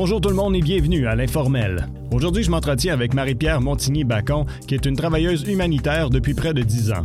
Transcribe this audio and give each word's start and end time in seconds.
Bonjour 0.00 0.20
tout 0.20 0.28
le 0.28 0.36
monde 0.36 0.54
et 0.54 0.60
bienvenue 0.60 1.08
à 1.08 1.16
l'Informel. 1.16 1.88
Aujourd'hui, 2.12 2.44
je 2.44 2.52
m'entretiens 2.52 2.92
avec 2.94 3.14
Marie-Pierre 3.14 3.60
Montigny-Bacon, 3.60 4.46
qui 4.68 4.76
est 4.76 4.86
une 4.86 4.94
travailleuse 4.94 5.42
humanitaire 5.48 6.08
depuis 6.08 6.34
près 6.34 6.54
de 6.54 6.62
10 6.62 6.92
ans. 6.92 7.04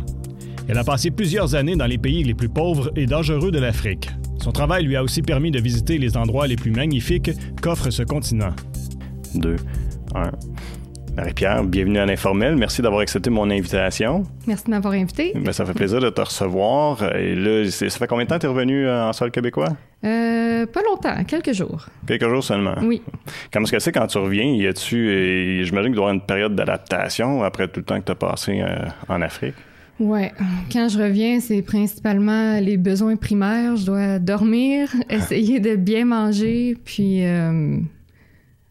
Elle 0.68 0.78
a 0.78 0.84
passé 0.84 1.10
plusieurs 1.10 1.56
années 1.56 1.74
dans 1.74 1.86
les 1.86 1.98
pays 1.98 2.22
les 2.22 2.34
plus 2.34 2.48
pauvres 2.48 2.92
et 2.94 3.06
dangereux 3.06 3.50
de 3.50 3.58
l'Afrique. 3.58 4.10
Son 4.40 4.52
travail 4.52 4.84
lui 4.84 4.94
a 4.94 5.02
aussi 5.02 5.22
permis 5.22 5.50
de 5.50 5.60
visiter 5.60 5.98
les 5.98 6.16
endroits 6.16 6.46
les 6.46 6.54
plus 6.54 6.70
magnifiques 6.70 7.32
qu'offre 7.60 7.90
ce 7.90 8.04
continent. 8.04 8.54
2, 9.34 9.56
1. 10.14 10.30
Marie-Pierre, 11.16 11.62
bienvenue 11.62 11.98
à 11.98 12.06
l'Informel. 12.06 12.56
Merci 12.56 12.82
d'avoir 12.82 13.00
accepté 13.00 13.30
mon 13.30 13.48
invitation. 13.48 14.24
Merci 14.48 14.64
de 14.64 14.70
m'avoir 14.70 14.94
invité. 14.94 15.32
Ben, 15.36 15.52
ça 15.52 15.64
fait 15.64 15.72
plaisir 15.72 16.00
de 16.00 16.10
te 16.10 16.20
recevoir. 16.20 17.14
Et 17.14 17.36
là, 17.36 17.70
ça 17.70 17.88
fait 17.88 18.08
combien 18.08 18.24
de 18.24 18.30
temps 18.30 18.34
que 18.34 18.40
tu 18.40 18.46
es 18.46 18.48
revenu 18.48 18.90
en 18.90 19.12
sol 19.12 19.30
québécois? 19.30 19.68
Euh, 20.04 20.66
pas 20.66 20.82
longtemps, 20.82 21.22
quelques 21.24 21.52
jours. 21.52 21.86
Quelques 22.04 22.28
jours 22.28 22.42
seulement? 22.42 22.74
Oui. 22.82 23.00
Comment 23.52 23.64
est-ce 23.64 23.72
que 23.72 23.78
c'est 23.78 23.92
quand 23.92 24.08
tu 24.08 24.18
reviens? 24.18 24.44
Y 24.44 24.66
a-tu, 24.66 25.62
j'imagine 25.64 25.92
qu'il 25.92 25.94
doit 25.94 26.06
y 26.06 26.08
avoir 26.08 26.14
une 26.14 26.20
période 26.20 26.56
d'adaptation 26.56 27.44
après 27.44 27.68
tout 27.68 27.78
le 27.78 27.86
temps 27.86 28.00
que 28.00 28.06
tu 28.06 28.12
as 28.12 28.16
passé 28.16 28.60
euh, 28.60 28.84
en 29.08 29.22
Afrique? 29.22 29.54
Ouais. 30.00 30.32
Quand 30.72 30.88
je 30.88 30.98
reviens, 30.98 31.38
c'est 31.38 31.62
principalement 31.62 32.58
les 32.58 32.76
besoins 32.76 33.14
primaires. 33.14 33.76
Je 33.76 33.86
dois 33.86 34.18
dormir, 34.18 34.88
essayer 35.08 35.60
de 35.60 35.76
bien 35.76 36.06
manger, 36.06 36.76
puis 36.84 37.24
euh, 37.24 37.78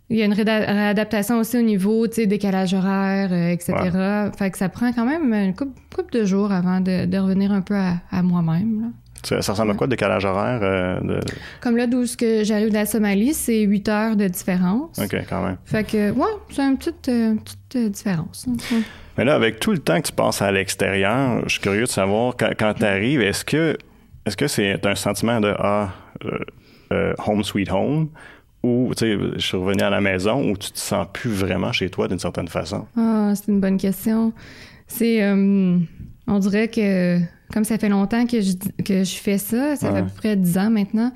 il 0.10 0.18
y 0.18 0.22
a 0.22 0.26
une 0.26 0.34
réadaptation 0.34 1.40
aussi 1.40 1.58
au 1.58 1.62
niveau, 1.62 2.08
tu 2.08 2.16
sais, 2.16 2.28
décalage 2.28 2.74
horaire, 2.74 3.30
euh, 3.32 3.50
etc. 3.50 3.74
Fait 4.38 4.52
que 4.52 4.58
ça 4.58 4.70
prend 4.70 4.92
quand 4.92 5.06
même 5.06 5.34
une 5.34 5.56
couple, 5.56 5.72
de 6.12 6.26
jours 6.26 6.52
avant 6.52 6.82
de, 6.82 7.18
revenir 7.18 7.52
un 7.52 7.62
peu 7.62 7.76
à, 7.76 8.22
moi-même. 8.22 8.92
Ça, 9.24 9.38
ressemble 9.38 9.72
à 9.72 9.76
quoi, 9.76 9.88
décalage 9.88 10.26
horaire? 10.26 10.60
Euh, 10.62 11.20
Comme 11.62 11.78
là, 11.78 11.88
d'où 11.88 12.04
que 12.18 12.44
j'arrive 12.44 12.70
de 12.70 12.74
la 12.74 12.86
Somalie, 12.86 13.34
c'est 13.34 13.62
8 13.62 13.90
heures 13.90 14.16
de 14.18 14.28
différence. 14.28 15.00
OK, 15.00 15.16
quand 15.30 15.44
même. 15.44 15.58
Fait 15.64 15.86
que, 15.86 16.12
ouais, 16.12 16.32
c'est 16.52 16.62
une 16.62 16.78
petite, 16.78 17.08
euh, 17.08 17.36
petite 17.36 17.94
différence. 17.94 18.46
Hein, 18.50 18.82
Mais 19.18 19.24
là, 19.24 19.36
avec 19.36 19.62
tout 19.62 19.72
le 19.72 19.80
temps 19.80 20.02
que 20.02 20.08
tu 20.08 20.14
passes 20.14 20.42
à 20.42 20.52
l'extérieur, 20.52 21.42
je 21.46 21.54
suis 21.54 21.62
curieux 21.62 21.86
de 21.86 21.90
savoir, 21.90 22.36
quand, 22.36 22.74
tu 22.74 22.84
arrives, 22.84 23.22
est-ce 23.22 23.46
que 23.46 23.78
est-ce 24.26 24.38
que 24.38 24.48
c'est 24.48 24.86
un 24.86 24.96
sentiment 24.96 25.40
de 25.40 25.54
Ah, 25.58 25.90
home 27.26 27.44
sweet 27.44 27.72
home? 27.72 28.10
Ou 28.64 28.92
tu 28.96 29.06
sais, 29.06 29.18
je 29.36 29.46
suis 29.46 29.58
revenu 29.58 29.82
à 29.82 29.90
la 29.90 30.02
maison 30.02 30.50
où 30.50 30.58
tu 30.58 30.72
te 30.72 30.80
sens 30.80 31.06
plus 31.12 31.32
vraiment 31.32 31.72
chez 31.72 31.90
toi 31.90 32.08
d'une 32.08 32.20
certaine 32.20 32.48
façon? 32.48 32.86
Ah, 32.98 33.34
c'est 33.36 33.52
une 33.52 33.60
bonne 33.60 33.78
question. 33.78 34.32
C'est, 34.88 35.22
euh, 35.24 35.78
on 36.28 36.40
dirait 36.40 36.70
que 36.70 37.20
comme 37.54 37.66
ça 37.66 37.78
fait 37.78 37.90
longtemps 37.90 38.26
que 38.26 38.42
je, 38.42 38.54
que 38.84 39.04
je 39.04 39.16
fais 39.16 39.38
ça, 39.38 39.76
ça 39.76 39.92
fait 39.92 40.00
à 40.00 40.04
peu 40.04 40.12
près 40.16 40.36
10 40.36 40.58
ans 40.58 40.70
maintenant. 40.70 41.12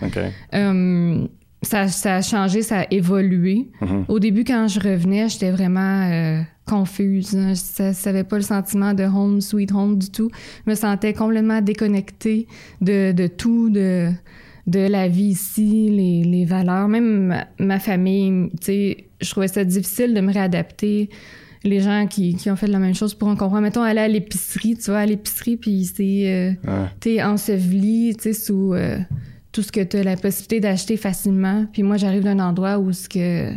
Euh, 0.53 1.27
ça, 1.63 1.87
ça, 1.87 2.15
a 2.17 2.21
changé, 2.21 2.61
ça 2.61 2.81
a 2.81 2.85
évolué. 2.91 3.69
Mm-hmm. 3.81 4.05
Au 4.07 4.19
début, 4.19 4.43
quand 4.43 4.67
je 4.67 4.79
revenais, 4.79 5.27
j'étais 5.29 5.49
vraiment 5.49 6.11
euh, 6.11 6.41
confuse. 6.67 7.31
Je 7.31 7.83
ne 7.83 7.93
savais 7.93 8.23
pas 8.23 8.35
le 8.35 8.43
sentiment 8.43 8.93
de 8.93 9.03
home, 9.03 9.41
sweet 9.41 9.71
home 9.71 9.97
du 9.97 10.11
tout. 10.11 10.29
Je 10.65 10.71
me 10.71 10.75
sentais 10.75 11.13
complètement 11.13 11.61
déconnectée 11.61 12.47
de, 12.81 13.11
de 13.13 13.25
tout, 13.25 13.69
de 13.69 14.11
de 14.67 14.79
la 14.79 15.07
vie 15.07 15.29
ici, 15.29 15.89
les, 15.89 16.23
les 16.23 16.45
valeurs, 16.45 16.89
même 16.89 17.45
ma, 17.57 17.79
famille, 17.79 18.49
tu 18.59 18.65
sais, 18.65 19.07
je 19.21 19.29
trouvais 19.31 19.47
ça 19.47 19.63
difficile 19.63 20.13
de 20.13 20.21
me 20.21 20.31
réadapter. 20.31 21.09
Les 21.63 21.79
gens 21.79 22.05
qui, 22.07 22.35
qui 22.35 22.51
ont 22.51 22.55
fait 22.55 22.67
la 22.67 22.77
même 22.77 22.93
chose 22.93 23.15
pourront 23.15 23.35
comprendre. 23.35 23.63
Mettons, 23.63 23.81
aller 23.81 24.01
à 24.01 24.07
l'épicerie, 24.07 24.75
tu 24.75 24.91
vois, 24.91 24.99
à 24.99 25.05
l'épicerie, 25.05 25.57
puis 25.57 25.85
c'est, 25.85 26.57
euh, 26.67 26.85
t'es 26.99 27.23
enseveli, 27.23 28.15
tu 28.15 28.23
sais, 28.23 28.33
sous 28.33 28.73
euh, 28.73 28.99
tout 29.51 29.63
ce 29.63 29.71
que 29.71 29.81
tu 29.81 29.97
as 29.97 30.03
la 30.03 30.17
possibilité 30.17 30.59
d'acheter 30.59 30.97
facilement. 30.97 31.65
Puis 31.71 31.81
moi, 31.83 31.97
j'arrive 31.97 32.23
d'un 32.23 32.39
endroit 32.39 32.77
où 32.77 32.91
ce 32.91 33.09
que 33.09 33.51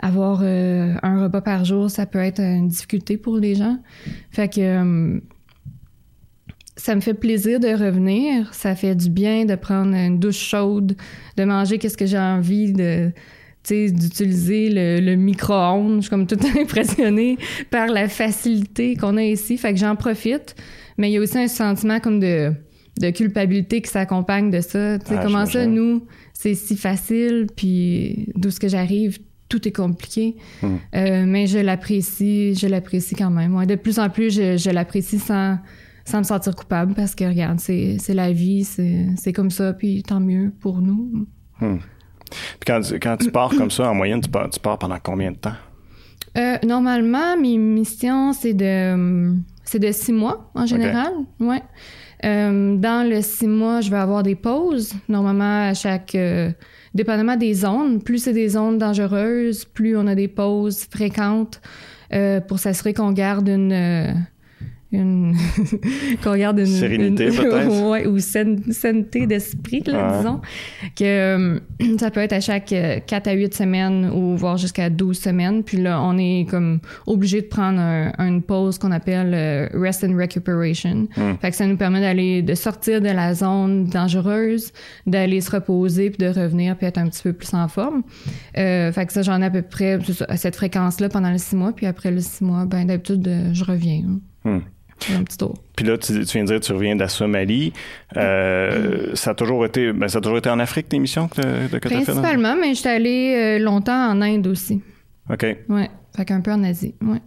avoir 0.00 0.40
euh, 0.42 0.94
un 1.02 1.24
repas 1.24 1.40
par 1.40 1.64
jour, 1.64 1.90
ça 1.90 2.06
peut 2.06 2.20
être 2.20 2.40
une 2.40 2.68
difficulté 2.68 3.16
pour 3.16 3.38
les 3.38 3.56
gens. 3.56 3.78
Fait 4.30 4.48
que 4.48 5.20
ça 6.78 6.94
me 6.94 7.00
fait 7.00 7.14
plaisir 7.14 7.60
de 7.60 7.68
revenir. 7.68 8.54
Ça 8.54 8.74
fait 8.74 8.94
du 8.94 9.10
bien 9.10 9.44
de 9.44 9.56
prendre 9.56 9.94
une 9.94 10.18
douche 10.18 10.38
chaude, 10.38 10.96
de 11.36 11.44
manger 11.44 11.78
qu'est-ce 11.78 11.96
que 11.96 12.06
j'ai 12.06 12.18
envie 12.18 12.72
de 12.72 13.12
d'utiliser 13.70 14.70
le, 14.70 15.14
micro-ondes. 15.16 15.96
Je 15.96 16.00
suis 16.02 16.10
comme 16.10 16.26
tout 16.26 16.38
impressionnée 16.58 17.36
par 17.70 17.88
la 17.88 18.08
facilité 18.08 18.96
qu'on 18.96 19.18
a 19.18 19.22
ici. 19.22 19.58
Fait 19.58 19.74
que 19.74 19.78
j'en 19.78 19.94
profite. 19.94 20.54
Mais 20.96 21.10
il 21.10 21.14
y 21.14 21.18
a 21.18 21.20
aussi 21.20 21.36
un 21.36 21.48
sentiment 21.48 22.00
comme 22.00 22.18
de, 22.18 22.52
de 22.98 23.10
culpabilité 23.10 23.82
qui 23.82 23.90
s'accompagne 23.90 24.50
de 24.50 24.60
ça. 24.60 24.94
Ah, 24.94 25.20
comment 25.22 25.44
ça, 25.44 25.66
nous, 25.66 26.06
c'est 26.32 26.54
si 26.54 26.76
facile, 26.76 27.46
puis 27.54 28.30
d'où 28.36 28.50
ce 28.50 28.58
que 28.58 28.68
j'arrive, 28.68 29.18
tout 29.50 29.68
est 29.68 29.72
compliqué. 29.72 30.36
Hmm. 30.62 30.76
Euh, 30.94 31.24
mais 31.26 31.46
je 31.46 31.58
l'apprécie, 31.58 32.54
je 32.54 32.68
l'apprécie 32.68 33.16
quand 33.16 33.30
même. 33.30 33.66
de 33.66 33.74
plus 33.74 33.98
en 33.98 34.08
plus, 34.08 34.34
je, 34.34 34.56
je 34.56 34.70
l'apprécie 34.70 35.18
sans 35.18 35.58
sans 36.08 36.18
me 36.18 36.24
sentir 36.24 36.56
coupable 36.56 36.94
parce 36.94 37.14
que, 37.14 37.24
regarde, 37.24 37.60
c'est 37.60 37.98
la 38.14 38.32
vie, 38.32 38.64
c'est 38.64 39.32
comme 39.32 39.50
ça, 39.50 39.72
puis 39.72 40.02
tant 40.02 40.20
mieux 40.20 40.52
pour 40.60 40.80
nous. 40.80 41.26
Hmm. 41.60 41.78
Puis 42.30 42.66
quand, 42.66 42.80
quand, 43.00 43.16
tu 43.18 43.30
pars 43.30 43.50
comme 43.50 43.70
ça, 43.70 43.90
en 43.90 43.94
moyenne, 43.94 44.20
tu 44.20 44.30
pars, 44.30 44.48
tu 44.50 44.60
pars 44.60 44.78
pendant 44.78 44.98
combien 45.02 45.32
de 45.32 45.36
temps? 45.36 45.54
Euh, 46.36 46.56
normalement, 46.64 47.36
mes 47.36 47.56
missions, 47.58 48.32
c'est 48.32 48.54
de, 48.54 49.34
de 49.34 49.92
six 49.92 50.12
mois 50.12 50.50
en 50.54 50.66
général. 50.66 51.12
Ouais. 51.40 51.62
Euh, 52.24 52.76
dans 52.76 53.08
le 53.08 53.22
six 53.22 53.46
mois, 53.46 53.80
je 53.80 53.90
vais 53.90 53.96
avoir 53.96 54.22
des 54.22 54.34
pauses. 54.34 54.92
Normalement, 55.08 55.68
à 55.68 55.74
chaque. 55.74 56.14
Euh, 56.14 56.50
dépendamment 56.94 57.36
des 57.36 57.54
zones, 57.54 58.02
plus 58.02 58.18
c'est 58.18 58.32
des 58.32 58.48
zones 58.48 58.78
dangereuses, 58.78 59.64
plus 59.66 59.96
on 59.96 60.06
a 60.06 60.14
des 60.14 60.28
pauses 60.28 60.86
fréquentes 60.90 61.60
pour 62.48 62.58
s'assurer 62.58 62.94
qu'on 62.94 63.12
garde 63.12 63.46
une 63.46 64.26
une 64.90 65.34
qu'on 66.24 66.32
regarde 66.32 66.60
une 66.60 66.66
sérénité 66.66 67.26
peut-être. 67.30 67.90
ouais, 67.90 68.06
ou 68.06 68.18
sainteté 68.18 69.26
d'esprit 69.26 69.82
là, 69.86 70.16
disons 70.18 70.40
que 70.96 71.04
euh, 71.04 71.60
ça 71.98 72.10
peut 72.10 72.20
être 72.20 72.32
à 72.32 72.40
chaque 72.40 72.66
4 72.66 72.74
euh, 72.74 73.30
à 73.30 73.32
8 73.32 73.54
semaines 73.54 74.10
ou 74.14 74.34
voire 74.36 74.56
jusqu'à 74.56 74.88
12 74.88 75.18
semaines. 75.18 75.62
Puis 75.62 75.76
là 75.76 76.00
on 76.02 76.16
est 76.16 76.46
comme 76.48 76.80
obligé 77.06 77.42
de 77.42 77.46
prendre 77.46 77.78
une 78.18 78.42
pause 78.42 78.78
qu'on 78.78 78.92
appelle 78.92 79.32
euh, 79.34 79.68
rest 79.74 80.04
and 80.04 80.16
recuperation. 80.16 81.08
Hmm. 81.16 81.34
fait 81.40 81.50
que 81.50 81.56
ça 81.56 81.66
nous 81.66 81.76
permet 81.76 82.00
d'aller 82.00 82.42
de 82.42 82.54
sortir 82.54 83.00
de 83.00 83.08
la 83.08 83.34
zone 83.34 83.84
dangereuse 83.84 84.72
d'aller 85.06 85.40
se 85.40 85.50
reposer 85.50 86.10
puis 86.10 86.18
de 86.18 86.28
revenir 86.28 86.76
puis 86.76 86.86
être 86.86 86.98
un 86.98 87.08
petit 87.08 87.22
peu 87.22 87.34
plus 87.34 87.52
en 87.52 87.68
forme. 87.68 88.02
Euh, 88.56 88.90
fait 88.92 89.04
que 89.04 89.12
ça 89.12 89.20
j'en 89.20 89.42
ai 89.42 89.46
à 89.46 89.50
peu 89.50 89.62
près 89.62 89.98
à 90.28 90.36
cette 90.38 90.56
fréquence 90.56 91.00
là 91.00 91.10
pendant 91.10 91.30
les 91.30 91.38
six 91.38 91.56
mois. 91.56 91.72
Puis 91.72 91.84
après 91.84 92.10
les 92.10 92.22
six 92.22 92.42
mois 92.42 92.64
ben 92.64 92.86
d'habitude 92.86 93.28
je 93.52 93.64
reviens 93.64 94.18
hmm. 94.44 94.60
Un 95.14 95.22
petit 95.22 95.38
tour. 95.38 95.54
Puis 95.76 95.86
là, 95.86 95.96
tu, 95.96 96.12
viens 96.12 96.42
de 96.42 96.46
dire 96.48 96.60
que 96.60 96.64
tu 96.64 96.72
reviens 96.72 96.94
de 96.94 97.00
la 97.00 97.08
Somalie. 97.08 97.72
Euh, 98.16 99.14
ça, 99.14 99.30
a 99.30 99.34
toujours 99.34 99.64
été, 99.64 99.92
ben, 99.92 100.08
ça 100.08 100.18
a 100.18 100.20
toujours 100.20 100.38
été 100.38 100.50
en 100.50 100.58
Afrique, 100.58 100.88
tes 100.88 100.98
missions 100.98 101.28
que, 101.28 101.40
que 101.68 101.88
tu 101.88 101.94
as 101.94 101.98
fait? 102.00 102.04
Principalement, 102.04 102.56
mais 102.60 102.74
j'étais 102.74 102.88
allée 102.90 103.34
euh, 103.36 103.58
longtemps 103.64 104.10
en 104.10 104.20
Inde 104.20 104.46
aussi. 104.46 104.82
OK. 105.30 105.46
Oui, 105.68 105.82
fait 106.16 106.24
qu'un 106.24 106.40
peu 106.40 106.52
en 106.52 106.64
Asie, 106.64 106.94
ouais. 107.02 107.20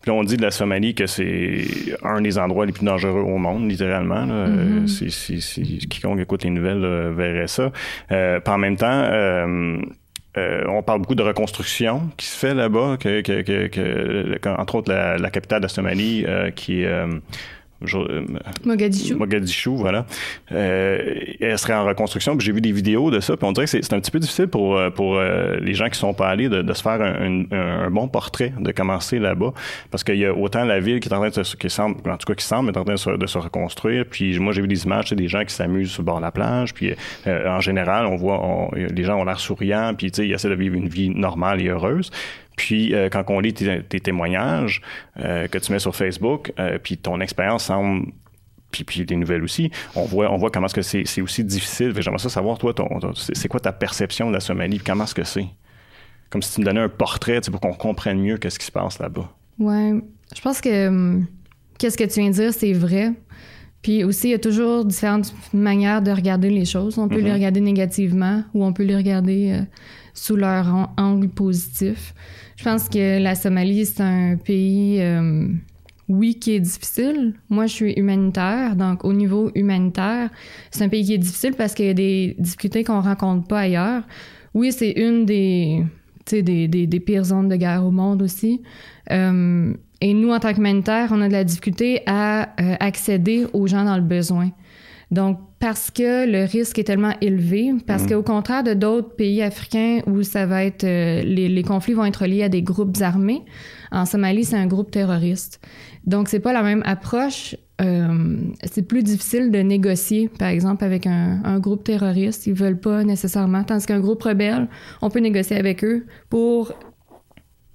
Puis 0.00 0.10
là, 0.10 0.14
on 0.14 0.24
dit 0.24 0.36
de 0.36 0.42
la 0.42 0.50
Somalie 0.50 0.94
que 0.94 1.06
c'est 1.06 1.64
un 2.02 2.20
des 2.20 2.38
endroits 2.38 2.66
les 2.66 2.72
plus 2.72 2.84
dangereux 2.84 3.20
au 3.20 3.38
monde, 3.38 3.70
littéralement. 3.70 4.26
Mm-hmm. 4.26 4.86
si, 4.86 5.88
quiconque 5.88 6.20
écoute 6.20 6.44
les 6.44 6.50
nouvelles 6.50 7.12
verrait 7.14 7.48
ça. 7.48 7.72
Euh, 8.12 8.40
puis 8.40 8.52
en 8.52 8.58
même 8.58 8.76
temps 8.76 8.86
euh, 8.90 9.78
on 10.36 10.82
parle 10.82 11.00
beaucoup 11.00 11.14
de 11.14 11.22
reconstruction 11.22 12.10
qui 12.16 12.26
se 12.26 12.36
fait 12.36 12.54
là-bas, 12.54 12.96
que, 12.98 14.48
entre 14.48 14.74
autres 14.76 14.92
la, 14.92 15.30
capitale 15.30 15.62
de 15.62 15.68
Somalie, 15.68 16.24
euh, 16.26 16.50
qui 16.50 16.84
euh, 16.84 17.18
euh, 17.94 18.24
Mogadishu. 18.64 19.14
Mogadishu, 19.14 19.70
voilà. 19.70 20.06
Euh, 20.52 21.14
elle 21.40 21.58
serait 21.58 21.74
en 21.74 21.84
reconstruction. 21.84 22.38
J'ai 22.38 22.52
vu 22.52 22.60
des 22.60 22.72
vidéos 22.72 23.10
de 23.10 23.20
ça, 23.20 23.36
puis 23.36 23.46
on 23.46 23.52
dirait 23.52 23.66
que 23.66 23.70
c'est 23.70 23.92
un 23.92 24.00
petit 24.00 24.10
peu 24.10 24.18
difficile 24.18 24.48
pour, 24.48 24.76
euh, 24.76 24.90
pour 24.90 25.20
les 25.20 25.74
gens 25.74 25.88
qui 25.88 25.98
sont 25.98 26.14
pas 26.14 26.28
allés 26.28 26.48
de, 26.48 26.72
se 26.72 26.82
faire 26.82 27.00
un, 27.00 27.90
bon 27.90 28.08
portrait 28.08 28.52
de 28.58 28.72
commencer 28.72 29.18
là-bas, 29.18 29.52
parce 29.90 30.02
qu'il 30.02 30.16
y 30.16 30.26
a 30.26 30.34
autant 30.34 30.64
la 30.64 30.80
ville 30.80 31.00
qui 31.00 31.08
est 31.08 31.12
en 31.12 31.18
train 31.18 31.28
de 31.28 31.42
se, 31.42 31.56
qui 31.56 31.70
semble, 31.70 31.96
en 32.08 32.16
tout 32.16 32.26
cas 32.26 32.34
qui 32.34 32.44
semble 32.44 32.70
être 32.70 32.76
en 32.76 32.84
train 32.84 32.94
de 32.94 33.26
se, 33.26 33.38
reconstruire. 33.38 34.04
Puis 34.10 34.38
moi, 34.38 34.52
j'ai 34.52 34.62
vu 34.62 34.68
des 34.68 34.84
images, 34.84 35.12
des 35.12 35.28
gens 35.28 35.44
qui 35.44 35.54
s'amusent 35.54 35.90
sur 35.90 36.02
le 36.02 36.06
bord 36.06 36.16
de 36.16 36.22
la 36.22 36.32
plage. 36.32 36.72
Puis 36.74 36.94
en 37.26 37.60
général, 37.60 38.06
on 38.06 38.16
voit, 38.16 38.70
les 38.74 39.04
gens 39.04 39.20
ont 39.20 39.24
l'air 39.24 39.40
souriants, 39.40 39.92
puis 39.96 40.08
ils 40.08 40.32
essaient 40.32 40.48
de 40.48 40.54
vivre 40.54 40.74
une 40.74 40.88
vie 40.88 41.10
normale 41.10 41.60
et 41.60 41.68
heureuse. 41.68 42.10
Puis 42.56 42.94
euh, 42.94 43.08
quand 43.08 43.24
on 43.28 43.40
lit 43.40 43.54
tes, 43.54 44.00
témoignages 44.00 44.80
euh, 45.18 45.48
que 45.48 45.58
tu 45.58 45.72
mets 45.72 45.78
sur 45.78 45.94
Facebook, 45.94 46.52
euh, 46.58 46.78
puis 46.82 46.98
ton 46.98 47.20
expérience 47.20 47.64
semble 47.64 48.12
puis, 48.70 48.82
puis 48.82 49.04
des 49.04 49.14
nouvelles 49.14 49.44
aussi, 49.44 49.70
on 49.94 50.04
voit, 50.04 50.32
on 50.32 50.36
voit 50.36 50.50
comment 50.50 50.66
est-ce 50.66 50.74
que 50.74 50.82
c'est, 50.82 51.20
aussi 51.20 51.44
difficile. 51.44 51.92
J'aimerais 51.96 52.18
ça 52.18 52.28
savoir, 52.28 52.58
toi, 52.58 52.74
c'est 53.14 53.46
quoi 53.46 53.60
ta 53.60 53.72
perception 53.72 54.28
de 54.28 54.34
la 54.34 54.40
Somalie, 54.40 54.80
comment 54.80 55.04
est-ce 55.04 55.14
que 55.14 55.22
c'est? 55.22 55.46
Comme 56.28 56.42
si 56.42 56.54
tu 56.54 56.60
me 56.60 56.66
donnais 56.66 56.80
un 56.80 56.88
portrait 56.88 57.40
pour 57.52 57.60
qu'on 57.60 57.74
comprenne 57.74 58.20
mieux 58.20 58.36
qu'est-ce 58.36 58.58
qui 58.58 58.66
se 58.66 58.72
passe 58.72 58.98
là-bas. 58.98 59.30
Ouais, 59.60 59.92
je 60.34 60.40
pense 60.40 60.60
que 60.60 60.88
hum, 60.88 61.26
qu'est-ce 61.78 61.96
que 61.96 62.02
tu 62.02 62.18
viens 62.20 62.30
de 62.30 62.34
dire, 62.34 62.52
c'est 62.52 62.72
vrai. 62.72 63.12
Puis 63.80 64.02
aussi, 64.02 64.28
il 64.28 64.30
y 64.30 64.34
a 64.34 64.40
toujours 64.40 64.84
différentes 64.84 65.32
manières 65.52 66.02
de 66.02 66.10
regarder 66.10 66.50
les 66.50 66.64
choses. 66.64 66.98
On 66.98 67.06
peut 67.06 67.20
les 67.20 67.30
mm-hmm. 67.30 67.32
regarder 67.34 67.60
négativement 67.60 68.42
ou 68.54 68.64
on 68.64 68.72
peut 68.72 68.82
les 68.82 68.96
regarder 68.96 69.60
sous 70.14 70.36
leur 70.36 70.92
angle 70.96 71.28
positif. 71.28 72.14
Je 72.56 72.64
pense 72.64 72.88
que 72.88 73.20
la 73.20 73.34
Somalie, 73.34 73.84
c'est 73.84 74.02
un 74.02 74.36
pays, 74.36 75.00
euh, 75.00 75.48
oui, 76.08 76.36
qui 76.36 76.52
est 76.52 76.60
difficile. 76.60 77.34
Moi, 77.50 77.66
je 77.66 77.72
suis 77.72 77.92
humanitaire, 77.94 78.76
donc 78.76 79.04
au 79.04 79.12
niveau 79.12 79.50
humanitaire, 79.54 80.30
c'est 80.70 80.84
un 80.84 80.88
pays 80.88 81.04
qui 81.04 81.14
est 81.14 81.18
difficile 81.18 81.54
parce 81.54 81.74
qu'il 81.74 81.86
y 81.86 81.90
a 81.90 81.94
des 81.94 82.36
difficultés 82.38 82.84
qu'on 82.84 83.00
rencontre 83.00 83.46
pas 83.46 83.60
ailleurs. 83.60 84.04
Oui, 84.54 84.70
c'est 84.70 84.92
une 84.92 85.26
des, 85.26 85.84
des, 86.30 86.68
des, 86.68 87.00
pires 87.00 87.24
zones 87.24 87.48
de 87.48 87.56
guerre 87.56 87.84
au 87.84 87.90
monde 87.90 88.22
aussi. 88.22 88.62
Euh, 89.10 89.74
et 90.00 90.14
nous, 90.14 90.30
en 90.30 90.38
tant 90.38 90.54
qu'humanitaire, 90.54 91.10
on 91.12 91.20
a 91.22 91.28
de 91.28 91.32
la 91.32 91.44
difficulté 91.44 92.02
à 92.06 92.50
euh, 92.60 92.76
accéder 92.78 93.46
aux 93.52 93.66
gens 93.66 93.84
dans 93.84 93.96
le 93.96 94.02
besoin. 94.02 94.50
Donc, 95.10 95.38
parce 95.64 95.90
que 95.90 96.30
le 96.30 96.44
risque 96.44 96.78
est 96.78 96.84
tellement 96.84 97.14
élevé, 97.22 97.72
parce 97.86 98.02
mm. 98.02 98.08
qu'au 98.08 98.22
contraire 98.22 98.62
de 98.62 98.74
d'autres 98.74 99.16
pays 99.16 99.40
africains 99.40 100.00
où 100.06 100.22
ça 100.22 100.44
va 100.44 100.62
être, 100.62 100.84
euh, 100.84 101.22
les, 101.22 101.48
les, 101.48 101.62
conflits 101.62 101.94
vont 101.94 102.04
être 102.04 102.26
liés 102.26 102.42
à 102.42 102.50
des 102.50 102.60
groupes 102.60 102.94
armés, 103.00 103.40
en 103.90 104.04
Somalie, 104.04 104.44
c'est 104.44 104.58
un 104.58 104.66
groupe 104.66 104.90
terroriste. 104.90 105.66
Donc, 106.04 106.28
c'est 106.28 106.40
pas 106.40 106.52
la 106.52 106.62
même 106.62 106.82
approche. 106.84 107.56
Euh, 107.80 108.36
c'est 108.70 108.86
plus 108.86 109.02
difficile 109.02 109.50
de 109.50 109.60
négocier, 109.60 110.28
par 110.28 110.48
exemple, 110.48 110.84
avec 110.84 111.06
un, 111.06 111.40
un, 111.44 111.58
groupe 111.60 111.82
terroriste. 111.82 112.46
Ils 112.46 112.52
veulent 112.52 112.78
pas 112.78 113.02
nécessairement. 113.02 113.64
Tandis 113.64 113.86
qu'un 113.86 114.00
groupe 114.00 114.22
rebelle, 114.22 114.68
on 115.00 115.08
peut 115.08 115.20
négocier 115.20 115.56
avec 115.56 115.82
eux 115.82 116.04
pour 116.28 116.74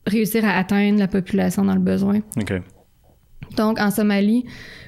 réussir 0.06 0.45
à 0.45 0.51
atteindre 0.51 1.00
la 1.00 1.07
population 1.07 1.65
dans 1.65 1.74
le 1.74 1.81
besoin. 1.81 2.19
Donc, 3.57 3.80
en 3.80 3.89
Somalie, 3.89 4.45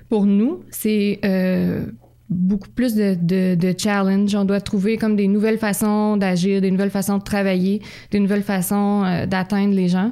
pour 0.07 0.27
nous, 0.27 0.59
c'est 0.69 1.19
euh, 1.25 1.86
beaucoup 2.31 2.69
plus 2.69 2.95
de, 2.95 3.16
de, 3.56 3.75
challenge. 3.78 4.33
On 4.33 4.45
doit 4.45 4.62
trouver 4.62 4.98
comme 4.98 5.16
des 5.16 5.28
nouvelles 5.28 5.57
façons 5.57 6.18
d'agir, 6.18 6.62
des 6.62 6.72
nouvelles 6.72 6.89
façons 6.89 7.18
de 7.18 7.24
travailler, 7.24 7.81
des 8.10 8.19
nouvelles 8.19 8.42
façons 8.42 9.04
euh, 9.04 9.25
d'atteindre 9.25 9.75
les 9.75 9.89
gens. 9.89 10.12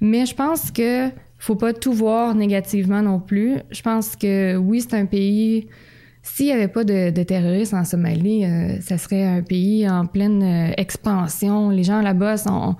Mais 0.00 0.26
je 0.26 0.34
pense 0.34 0.70
que 0.70 1.08
faut 1.38 1.54
pas 1.54 1.72
tout 1.72 1.92
voir 1.92 2.34
négativement 2.34 3.02
non 3.02 3.20
plus. 3.20 3.58
Je 3.70 3.80
pense 3.80 4.16
que 4.16 4.56
oui, 4.56 4.82
c'est 4.82 4.94
un 4.94 5.06
pays. 5.06 5.68
S'il 6.22 6.46
n'y 6.46 6.52
avait 6.52 6.68
pas 6.68 6.84
de, 6.84 7.10
de, 7.10 7.22
terroristes 7.22 7.72
en 7.72 7.84
Somalie, 7.84 8.44
euh, 8.44 8.78
ça 8.80 8.98
serait 8.98 9.24
un 9.24 9.42
pays 9.42 9.88
en 9.88 10.04
pleine 10.04 10.74
expansion. 10.76 11.70
Les 11.70 11.84
gens 11.84 12.02
là-bas 12.02 12.36
sont 12.36 12.76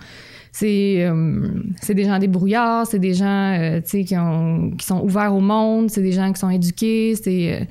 c'est 0.52 1.04
euh, 1.04 1.48
c'est 1.80 1.94
des 1.94 2.04
gens 2.04 2.18
débrouillards, 2.18 2.86
c'est 2.86 2.98
des 2.98 3.14
gens 3.14 3.54
euh, 3.58 3.80
qui 3.80 4.16
ont 4.16 4.72
qui 4.76 4.84
sont 4.84 5.00
ouverts 5.00 5.34
au 5.34 5.40
monde, 5.40 5.90
c'est 5.90 6.02
des 6.02 6.12
gens 6.12 6.32
qui 6.32 6.40
sont 6.40 6.50
éduqués, 6.50 7.14
c'est 7.14 7.60
euh, 7.62 7.64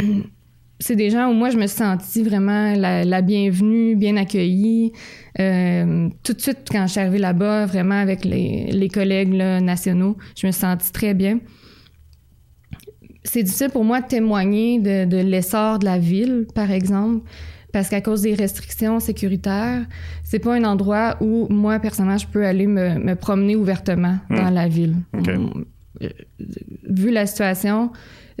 c'est 0.78 0.96
des 0.96 1.10
gens 1.10 1.30
où 1.30 1.34
moi 1.34 1.50
je 1.50 1.56
me 1.56 1.66
suis 1.66 1.76
sentie 1.76 2.22
vraiment 2.22 2.74
la, 2.74 3.22
bienvenue, 3.22 3.96
bien 3.96 4.16
accueillie. 4.16 4.92
tout 5.36 6.32
de 6.32 6.40
suite 6.40 6.68
quand 6.70 6.86
je 6.86 6.92
suis 6.92 7.00
arrivée 7.00 7.18
là-bas, 7.18 7.66
vraiment 7.66 8.00
avec 8.00 8.24
les, 8.24 8.70
les 8.72 8.88
collègues 8.88 9.32
nationaux, 9.32 10.16
je 10.36 10.46
me 10.46 10.52
suis 10.52 10.60
sentie 10.60 10.92
très 10.92 11.14
bien. 11.14 11.38
C'est 13.22 13.42
difficile 13.42 13.68
pour 13.68 13.84
moi 13.84 14.00
de 14.00 14.06
témoigner 14.06 14.78
de, 14.78 15.04
de 15.04 15.18
l'essor 15.18 15.78
de 15.78 15.84
la 15.84 15.98
ville, 15.98 16.46
par 16.54 16.70
exemple 16.70 17.26
parce 17.72 17.88
qu'à 17.88 18.00
cause 18.00 18.22
des 18.22 18.34
restrictions 18.34 19.00
sécuritaires, 19.00 19.84
c'est 20.24 20.38
pas 20.38 20.54
un 20.54 20.64
endroit 20.64 21.16
où 21.20 21.46
moi 21.50 21.78
personnellement 21.78 22.18
je 22.18 22.26
peux 22.26 22.44
aller 22.44 22.66
me, 22.66 23.14
promener 23.14 23.56
ouvertement 23.56 24.18
hmm. 24.28 24.36
dans 24.36 24.50
la 24.50 24.68
ville. 24.68 24.96
Euh, 26.02 26.08
vu 26.88 27.10
la 27.10 27.26
situation, 27.26 27.90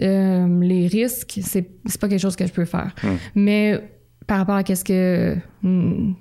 euh, 0.02 0.60
les 0.60 0.86
risques, 0.86 1.38
c'est 1.42 1.68
pas 2.00 2.08
quelque 2.08 2.20
chose 2.20 2.36
que 2.36 2.46
je 2.46 2.52
peux 2.52 2.64
faire. 2.64 2.94
Hmm. 3.02 3.16
Mais 3.34 3.80
par 4.30 4.38
rapport 4.38 4.54
à 4.54 4.62
qu'est-ce 4.62 4.84
que 4.84 5.36
hmm, 5.62 6.12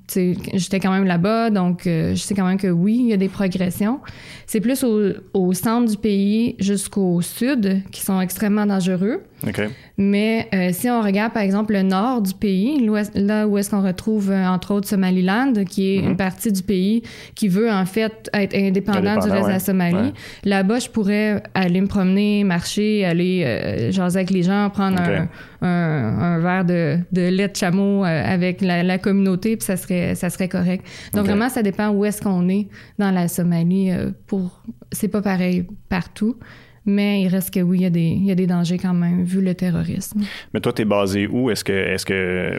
j'étais 0.54 0.80
quand 0.80 0.92
même 0.92 1.06
là-bas 1.06 1.52
donc 1.52 1.86
euh, 1.86 2.16
je 2.16 2.20
sais 2.20 2.34
quand 2.34 2.48
même 2.48 2.58
que 2.58 2.66
oui 2.66 2.98
il 3.02 3.06
y 3.08 3.14
a 3.14 3.18
des 3.18 3.30
progressions 3.30 4.00
c'est 4.48 4.62
plus 4.62 4.84
au, 4.84 5.12
au, 5.36 5.54
centre 5.54 5.92
du 5.92 5.96
pays 5.96 6.56
jusqu'au 6.58 7.22
sud 7.22 7.84
qui 7.92 8.02
sont 8.02 8.20
extrêmement 8.20 8.66
dangereux 8.66 9.22
mais 9.98 10.48
euh, 10.54 10.70
si 10.74 10.90
on 10.90 11.02
regarde, 11.02 11.34
par 11.34 11.44
exemple, 11.44 11.74
le 11.74 11.84
nord 11.84 12.22
du 12.22 12.34
pays, 12.34 12.90
là 13.16 13.48
où 13.48 13.58
est-ce 13.58 13.70
qu'on 13.70 13.82
retrouve, 13.82 14.32
euh, 14.32 14.48
entre 14.48 14.74
autres, 14.74 14.88
Somaliland, 14.88 15.54
qui 15.68 15.92
est 15.92 15.98
une 15.98 16.10
mhm. 16.10 16.18
partie 16.18 16.52
du 16.52 16.64
pays 16.64 17.04
qui 17.36 17.48
veut, 17.48 17.72
en 17.72 17.86
fait, 17.86 18.30
être 18.34 18.56
indépendant, 18.56 19.18
du 19.20 19.30
reste 19.30 19.48
de 19.48 19.52
la 19.52 19.60
Somalie, 19.60 20.14
là-bas, 20.44 20.80
je 20.80 20.90
pourrais 20.90 21.42
aller 21.54 21.82
me 21.82 21.88
promener, 21.88 22.44
marcher, 22.44 23.06
aller 23.06 23.44
euh, 23.46 23.92
jaser 23.92 24.20
avec 24.20 24.32
les 24.32 24.44
gens, 24.44 24.70
prendre 24.70 25.02
un, 25.02 25.28
un, 25.62 26.40
verre 26.40 26.66
de, 26.66 26.98
de, 27.12 27.22
lait 27.30 27.48
de 27.48 27.56
chameau 27.56 28.04
euh, 28.04 28.34
avec 28.34 28.62
la, 28.62 28.84
la, 28.84 28.98
communauté, 28.98 29.56
puis 29.56 29.66
ça 29.66 29.78
serait, 29.78 30.16
ça 30.16 30.30
serait 30.30 30.50
correct. 30.50 30.86
Donc, 31.14 31.26
vraiment, 31.26 31.50
ça 31.50 31.64
dépend 31.64 31.90
où 31.90 32.06
est-ce 32.06 32.22
qu'on 32.22 32.48
est 32.50 32.68
dans 32.98 33.12
la 33.12 33.28
Somalie. 33.28 33.92
pour 34.28 34.64
C'est 34.92 35.08
pas 35.08 35.22
pareil 35.22 35.66
partout. 35.88 36.36
Mais 36.86 37.22
il 37.22 37.28
reste 37.28 37.54
que 37.54 37.60
oui, 37.60 37.80
il 37.80 37.82
y, 37.84 37.86
a 37.86 37.90
des, 37.90 38.02
il 38.02 38.26
y 38.26 38.32
a 38.32 38.36
des 38.36 38.48
dangers 38.48 38.78
quand 38.78 38.94
même, 38.94 39.24
vu 39.24 39.42
le 39.42 39.54
terrorisme. 39.54 40.22
Mais 40.54 40.60
toi, 40.60 40.74
tu 40.74 40.82
es 40.82 40.86
basé 40.86 41.28
où? 41.28 41.50
Est-ce 41.50 41.64
que, 41.64 41.74
est-ce 41.74 42.06
que, 42.06 42.58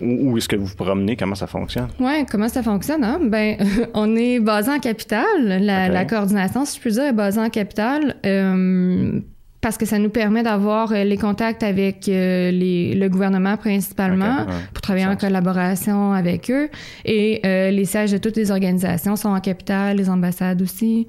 où, 0.00 0.36
est-ce 0.36 0.48
que 0.48 0.56
vous 0.56 0.66
vous 0.66 0.76
promenez? 0.76 1.16
Comment 1.16 1.34
ça 1.34 1.46
fonctionne? 1.46 1.88
Oui, 2.00 2.24
comment 2.30 2.48
ça 2.48 2.62
fonctionne? 2.62 3.04
Hein? 3.04 3.20
Ben, 3.22 3.56
on 3.94 4.16
est 4.16 4.40
basé 4.40 4.70
en 4.70 4.78
capitale. 4.78 5.24
La, 5.60 5.88
la, 5.88 6.04
coordination, 6.04 6.64
si 6.64 6.76
je 6.76 6.80
puis 6.80 6.92
dire, 6.92 7.04
est 7.04 7.12
basée 7.12 7.40
en 7.40 7.50
capitale. 7.50 8.16
Euh, 8.24 9.20
parce 9.66 9.78
que 9.78 9.84
ça 9.84 9.98
nous 9.98 10.10
permet 10.10 10.44
d'avoir 10.44 10.92
euh, 10.92 11.02
les 11.02 11.16
contacts 11.16 11.64
avec 11.64 12.08
euh, 12.08 12.52
les, 12.52 12.94
le 12.94 13.08
gouvernement 13.08 13.56
principalement 13.56 14.46
pour 14.72 14.80
travailler 14.80 15.06
en 15.06 15.16
collaboration 15.16 16.12
avec 16.12 16.52
eux. 16.52 16.68
Et 17.04 17.40
euh, 17.44 17.72
les 17.72 17.84
sièges 17.84 18.12
de 18.12 18.18
toutes 18.18 18.36
les 18.36 18.52
organisations 18.52 19.16
sont 19.16 19.30
en 19.30 19.40
capitale, 19.40 19.96
les 19.96 20.08
ambassades 20.08 20.62
aussi, 20.62 21.08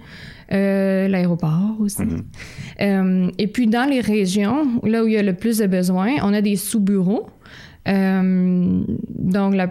l'aéroport 0.50 1.76
aussi. 1.80 2.04
Mm-hmm. 2.80 3.32
et 3.38 3.48
puis 3.48 3.68
dans 3.68 3.90
les 3.90 4.02
régions, 4.02 4.82
là 4.84 5.04
où 5.04 5.08
il 5.08 5.14
y 5.14 5.18
a 5.18 5.24
le 5.24 5.34
plus 5.34 5.58
de 5.58 5.68
besoins, 5.68 6.16
on 6.24 6.34
a 6.34 6.42
des 6.42 6.56
sous-bureaux. 6.56 7.28
donc, 7.86 9.56
la, 9.56 9.70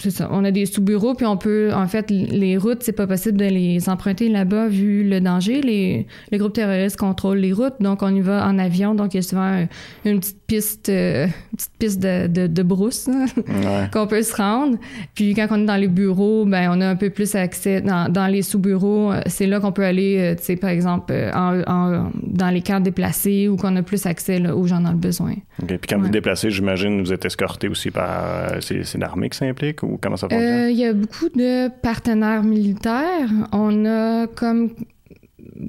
c'est 0.00 0.10
ça. 0.10 0.28
On 0.30 0.44
a 0.44 0.50
des 0.50 0.66
sous-bureaux, 0.66 1.14
puis 1.14 1.26
on 1.26 1.36
peut, 1.36 1.70
en 1.74 1.86
fait, 1.86 2.10
les 2.10 2.56
routes, 2.56 2.82
c'est 2.82 2.92
pas 2.92 3.06
possible 3.06 3.38
de 3.38 3.44
les 3.44 3.88
emprunter 3.88 4.28
là-bas 4.28 4.68
vu 4.68 5.08
le 5.08 5.20
danger. 5.20 5.60
Les, 5.60 6.06
groupes 6.32 6.52
terroristes 6.52 6.96
contrôlent 6.96 7.38
les 7.38 7.52
routes, 7.52 7.74
donc 7.80 8.02
on 8.02 8.14
y 8.14 8.20
va 8.20 8.46
en 8.46 8.58
avion, 8.58 8.94
donc 8.94 9.14
il 9.14 9.18
y 9.18 9.20
a 9.20 9.22
souvent 9.22 9.66
une 10.04 10.20
petite 10.20 10.42
piste, 10.46 10.88
euh, 10.88 11.26
petite 11.56 11.72
piste 11.78 12.00
de, 12.00 12.26
de, 12.26 12.46
de 12.46 12.62
brousse 12.62 13.08
qu'on 13.92 14.06
peut 14.06 14.22
se 14.22 14.36
rendre. 14.36 14.78
Puis 15.14 15.34
quand 15.34 15.46
on 15.50 15.62
est 15.62 15.66
dans 15.66 15.76
les 15.76 15.88
bureaux, 15.88 16.44
ben 16.44 16.70
on 16.72 16.80
a 16.80 16.88
un 16.88 16.96
peu 16.96 17.10
plus 17.10 17.34
accès. 17.34 17.80
Dans, 17.80 18.10
dans 18.10 18.26
les 18.26 18.42
sous-bureaux, 18.42 19.12
euh, 19.12 19.20
c'est 19.26 19.46
là 19.46 19.60
qu'on 19.60 19.72
peut 19.72 19.84
aller, 19.84 20.18
euh, 20.18 20.34
tu 20.36 20.44
sais, 20.44 20.56
par 20.56 20.70
exemple, 20.70 21.12
en, 21.34 21.60
en, 21.66 22.10
dans 22.22 22.50
les 22.50 22.62
camps 22.62 22.80
déplacés 22.80 23.48
ou 23.48 23.56
qu'on 23.56 23.74
a 23.76 23.82
plus 23.82 24.06
accès 24.06 24.48
aux 24.50 24.66
gens 24.66 24.80
dans 24.80 24.92
le 24.92 24.96
besoin. 24.96 25.34
OK. 25.62 25.68
Puis 25.68 25.78
quand 25.88 25.98
vous 25.98 26.04
vous 26.04 26.10
déplacez, 26.10 26.50
j'imagine, 26.50 27.00
vous 27.02 27.12
êtes 27.12 27.24
escorté 27.24 27.68
aussi 27.68 27.90
par... 27.90 28.52
c'est 28.60 28.98
l'armée 28.98 29.28
qui 29.28 29.38
s'implique 29.38 29.82
ou 29.88 29.98
comment 30.00 30.16
ça 30.16 30.28
fonctionne? 30.28 30.70
Il 30.70 30.76
y 30.76 30.84
a 30.84 30.92
beaucoup 30.92 31.28
de 31.28 31.68
partenaires 31.80 32.42
militaires. 32.42 33.30
On 33.52 33.84
a 33.86 34.26
comme 34.26 34.70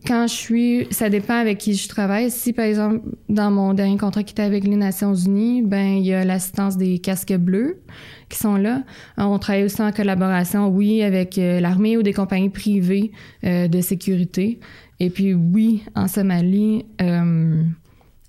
quand 0.05 0.27
je 0.27 0.33
suis, 0.33 0.88
ça 0.91 1.09
dépend 1.09 1.35
avec 1.35 1.57
qui 1.57 1.73
je 1.73 1.88
travaille. 1.88 2.29
Si, 2.29 2.53
par 2.53 2.65
exemple, 2.65 3.01
dans 3.27 3.51
mon 3.51 3.73
dernier 3.73 3.97
contrat 3.97 4.23
qui 4.23 4.33
était 4.33 4.43
avec 4.43 4.63
les 4.63 4.75
Nations 4.75 5.15
Unies, 5.15 5.61
ben, 5.61 5.97
il 5.97 6.05
y 6.05 6.13
a 6.13 6.23
l'assistance 6.23 6.77
des 6.77 6.99
casques 6.99 7.35
bleus 7.35 7.81
qui 8.29 8.38
sont 8.38 8.55
là. 8.55 8.83
On 9.17 9.39
travaille 9.39 9.63
aussi 9.63 9.81
en 9.81 9.91
collaboration, 9.91 10.67
oui, 10.67 11.01
avec 11.01 11.38
euh, 11.38 11.59
l'armée 11.59 11.97
ou 11.97 12.03
des 12.03 12.13
compagnies 12.13 12.49
privées 12.49 13.11
euh, 13.43 13.67
de 13.67 13.81
sécurité. 13.81 14.59
Et 14.99 15.09
puis, 15.09 15.33
oui, 15.33 15.83
en 15.95 16.07
Somalie, 16.07 16.85
euh, 17.01 17.63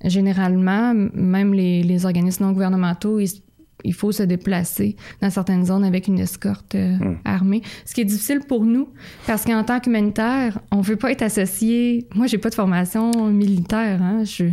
généralement, 0.05 0.95
même 0.95 1.53
les, 1.53 1.83
les 1.83 2.07
organismes 2.07 2.45
non 2.45 2.53
gouvernementaux, 2.53 3.19
ils, 3.21 3.43
il 3.85 3.95
faut 3.95 4.13
se 4.13 4.23
déplacer 4.23 4.97
dans 5.21 5.31
certaines 5.31 5.65
zones 5.67 5.85
avec 5.85 6.09
une 6.09 6.19
escorte 6.19 6.75
euh, 6.75 6.97
hmm. 6.97 7.19
armée. 7.25 7.63
Ce 7.85 7.95
qui 7.95 8.01
est 8.01 8.05
difficile 8.05 8.41
pour 8.41 8.65
nous, 8.65 8.89
parce 9.27 9.45
qu'en 9.45 9.63
tant 9.65 9.81
qu'humanitaire, 9.81 10.59
on 10.71 10.81
veut 10.81 10.97
pas 10.97 11.13
être 11.13 11.23
associé. 11.23 12.07
Moi, 12.15 12.27
j'ai 12.27 12.39
pas 12.39 12.51
de 12.51 12.55
formation 12.55 13.11
militaire. 13.27 14.03
Hein, 14.03 14.25
je, 14.25 14.47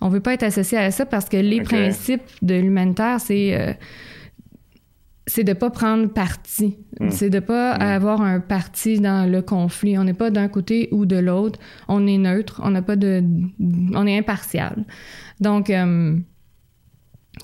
on 0.00 0.08
veut 0.08 0.20
pas 0.20 0.34
être 0.34 0.42
associé 0.42 0.78
à 0.78 0.90
ça 0.90 1.06
parce 1.06 1.28
que 1.28 1.36
les 1.36 1.62
principes 1.62 2.22
de 2.42 2.54
l'humanitaire, 2.54 3.20
c'est 3.20 3.54
euh, 3.54 3.72
c'est 5.26 5.44
de 5.44 5.54
pas 5.54 5.70
prendre 5.70 6.08
parti. 6.08 6.76
Hmm. 7.00 7.10
C'est 7.10 7.30
de 7.30 7.40
pas 7.40 7.78
hmm. 7.78 7.82
avoir 7.82 8.20
un 8.20 8.40
parti 8.40 9.00
dans 9.00 9.30
le 9.30 9.40
conflit. 9.42 9.96
On 9.98 10.04
n'est 10.04 10.12
pas 10.12 10.30
d'un 10.30 10.48
côté 10.48 10.88
ou 10.92 11.06
de 11.06 11.16
l'autre. 11.16 11.58
On 11.88 12.06
est 12.06 12.18
neutre. 12.18 12.60
On 12.62 12.70
n'a 12.70 12.82
pas 12.82 12.96
de, 12.96 13.22
on 13.94 14.06
est 14.06 14.18
impartial. 14.18 14.84
Donc 15.40 15.70
euh, 15.70 16.16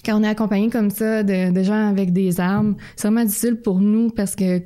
quand 0.04 0.18
on 0.18 0.22
est 0.22 0.28
accompagné 0.28 0.70
comme 0.70 0.90
ça 0.90 1.22
de, 1.22 1.62
gens 1.62 1.88
avec 1.88 2.12
des 2.12 2.40
armes, 2.40 2.76
c'est 2.96 3.08
vraiment 3.08 3.24
difficile 3.24 3.56
pour 3.56 3.80
nous 3.80 4.10
parce 4.10 4.34
que 4.34 4.62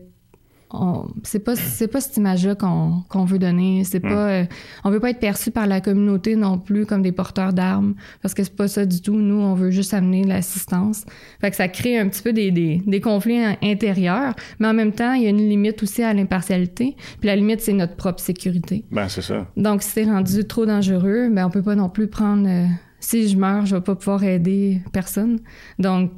c'est 1.23 1.39
pas 1.39 1.55
c'est 1.55 1.87
pas 1.87 2.01
cette 2.01 2.17
image-là 2.17 2.55
qu'on 2.57 3.25
veut 3.25 3.39
donner. 3.39 3.85
C'est 3.85 4.03
hmm. 4.03 4.09
pas 4.09 4.29
euh, 4.29 4.45
on 4.83 4.91
veut 4.91 5.01
pas 5.01 5.11
être 5.11 5.21
perçu 5.21 5.51
par 5.51 5.67
la 5.67 5.81
communauté 5.81 6.37
non 6.37 6.59
plus 6.59 6.87
comme 6.87 7.03
des 7.03 7.13
porteurs 7.13 7.53
d'armes 7.53 7.95
parce 8.23 8.35
que 8.35 8.43
c'est 8.43 8.57
pas 8.57 8.69
ça 8.69 8.85
du 8.85 9.01
tout. 9.01 9.15
Nous, 9.15 9.41
on 9.41 9.55
veut 9.55 9.71
juste 9.71 9.95
amener 9.95 10.25
l'assistance. 10.25 11.05
Fait 11.41 11.51
que 11.51 11.57
ça 11.57 11.69
crée 11.69 11.99
un 11.99 12.09
petit 12.09 12.23
peu 12.23 12.33
des, 12.33 12.51
des, 12.51 12.83
des, 12.85 13.01
conflits 13.01 13.41
intérieurs, 13.63 14.35
mais 14.59 14.69
en 14.69 14.75
même 14.75 14.93
temps, 14.93 15.13
il 15.13 15.23
y 15.23 15.27
a 15.27 15.31
une 15.31 15.49
limite 15.49 15.83
aussi 15.83 16.03
à 16.03 16.13
l'impartialité. 16.13 16.97
Puis 17.21 17.29
la 17.29 17.37
limite, 17.37 17.61
c'est 17.61 17.73
notre 17.73 17.95
propre 17.95 18.21
sécurité. 18.21 18.85
Ben 18.91 19.09
c'est 19.09 19.23
ça. 19.23 19.47
Donc 19.57 19.83
si 19.83 19.91
c'est 19.91 20.05
rendu 20.05 20.45
trop 20.45 20.67
dangereux, 20.67 21.29
ben 21.31 21.47
on 21.47 21.51
peut 21.51 21.63
pas 21.63 21.77
non 21.77 21.89
plus 21.89 22.09
prendre. 22.09 22.49
Euh, 22.49 22.67
si 23.05 23.29
je 23.29 23.37
meurs, 23.37 23.67
je 23.67 23.77
vais 23.77 23.83
pas 23.83 23.95
pouvoir 23.95 24.25
aider 24.25 24.81
personne. 24.93 25.41
Donc 25.79 26.13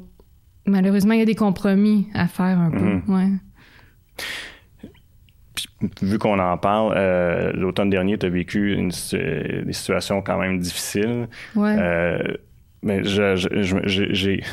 malheureusement, 0.65 1.13
il 1.13 1.19
y 1.19 1.23
a 1.23 1.25
des 1.25 1.35
compromis 1.35 2.07
à 2.13 2.27
faire 2.27 2.59
un 2.59 2.71
peu. 2.71 2.77
Hmm. 2.77 3.01
Ouais 3.07 3.29
vu 6.01 6.17
qu'on 6.17 6.39
en 6.39 6.57
parle, 6.57 6.93
euh, 6.95 7.51
l'automne 7.53 7.89
dernier, 7.89 8.17
tu 8.17 8.25
as 8.25 8.29
vécu 8.29 8.73
une, 8.73 8.89
des 8.89 9.73
situations 9.73 10.21
quand 10.21 10.37
même 10.37 10.59
difficiles. 10.59 11.27
Ouais. 11.55 11.75
Euh, 11.77 12.19
mais 12.83 13.01
j'ai 13.03 14.43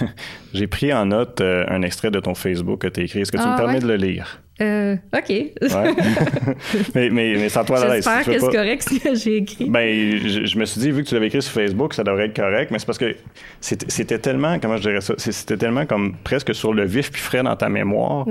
pris 0.67 0.93
en 0.93 1.07
note 1.07 1.41
euh, 1.41 1.65
un 1.69 1.83
extrait 1.83 2.11
de 2.11 2.21
ton 2.21 2.35
Facebook 2.35 2.81
que 2.81 2.89
tu 2.89 3.01
as 3.01 3.05
écrit. 3.05 3.21
Est-ce 3.21 3.33
que 3.33 3.37
tu 3.37 3.43
me 3.43 3.53
ah, 3.53 3.57
permets 3.57 3.81
de 3.81 3.87
le 3.87 3.97
lire? 3.97 4.41
Euh, 4.61 4.95
OK. 5.13 5.29
Ouais. 5.29 5.51
mais, 6.95 7.11
mais, 7.11 7.35
mais 7.35 7.49
sans 7.49 7.65
toi 7.65 7.77
J'espère 7.93 8.25
que 8.25 8.39
c'est 8.39 8.53
correct 8.53 8.83
ce 8.89 9.01
que 9.01 9.15
j'ai 9.17 9.39
écrit. 9.39 9.69
Ben, 9.69 10.17
je, 10.25 10.45
je, 10.45 10.59
me 10.59 10.65
suis 10.65 10.81
dit, 10.81 10.93
vu 10.93 11.03
que 11.03 11.09
tu 11.09 11.15
l'avais 11.15 11.27
écrit 11.27 11.43
sur 11.43 11.53
Facebook, 11.53 11.93
ça 11.93 12.05
devrait 12.05 12.27
être 12.27 12.37
correct, 12.37 12.71
mais 12.71 12.79
c'est 12.79 12.87
parce 12.87 12.99
que 12.99 13.17
c'était 13.61 14.19
tellement, 14.19 14.61
comment 14.61 14.77
je 14.77 14.83
dirais 14.83 15.01
ça, 15.01 15.15
c'était 15.19 15.57
tellement 15.57 15.87
comme 15.87 16.15
presque 16.23 16.55
sur 16.55 16.73
le 16.73 16.85
vif 16.85 17.11
puis 17.11 17.21
frais 17.21 17.43
dans 17.43 17.57
ta 17.57 17.69
mémoire 17.69 18.27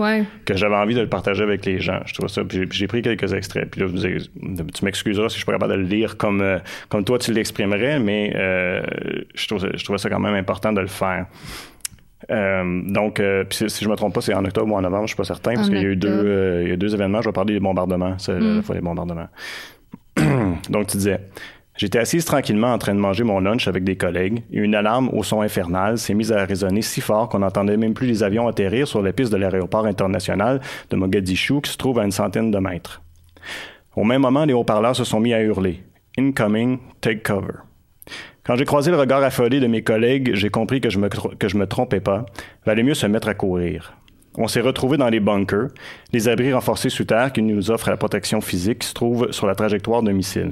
que 0.46 0.56
j'avais 0.56 0.76
envie 0.76 0.96
de 0.96 1.02
le 1.02 1.10
partager 1.10 1.44
avec 1.44 1.66
les 1.66 1.80
gens. 1.80 2.00
Je 2.06 2.14
trouve 2.14 2.30
ça. 2.30 2.44
Puis 2.46 2.68
j'ai 2.72 2.88
pris 2.88 3.02
quelques 3.02 3.34
extraits. 3.34 3.70
Puis 3.70 3.82
là, 3.82 3.88
tu 4.74 4.86
m'excuseras 4.86 5.28
si 5.28 5.34
je 5.34 5.40
suis 5.40 5.46
pas 5.46 5.54
capable 5.54 5.74
de 5.74 5.80
le 5.80 5.86
lire 5.86 6.16
comme, 6.16 6.42
euh, 6.42 6.60
comme 6.88 7.04
toi 7.04 7.20
tu 7.20 7.34
l'exprimerais, 7.34 8.00
mais 8.00 8.32
euh, 8.36 8.82
je, 9.36 9.48
trouve, 9.48 9.68
je 9.74 9.84
trouvais 9.84 10.00
ça 10.00 10.10
quand 10.10 10.20
même 10.20 10.36
important 10.36 10.72
de 10.72 10.80
le 10.80 10.88
faire. 10.88 11.26
Euh, 12.30 12.82
donc, 12.86 13.20
euh, 13.20 13.44
si, 13.50 13.68
je 13.68 13.90
me 13.90 13.96
trompe 13.96 14.14
pas, 14.14 14.22
c'est 14.22 14.34
en 14.34 14.46
octobre 14.46 14.72
ou 14.72 14.78
en 14.78 14.82
novembre, 14.82 15.04
je 15.04 15.10
suis 15.10 15.18
pas 15.18 15.24
certain, 15.24 15.56
parce 15.56 15.70
qu'il 15.70 15.82
y 15.82 15.86
a 15.86 15.90
eu 15.90 15.96
deux, 15.96 16.10
euh, 16.10 16.64
il 16.64 16.70
y 16.70 16.72
a 16.72 16.78
deux 16.78 16.94
événements. 16.94 17.22
Je 17.22 17.30
vais 17.30 17.34
parler 17.34 17.54
des 17.54 17.60
bombardements. 17.60 18.18
C'est 18.18 18.34
la 18.34 18.40
mm. 18.40 18.64
fois 18.64 18.76
des 18.76 18.82
bombardements. 18.82 19.28
donc, 20.70 20.88
tu 20.88 20.98
disais. 20.98 21.20
J'étais 21.76 21.98
assise 21.98 22.24
tranquillement 22.24 22.72
en 22.72 22.78
train 22.78 22.94
de 22.94 23.00
manger 23.00 23.24
mon 23.24 23.40
lunch 23.40 23.68
avec 23.68 23.84
des 23.84 23.96
collègues 23.96 24.44
et 24.52 24.60
une 24.60 24.76
alarme 24.76 25.10
au 25.12 25.24
son 25.24 25.42
infernal 25.42 25.98
s'est 25.98 26.14
mise 26.14 26.32
à 26.32 26.46
résonner 26.46 26.84
si 26.84 27.02
fort 27.02 27.30
qu'on 27.30 27.40
n'entendait 27.40 27.78
même 27.78 27.96
plus 27.96 28.06
les 28.06 28.22
avions 28.22 28.48
atterrir 28.48 28.88
sur 28.88 29.02
la 29.02 29.12
piste 29.12 29.32
de 29.32 29.38
l'aéroport 29.38 29.88
international 29.88 30.62
de 30.92 30.96
Mogadiscio 30.96 31.62
qui 31.62 31.72
se 31.72 31.78
trouve 31.78 31.98
à 31.98 32.06
une 32.06 32.12
centaine 32.12 32.52
de 32.52 32.60
mètres. 32.60 33.02
Au 33.96 34.04
même 34.04 34.22
moment, 34.22 34.46
les 34.46 34.54
haut-parleurs 34.54 34.96
se 34.96 35.04
sont 35.04 35.20
mis 35.20 35.34
à 35.34 35.42
hurler 35.42 35.82
Incoming, 36.16 36.78
take 37.02 37.24
cover. 37.24 37.64
Quand 38.46 38.58
j'ai 38.58 38.66
croisé 38.66 38.92
le 38.92 38.98
regard 38.98 39.24
affolé 39.24 39.62
de 39.62 39.68
mes 39.68 39.84
collègues, 39.84 40.32
j'ai 40.34 40.50
compris 40.50 40.82
que 40.82 40.90
je 40.90 41.00
me, 41.00 41.08
me 41.08 41.66
trompais 41.66 42.02
pas. 42.02 42.26
Valait 42.66 42.84
mieux 42.84 42.94
se 42.94 43.08
mettre 43.08 43.30
à 43.30 43.34
courir. 43.34 43.98
On 44.36 44.50
s'est 44.50 44.60
retrouvés 44.60 44.98
dans 44.98 45.10
les 45.10 45.22
bunkers, 45.22 45.70
les 46.12 46.28
abris 46.28 46.52
renforcés 46.52 46.90
sous 46.90 47.06
terre 47.06 47.32
qui 47.32 47.42
nous 47.42 47.72
offrent 47.72 47.90
la 47.90 47.98
protection 47.98 48.42
physique 48.42 48.80
qui 48.80 48.88
se 48.88 48.94
trouve 48.94 49.32
sur 49.32 49.48
la 49.48 49.56
trajectoire 49.56 50.04
d'un 50.04 50.12
missile. 50.12 50.52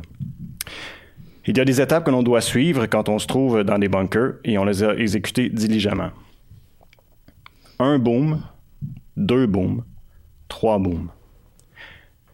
Il 1.47 1.57
y 1.57 1.59
a 1.59 1.65
des 1.65 1.81
étapes 1.81 2.05
que 2.05 2.11
l'on 2.11 2.23
doit 2.23 2.39
suivre 2.39 2.85
quand 2.85 3.09
on 3.09 3.19
se 3.19 3.27
trouve 3.27 3.63
dans 3.63 3.79
des 3.79 3.89
bunkers 3.89 4.35
et 4.45 4.57
on 4.57 4.63
les 4.63 4.83
a 4.83 4.95
exécutées 4.95 5.49
diligemment. 5.49 6.11
Un 7.79 7.97
boom, 7.99 8.41
deux 9.17 9.47
booms, 9.47 9.83
trois 10.47 10.79
booms. 10.79 11.09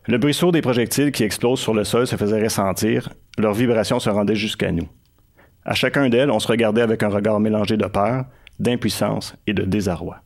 Le 0.05 0.17
bruit 0.17 0.37
des 0.51 0.61
projectiles 0.61 1.11
qui 1.11 1.23
explosent 1.23 1.61
sur 1.61 1.73
le 1.73 1.83
sol 1.83 2.05
se 2.05 2.15
faisait 2.15 2.43
ressentir, 2.43 3.09
leurs 3.39 3.53
vibrations 3.53 3.99
se 3.99 4.09
rendaient 4.09 4.35
jusqu'à 4.35 4.71
nous. 4.71 4.87
À 5.67 5.74
chacun 5.74 6.07
d'elles, 6.07 6.31
on 6.31 6.39
se 6.39 6.47
regardait 6.47 6.81
avec 6.81 7.03
un 7.03 7.09
regard 7.09 7.41
mélangé 7.41 7.75
de 7.75 7.86
peur, 7.86 8.25
d'impuissance 8.57 9.36
et 9.45 9.53
de 9.53 9.63
désarroi. 9.63 10.21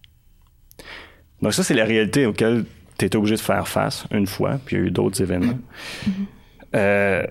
Donc 1.41 1.53
ça, 1.53 1.63
c'est 1.63 1.73
la 1.73 1.83
réalité 1.83 2.27
auquel 2.27 2.65
tu 2.99 3.05
étais 3.05 3.17
obligé 3.17 3.35
de 3.35 3.41
faire 3.41 3.67
face 3.67 4.05
une 4.11 4.27
fois, 4.27 4.59
puis 4.63 4.75
il 4.75 4.79
y 4.79 4.83
a 4.83 4.85
eu 4.85 4.91
d'autres 4.91 5.19
événements. 5.19 5.57
Euh, 6.73 7.23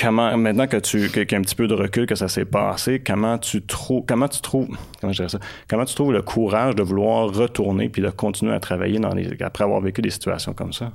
comment, 0.00 0.36
maintenant 0.36 0.66
que 0.66 0.76
tu 0.76 1.08
qu'il 1.08 1.32
y 1.32 1.34
a 1.34 1.38
un 1.38 1.42
petit 1.42 1.56
peu 1.56 1.66
de 1.66 1.74
recul 1.74 2.06
que 2.06 2.14
ça 2.14 2.28
s'est 2.28 2.44
passé, 2.44 3.02
comment 3.04 3.36
tu 3.38 3.62
trouves 3.62 4.04
comment 4.06 4.28
tu 4.28 4.40
trouves 4.40 4.68
comment 5.00 5.12
je 5.12 5.26
ça, 5.26 5.38
comment 5.68 5.84
tu 5.84 5.94
trouves 5.94 6.12
le 6.12 6.22
courage 6.22 6.76
de 6.76 6.82
vouloir 6.82 7.34
retourner 7.34 7.88
puis 7.88 8.00
de 8.00 8.10
continuer 8.10 8.54
à 8.54 8.60
travailler 8.60 9.00
dans 9.00 9.12
les, 9.12 9.42
après 9.42 9.64
avoir 9.64 9.80
vécu 9.80 10.02
des 10.02 10.10
situations 10.10 10.52
comme 10.52 10.72
ça? 10.72 10.92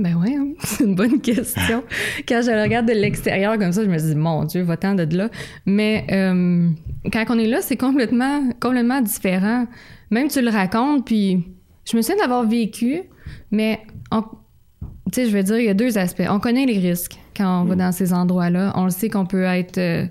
Ben 0.00 0.16
oui, 0.20 0.34
hein. 0.34 0.48
c'est 0.64 0.84
une 0.84 0.94
bonne 0.94 1.20
question. 1.20 1.82
quand 2.26 2.40
je 2.42 2.62
regarde 2.62 2.86
de 2.86 2.92
l'extérieur 2.92 3.58
comme 3.58 3.72
ça, 3.72 3.84
je 3.84 3.88
me 3.88 3.98
dis, 3.98 4.14
mon 4.14 4.44
Dieu, 4.44 4.62
va-t'en 4.62 4.94
de 4.94 5.06
là. 5.16 5.28
Mais 5.66 6.06
euh, 6.10 6.68
quand 7.12 7.24
on 7.28 7.38
est 7.38 7.46
là, 7.46 7.60
c'est 7.60 7.76
complètement, 7.76 8.48
complètement 8.60 9.00
différent. 9.00 9.66
Même 10.10 10.28
tu 10.28 10.40
le 10.40 10.50
racontes, 10.50 11.04
puis 11.04 11.44
je 11.90 11.96
me 11.96 12.02
souviens 12.02 12.20
d'avoir 12.22 12.46
vécu, 12.46 13.02
mais 13.50 13.80
tu 14.10 15.22
sais, 15.22 15.26
je 15.28 15.36
veux 15.36 15.42
dire, 15.42 15.58
il 15.58 15.64
y 15.66 15.68
a 15.68 15.74
deux 15.74 15.98
aspects. 15.98 16.22
On 16.28 16.40
connaît 16.40 16.66
les 16.66 16.78
risques 16.78 17.18
quand 17.36 17.62
on 17.62 17.64
va 17.64 17.74
mm. 17.74 17.78
dans 17.78 17.92
ces 17.92 18.12
endroits-là. 18.12 18.72
On 18.76 18.84
le 18.84 18.90
sait 18.90 19.08
qu'on 19.08 19.26
peut 19.26 19.42
être... 19.42 19.78
Euh, 19.78 20.06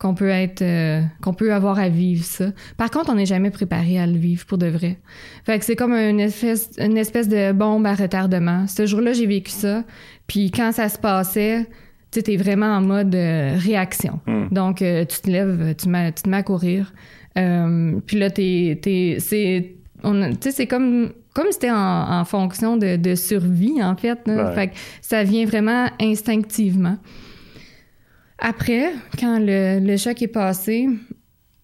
qu'on 0.00 0.14
peut 0.14 0.30
être 0.30 0.62
euh, 0.62 1.02
qu'on 1.22 1.34
peut 1.34 1.52
avoir 1.52 1.78
à 1.78 1.90
vivre 1.90 2.24
ça. 2.24 2.46
Par 2.78 2.90
contre, 2.90 3.10
on 3.10 3.14
n'est 3.14 3.26
jamais 3.26 3.50
préparé 3.50 4.00
à 4.00 4.06
le 4.06 4.16
vivre 4.16 4.46
pour 4.46 4.56
de 4.56 4.66
vrai. 4.66 4.98
Fait 5.44 5.58
que 5.58 5.64
c'est 5.64 5.76
comme 5.76 5.92
une 5.92 6.20
espèce 6.20 6.70
une 6.78 6.96
espèce 6.96 7.28
de 7.28 7.52
bombe 7.52 7.86
à 7.86 7.94
retardement. 7.94 8.66
Ce 8.66 8.86
jour-là, 8.86 9.12
j'ai 9.12 9.26
vécu 9.26 9.50
ça, 9.50 9.84
puis 10.26 10.50
quand 10.50 10.72
ça 10.72 10.88
se 10.88 10.98
passait, 10.98 11.68
tu 12.10 12.20
es 12.26 12.36
vraiment 12.38 12.74
en 12.74 12.80
mode 12.80 13.14
euh, 13.14 13.54
réaction. 13.58 14.20
Hmm. 14.26 14.46
Donc 14.50 14.80
euh, 14.80 15.04
tu 15.04 15.20
te 15.20 15.30
lèves, 15.30 15.74
tu, 15.76 15.86
tu 15.86 16.22
te 16.22 16.28
mets 16.28 16.36
à 16.38 16.42
courir. 16.42 16.94
puis 17.34 18.18
là 18.18 18.30
t'es 18.30 18.78
t'es 18.82 19.18
c'est 19.20 19.74
on 20.02 20.30
tu 20.30 20.36
sais 20.40 20.50
c'est 20.50 20.66
comme 20.66 21.12
comme 21.34 21.52
c'était 21.52 21.70
en, 21.70 22.24
fonction 22.24 22.76
de, 22.76 22.96
de, 22.96 23.14
survie 23.14 23.82
en 23.82 23.94
fait. 23.96 24.18
Fait 24.54 24.68
que 24.68 24.74
ça 25.00 25.22
vient 25.24 25.44
vraiment 25.44 25.88
instinctivement. 26.00 26.96
Après, 28.40 28.92
quand 29.18 29.38
le, 29.40 29.96
choc 29.96 30.22
est 30.22 30.28
passé, 30.28 30.88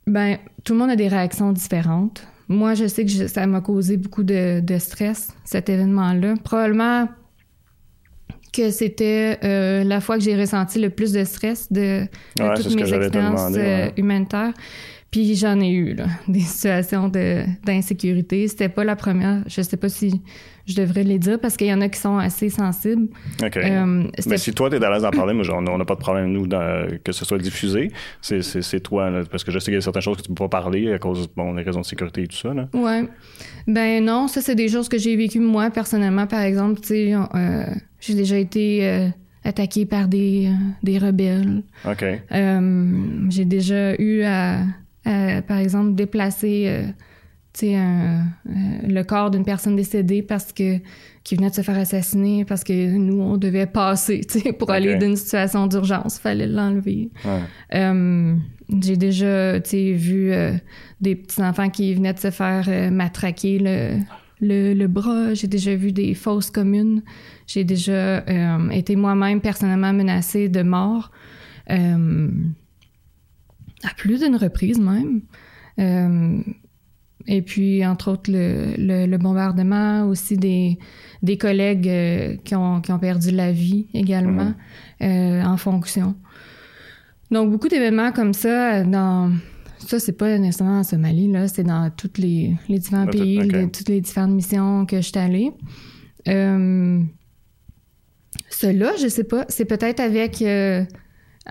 ben 0.07 0.37
tout 0.63 0.75
le 0.75 0.79
monde 0.79 0.91
a 0.91 0.97
des 0.97 1.09
réactions 1.09 1.53
différentes. 1.53 2.27
Moi, 2.49 2.75
je 2.75 2.87
sais 2.87 3.05
que 3.05 3.27
ça 3.27 3.47
m'a 3.47 3.61
causé 3.61 3.97
beaucoup 3.97 4.23
de, 4.23 4.63
stress, 4.79 5.35
cet 5.45 5.69
événement-là. 5.69 6.35
Probablement 6.45 7.09
que 8.53 8.71
c'était 8.71 9.39
euh, 9.43 9.85
la 9.85 10.01
fois 10.01 10.17
que 10.17 10.23
j'ai 10.23 10.39
ressenti 10.39 10.79
le 10.79 10.91
plus 10.91 11.13
de 11.13 11.25
stress 11.25 11.71
de, 11.73 12.07
toutes 12.37 12.75
mes 12.75 12.93
expériences 12.93 13.53
euh, 13.57 13.91
humanitaires. 13.97 14.53
Puis 15.11 15.35
j'en 15.37 15.61
ai 15.61 15.71
eu, 15.71 15.95
là, 15.95 16.07
des 16.29 16.41
situations 16.41 17.09
d'insécurité. 17.09 18.49
C'était 18.49 18.69
pas 18.69 18.85
la 18.85 18.97
première. 18.97 19.43
Je 19.47 19.63
sais 19.63 19.77
pas 19.77 19.89
si 19.89 20.21
je 20.67 20.75
devrais 20.75 21.05
les 21.05 21.19
dire 21.19 21.39
parce 21.41 21.57
qu'il 21.57 21.69
y 21.69 21.73
en 21.73 21.81
a 21.81 21.89
qui 21.89 21.99
sont 21.99 22.19
assez 22.19 22.51
sensibles. 22.51 23.09
OK. 23.43 23.57
Euh, 23.57 24.05
mais 24.27 24.37
si 24.37 24.53
toi, 24.53 24.69
tu 24.69 24.77
es 24.77 24.85
à 24.85 24.91
l'aise 24.91 25.03
d'en 25.03 25.11
parler, 25.11 25.33
moi, 25.33 25.45
on 25.51 25.79
n'a 25.79 25.85
pas 25.85 25.95
de 25.95 26.01
problème, 26.01 26.33
nous, 26.33 26.47
que 26.49 27.13
ce 27.13 27.25
soit 27.25 27.39
diffusé. 27.39 27.93
C'est 28.21 28.81
toi, 28.81 29.11
parce 29.31 29.45
que 29.45 29.53
je 29.53 29.59
sais 29.59 29.67
qu'il 29.67 29.75
y 29.75 29.79
a 29.79 29.81
certaines 29.81 30.03
choses 30.03 30.17
que 30.17 30.23
tu 30.23 30.31
ne 30.31 30.35
peux 30.35 30.49
pas 30.49 30.61
parler 30.61 30.93
à 30.93 30.99
cause 30.99 31.29
bon, 31.37 31.55
des 31.55 31.63
raisons 31.63 31.81
de 31.81 31.87
sécurité 31.87 32.23
et 32.23 32.27
tout 32.27 32.37
ça. 32.37 32.53
Là. 32.53 32.69
Ouais. 32.75 33.05
Ben 33.69 34.05
non, 34.05 34.27
ça, 34.27 34.41
c'est 34.41 34.57
des 34.57 34.69
choses 34.69 34.89
que 34.89 34.99
j'ai 34.99 35.17
vécues 35.17 35.41
moi, 35.41 35.71
personnellement. 35.71 36.27
Par 36.27 36.41
exemple, 36.41 36.81
tu 36.81 36.89
sais, 36.89 37.15
euh, 37.15 37.65
j'ai 38.01 38.15
déjà 38.15 38.37
été. 38.37 38.87
Euh, 38.87 39.09
attaqué 39.45 39.87
par 39.87 40.09
des, 40.09 40.51
des 40.83 40.99
rebelles. 40.99 41.63
OK. 41.85 42.05
j'ai 43.29 43.45
déjà 43.45 43.95
eu 43.95 44.23
à, 44.25 44.59
par 45.47 45.59
exemple, 45.59 45.95
déplacer 45.95 46.93
un, 47.65 48.27
euh, 48.49 48.53
le 48.87 49.03
corps 49.03 49.31
d'une 49.31 49.45
personne 49.45 49.77
décédée 49.77 50.23
parce 50.23 50.53
que 50.53 50.79
qui 51.25 51.37
venait 51.37 51.51
de 51.51 51.55
se 51.55 51.63
faire 51.63 51.79
assassiner 51.79 52.45
parce 52.45 52.63
que 52.63 52.97
nous 52.97 53.21
on 53.21 53.37
devait 53.37 53.67
passer 53.67 54.21
pour 54.59 54.71
aller 54.71 54.97
d'une 54.97 55.17
situation 55.17 55.67
d'urgence 55.67 56.19
fallait 56.19 56.47
l'enlever. 56.47 57.11
Euh, 57.75 58.37
j'ai 58.81 58.97
déjà 58.97 59.59
vu 59.59 60.33
euh, 60.33 60.53
des 61.01 61.17
petits 61.17 61.43
enfants 61.43 61.71
qui 61.71 61.95
venaient 61.95 62.15
de 62.15 62.19
se 62.19 62.31
faire 62.31 62.69
matraquer 62.93 63.59
le, 63.61 64.75
le, 64.75 64.87
bras. 64.87 65.35
J'ai 65.35 65.49
déjà 65.49 65.75
vu 65.75 65.93
des 65.93 66.15
fausses 66.15 66.51
communes. 66.51 67.03
J'ai 67.47 67.65
déjà 67.65 68.25
été 68.71 68.97
moi-même 68.97 69.41
personnellement 69.41 69.93
menacée 69.93 70.49
de 70.49 70.63
mort 70.63 71.11
à 73.83 73.95
plus 73.95 74.21
d'une 74.21 74.37
reprise 74.37 74.79
même 74.79 75.23
et 77.29 77.43
puis, 77.43 77.85
entre 77.85 78.13
autres, 78.13 78.31
le, 78.31 79.07
le, 79.07 79.19
bombardement, 79.19 80.05
aussi 80.05 80.37
des, 80.37 80.79
des 81.23 81.37
collègues 81.37 81.89
euh, 81.89 82.37
qui, 82.45 82.55
ont, 82.55 82.81
qui, 82.81 82.93
ont, 82.93 82.99
perdu 82.99 83.31
la 83.33 83.51
vie 83.51 83.87
également 83.95 84.55
mhm. 85.01 85.11
euh, 85.11 85.43
en 85.43 85.57
fonction. 85.57 86.15
Donc, 87.31 87.51
beaucoup 87.51 87.69
d'événements 87.69 88.13
comme 88.13 88.33
ça 88.33 88.85
dans, 88.85 89.33
ça, 89.79 89.99
c'est 89.99 90.17
pas 90.17 90.39
nécessairement 90.39 90.79
en 90.79 90.85
Somalie, 90.85 91.31
là, 91.31 91.49
c'est 91.49 91.65
dans 91.65 91.91
tous 91.91 92.19
les, 92.19 92.55
les 92.69 92.79
différents 92.79 93.07
pays, 93.07 93.41
toutes 93.73 93.89
les 93.89 94.01
différentes 94.01 94.31
missions 94.33 94.87
que 94.87 94.99
je 94.99 95.09
suis 95.09 95.19
allée. 95.19 95.51
Euh, 96.29 97.01
cela, 98.51 98.93
je 99.01 99.09
sais 99.09 99.25
pas, 99.25 99.45
c'est 99.49 99.65
peut-être 99.65 99.99
avec. 99.99 100.43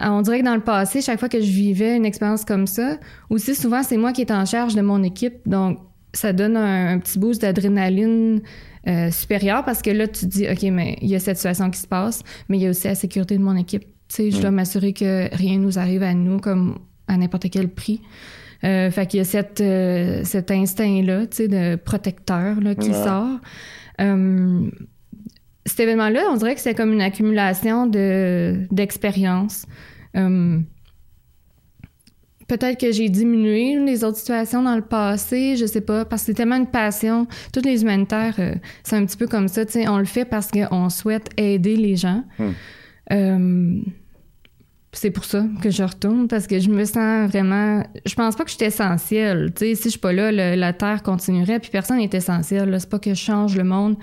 Euh, 0.01 0.07
on 0.07 0.21
dirait 0.21 0.39
que 0.39 0.45
dans 0.45 0.55
le 0.55 0.61
passé, 0.61 1.01
chaque 1.01 1.19
fois 1.19 1.29
que 1.29 1.39
je 1.39 1.51
vivais 1.51 1.95
une 1.95 2.05
expérience 2.05 2.43
comme 2.45 2.67
ça, 2.67 2.97
aussi 3.29 3.55
souvent, 3.55 3.83
c'est 3.83 3.97
moi 3.97 4.11
qui 4.11 4.21
est 4.21 4.31
en 4.31 4.45
charge 4.45 4.75
de 4.75 4.81
mon 4.81 5.03
équipe. 5.03 5.35
Donc, 5.45 5.79
ça 6.13 6.33
donne 6.33 6.57
un, 6.57 6.97
petit 6.99 7.19
boost 7.19 7.41
d'adrénaline 7.41 8.41
euh, 8.87 9.11
supérieure 9.11 9.65
parce 9.65 9.81
que 9.81 9.89
là, 9.89 10.07
tu 10.07 10.21
te 10.21 10.25
dis, 10.25 10.47
OK, 10.49 10.63
mais 10.71 10.97
il 11.01 11.09
y 11.09 11.15
a 11.15 11.19
cette 11.19 11.37
situation 11.37 11.69
qui 11.69 11.79
se 11.79 11.87
passe, 11.87 12.23
mais 12.49 12.57
il 12.57 12.63
y 12.63 12.67
a 12.67 12.69
aussi 12.69 12.87
la 12.87 12.95
sécurité 12.95 13.37
de 13.37 13.43
mon 13.43 13.55
équipe. 13.55 13.83
Tu 14.07 14.15
sais, 14.15 14.31
je 14.31 14.39
dois 14.39 14.51
mm. 14.51 14.55
m'assurer 14.55 14.93
que 14.93 15.35
rien 15.35 15.57
nous 15.57 15.79
arrive 15.79 16.03
à 16.03 16.13
nous 16.13 16.39
comme 16.39 16.79
à 17.07 17.17
n'importe 17.17 17.49
quel 17.49 17.69
prix. 17.69 18.01
Euh, 18.63 18.89
fait 18.89 19.05
qu'il 19.05 19.19
y 19.19 19.21
a 19.21 19.25
cette, 19.25 19.61
euh, 19.61 20.21
cet 20.23 20.49
instinct-là, 20.51 21.27
tu 21.27 21.37
sais, 21.37 21.47
de 21.47 21.75
protecteur 21.75 22.59
là, 22.61 22.75
qui 22.75 22.93
sort. 22.93 23.39
Euh, 25.65 25.69
cet 25.69 25.79
événement-là, 25.79 26.23
on 26.31 26.35
dirait 26.37 26.55
que 26.55 26.61
c'est 26.61 26.75
comme 26.75 26.93
une 26.93 27.01
accumulation 27.01 27.87
de, 27.87 28.67
d'expériences. 28.71 29.65
Euh, 30.15 30.59
peut-être 32.47 32.79
que 32.79 32.91
j'ai 32.91 33.09
diminué 33.09 33.79
les 33.83 34.03
autres 34.03 34.17
situations 34.17 34.61
dans 34.61 34.75
le 34.75 34.83
passé, 34.83 35.55
je 35.57 35.65
sais 35.65 35.81
pas, 35.81 36.05
parce 36.05 36.21
que 36.21 36.27
c'est 36.27 36.33
tellement 36.35 36.57
une 36.57 36.67
passion. 36.67 37.27
Toutes 37.51 37.65
les 37.65 37.81
humanitaires, 37.81 38.35
c'est 38.83 38.95
un 38.95 39.05
petit 39.05 39.17
peu 39.17 39.27
comme 39.27 39.47
ça, 39.47 39.65
tu 39.65 39.73
sais, 39.73 39.87
on 39.87 39.97
le 39.97 40.05
fait 40.05 40.25
parce 40.25 40.49
qu'on 40.51 40.89
souhaite 40.89 41.29
aider 41.37 41.75
les 41.75 41.95
gens. 41.95 42.23
Hmm 42.39 43.81
c'est 44.95 45.11
pour 45.11 45.25
ça 45.25 45.45
que 45.61 45.69
je 45.69 45.83
retourne 45.83 46.27
parce 46.27 46.47
que 46.47 46.59
je 46.59 46.69
me 46.69 46.85
sens 46.85 47.29
vraiment. 47.29 47.83
Je 48.05 48.15
pense 48.15 48.35
pas 48.35 48.43
que 48.43 48.49
je 48.49 48.55
suis 48.55 48.65
essentielle. 48.65 49.51
Tu 49.55 49.65
sais, 49.65 49.75
si 49.75 49.83
je 49.83 49.89
suis 49.89 49.99
pas 49.99 50.13
là, 50.13 50.31
la 50.31 50.73
Terre 50.73 51.03
continuerait, 51.03 51.59
puis 51.59 51.69
personne 51.69 51.97
n'est 51.97 52.09
essentiel. 52.11 52.75
C'est 52.79 52.89
pas 52.89 52.99
que 52.99 53.13
je 53.13 53.19
change 53.19 53.55
le 53.57 53.63
monde. 53.63 53.97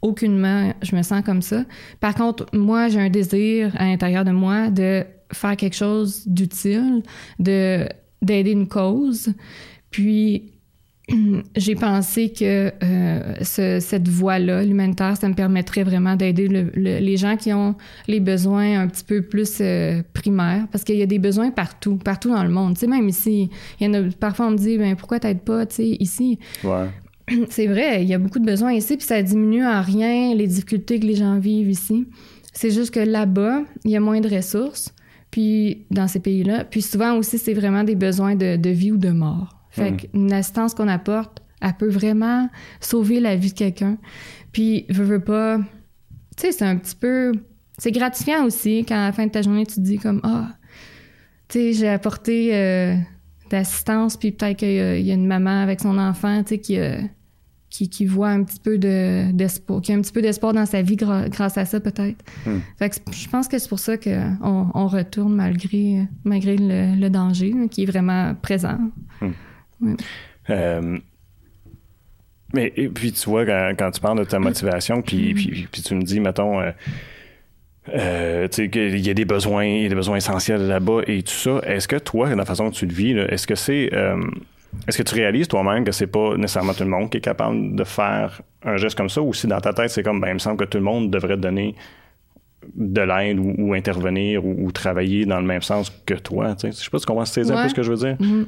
Aucunement, 0.00 0.72
je 0.82 0.94
me 0.94 1.02
sens 1.02 1.22
comme 1.24 1.42
ça. 1.42 1.64
Par 2.00 2.14
contre, 2.14 2.46
moi, 2.52 2.88
j'ai 2.88 3.00
un 3.00 3.10
désir 3.10 3.74
à 3.76 3.86
l'intérieur 3.86 4.24
de 4.24 4.30
moi 4.30 4.70
de 4.70 5.04
faire 5.32 5.56
quelque 5.56 5.76
chose 5.76 6.26
d'utile, 6.26 7.02
de 7.38 7.88
d'aider 8.22 8.52
une 8.52 8.68
cause. 8.68 9.32
Puis 9.90 10.52
j'ai 11.56 11.74
pensé 11.74 12.32
que 12.32 12.72
euh, 12.82 13.34
cette 13.40 14.08
voie-là, 14.08 14.64
l'humanitaire, 14.64 15.16
ça 15.16 15.28
me 15.28 15.34
permettrait 15.34 15.82
vraiment 15.82 16.16
d'aider 16.16 16.48
les 16.48 17.16
gens 17.16 17.36
qui 17.36 17.52
ont 17.52 17.74
les 18.06 18.20
besoins 18.20 18.80
un 18.80 18.88
petit 18.88 19.04
peu 19.04 19.22
plus 19.22 19.58
euh, 19.60 20.02
primaires, 20.12 20.66
parce 20.70 20.84
qu'il 20.84 20.96
y 20.96 21.02
a 21.02 21.06
des 21.06 21.18
besoins 21.18 21.50
partout, 21.50 21.96
partout 21.96 22.30
dans 22.30 22.42
le 22.42 22.50
monde. 22.50 22.74
Tu 22.74 22.80
sais, 22.80 22.86
même 22.86 23.08
ici, 23.08 23.50
parfois 24.20 24.46
on 24.46 24.50
me 24.52 24.58
dit, 24.58 24.76
ben 24.78 24.96
pourquoi 24.96 25.18
t'aides 25.18 25.42
pas, 25.42 25.64
ici. 25.78 26.38
Ouais. 26.62 26.88
C'est 27.50 27.66
vrai, 27.66 28.02
il 28.02 28.08
y 28.08 28.14
a 28.14 28.18
beaucoup 28.18 28.38
de 28.38 28.46
besoins 28.46 28.72
ici, 28.72 28.96
puis 28.96 29.06
ça 29.06 29.22
diminue 29.22 29.64
en 29.64 29.82
rien 29.82 30.34
les 30.34 30.46
difficultés 30.46 31.00
que 31.00 31.06
les 31.06 31.16
gens 31.16 31.38
vivent 31.38 31.70
ici. 31.70 32.06
C'est 32.52 32.70
juste 32.70 32.92
que 32.92 33.00
là-bas, 33.00 33.62
il 33.84 33.90
y 33.90 33.96
a 33.96 34.00
moins 34.00 34.20
de 34.20 34.28
ressources, 34.28 34.94
puis 35.30 35.86
dans 35.90 36.08
ces 36.08 36.20
pays-là. 36.20 36.64
Puis 36.64 36.82
souvent 36.82 37.14
aussi, 37.16 37.38
c'est 37.38 37.54
vraiment 37.54 37.84
des 37.84 37.94
besoins 37.94 38.34
de, 38.34 38.56
de 38.56 38.70
vie 38.70 38.92
ou 38.92 38.96
de 38.96 39.10
mort. 39.10 39.58
Fait 39.70 39.96
qu'une 39.96 40.32
assistance 40.32 40.74
qu'on 40.74 40.88
apporte, 40.88 41.42
elle 41.60 41.74
peut 41.74 41.88
vraiment 41.88 42.48
sauver 42.80 43.20
la 43.20 43.36
vie 43.36 43.52
de 43.52 43.56
quelqu'un. 43.56 43.98
Puis, 44.52 44.86
veux, 44.88 45.04
veux 45.04 45.20
pas. 45.20 45.58
Tu 46.36 46.46
sais, 46.46 46.52
c'est 46.52 46.64
un 46.64 46.76
petit 46.76 46.96
peu. 46.96 47.32
C'est 47.78 47.92
gratifiant 47.92 48.44
aussi 48.44 48.84
quand 48.88 48.96
à 48.96 49.06
la 49.06 49.12
fin 49.12 49.26
de 49.26 49.30
ta 49.30 49.42
journée, 49.42 49.66
tu 49.66 49.76
te 49.76 49.80
dis 49.80 49.98
comme 49.98 50.20
Ah, 50.24 50.56
tu 51.48 51.58
sais, 51.58 51.72
j'ai 51.74 51.88
apporté 51.88 52.54
euh, 52.54 52.96
d'assistance, 53.50 54.16
puis 54.16 54.32
peut-être 54.32 54.58
qu'il 54.58 55.00
y, 55.00 55.10
a 55.10 55.14
une 55.14 55.26
maman 55.26 55.62
avec 55.62 55.80
son 55.80 55.96
enfant, 55.98 56.42
tu 56.42 56.50
sais, 56.50 56.58
qui, 56.58 56.78
euh, 56.78 57.00
qui, 57.70 57.88
qui, 57.90 58.06
voit 58.06 58.28
un 58.28 58.42
petit 58.44 58.60
peu 58.60 58.78
d'espoir, 58.78 59.80
qui 59.82 59.92
a 59.92 59.94
un 59.94 60.00
petit 60.00 60.12
peu 60.12 60.22
d'espoir 60.22 60.52
dans 60.52 60.66
sa 60.66 60.82
vie 60.82 60.96
grâce 60.96 61.58
à 61.58 61.64
ça, 61.64 61.80
peut-être. 61.80 62.24
Hmm. 62.46 62.58
Fait 62.78 62.90
que 62.90 62.96
je 63.12 63.28
pense 63.28 63.48
que 63.48 63.58
c'est 63.58 63.68
pour 63.68 63.78
ça 63.78 63.96
qu'on 63.96 64.70
on 64.74 64.86
retourne 64.86 65.34
malgré, 65.34 66.06
malgré 66.24 66.56
le, 66.58 67.08
danger 67.08 67.54
qui 67.70 67.82
est 67.82 67.86
vraiment 67.86 68.34
présent. 68.34 68.78
Hmm. 69.20 69.94
Euh, 70.50 70.98
mais 72.54 72.72
et 72.76 72.88
puis 72.88 73.12
tu 73.12 73.28
vois, 73.28 73.44
quand, 73.44 73.90
tu 73.90 74.00
parles 74.00 74.18
de 74.18 74.24
ta 74.24 74.38
motivation, 74.38 75.02
puis, 75.02 75.34
puis, 75.34 75.68
puis, 75.70 75.82
tu 75.82 75.94
me 75.94 76.02
dis, 76.02 76.20
mettons, 76.20 76.60
euh, 76.60 76.70
euh, 77.94 78.48
tu 78.48 78.62
sais, 78.62 78.70
qu'il 78.70 79.06
y 79.06 79.10
a 79.10 79.14
des 79.14 79.24
besoins, 79.24 79.64
il 79.64 79.82
y 79.82 79.86
a 79.86 79.88
des 79.88 79.94
besoins 79.94 80.16
essentiels 80.16 80.66
là-bas 80.66 81.02
et 81.06 81.22
tout 81.22 81.32
ça. 81.32 81.60
Est-ce 81.64 81.86
que 81.88 81.96
toi, 81.96 82.30
dans 82.30 82.36
la 82.36 82.44
façon 82.44 82.70
que 82.70 82.74
tu 82.74 82.86
le 82.86 82.94
vis, 82.94 83.12
est-ce 83.12 83.46
que 83.46 83.54
c'est. 83.54 83.90
Est-ce 84.86 84.98
que 84.98 85.02
tu 85.02 85.14
réalises 85.14 85.48
toi-même 85.48 85.84
que 85.84 85.92
c'est 85.92 86.06
pas 86.06 86.36
nécessairement 86.36 86.74
tout 86.74 86.84
le 86.84 86.90
monde 86.90 87.10
qui 87.10 87.18
est 87.18 87.22
capable 87.22 87.74
de 87.74 87.84
faire 87.84 88.42
un 88.64 88.76
geste 88.76 88.96
comme 88.96 89.08
ça, 89.08 89.22
ou 89.22 89.32
si 89.32 89.46
dans 89.46 89.60
ta 89.60 89.72
tête 89.72 89.90
c'est 89.90 90.02
comme, 90.02 90.20
ben, 90.20 90.28
il 90.28 90.34
me 90.34 90.38
semble 90.38 90.58
que 90.58 90.64
tout 90.64 90.78
le 90.78 90.84
monde 90.84 91.10
devrait 91.10 91.36
donner 91.36 91.74
de 92.74 93.00
l'aide 93.00 93.38
ou, 93.38 93.72
intervenir 93.72 94.44
ou, 94.44 94.70
travailler 94.72 95.24
dans 95.24 95.40
le 95.40 95.46
même 95.46 95.62
sens 95.62 95.90
que 96.04 96.14
toi. 96.14 96.54
Je 96.62 96.70
sais 96.70 96.90
pas 96.90 96.98
si 96.98 97.04
tu 97.04 97.06
comprends 97.06 97.22
un 97.22 97.62
peu 97.62 97.68
ce 97.68 97.74
que 97.74 97.82
je 97.82 97.90
veux 97.90 97.96
dire. 97.96 98.16
Mm-hmm. 98.20 98.46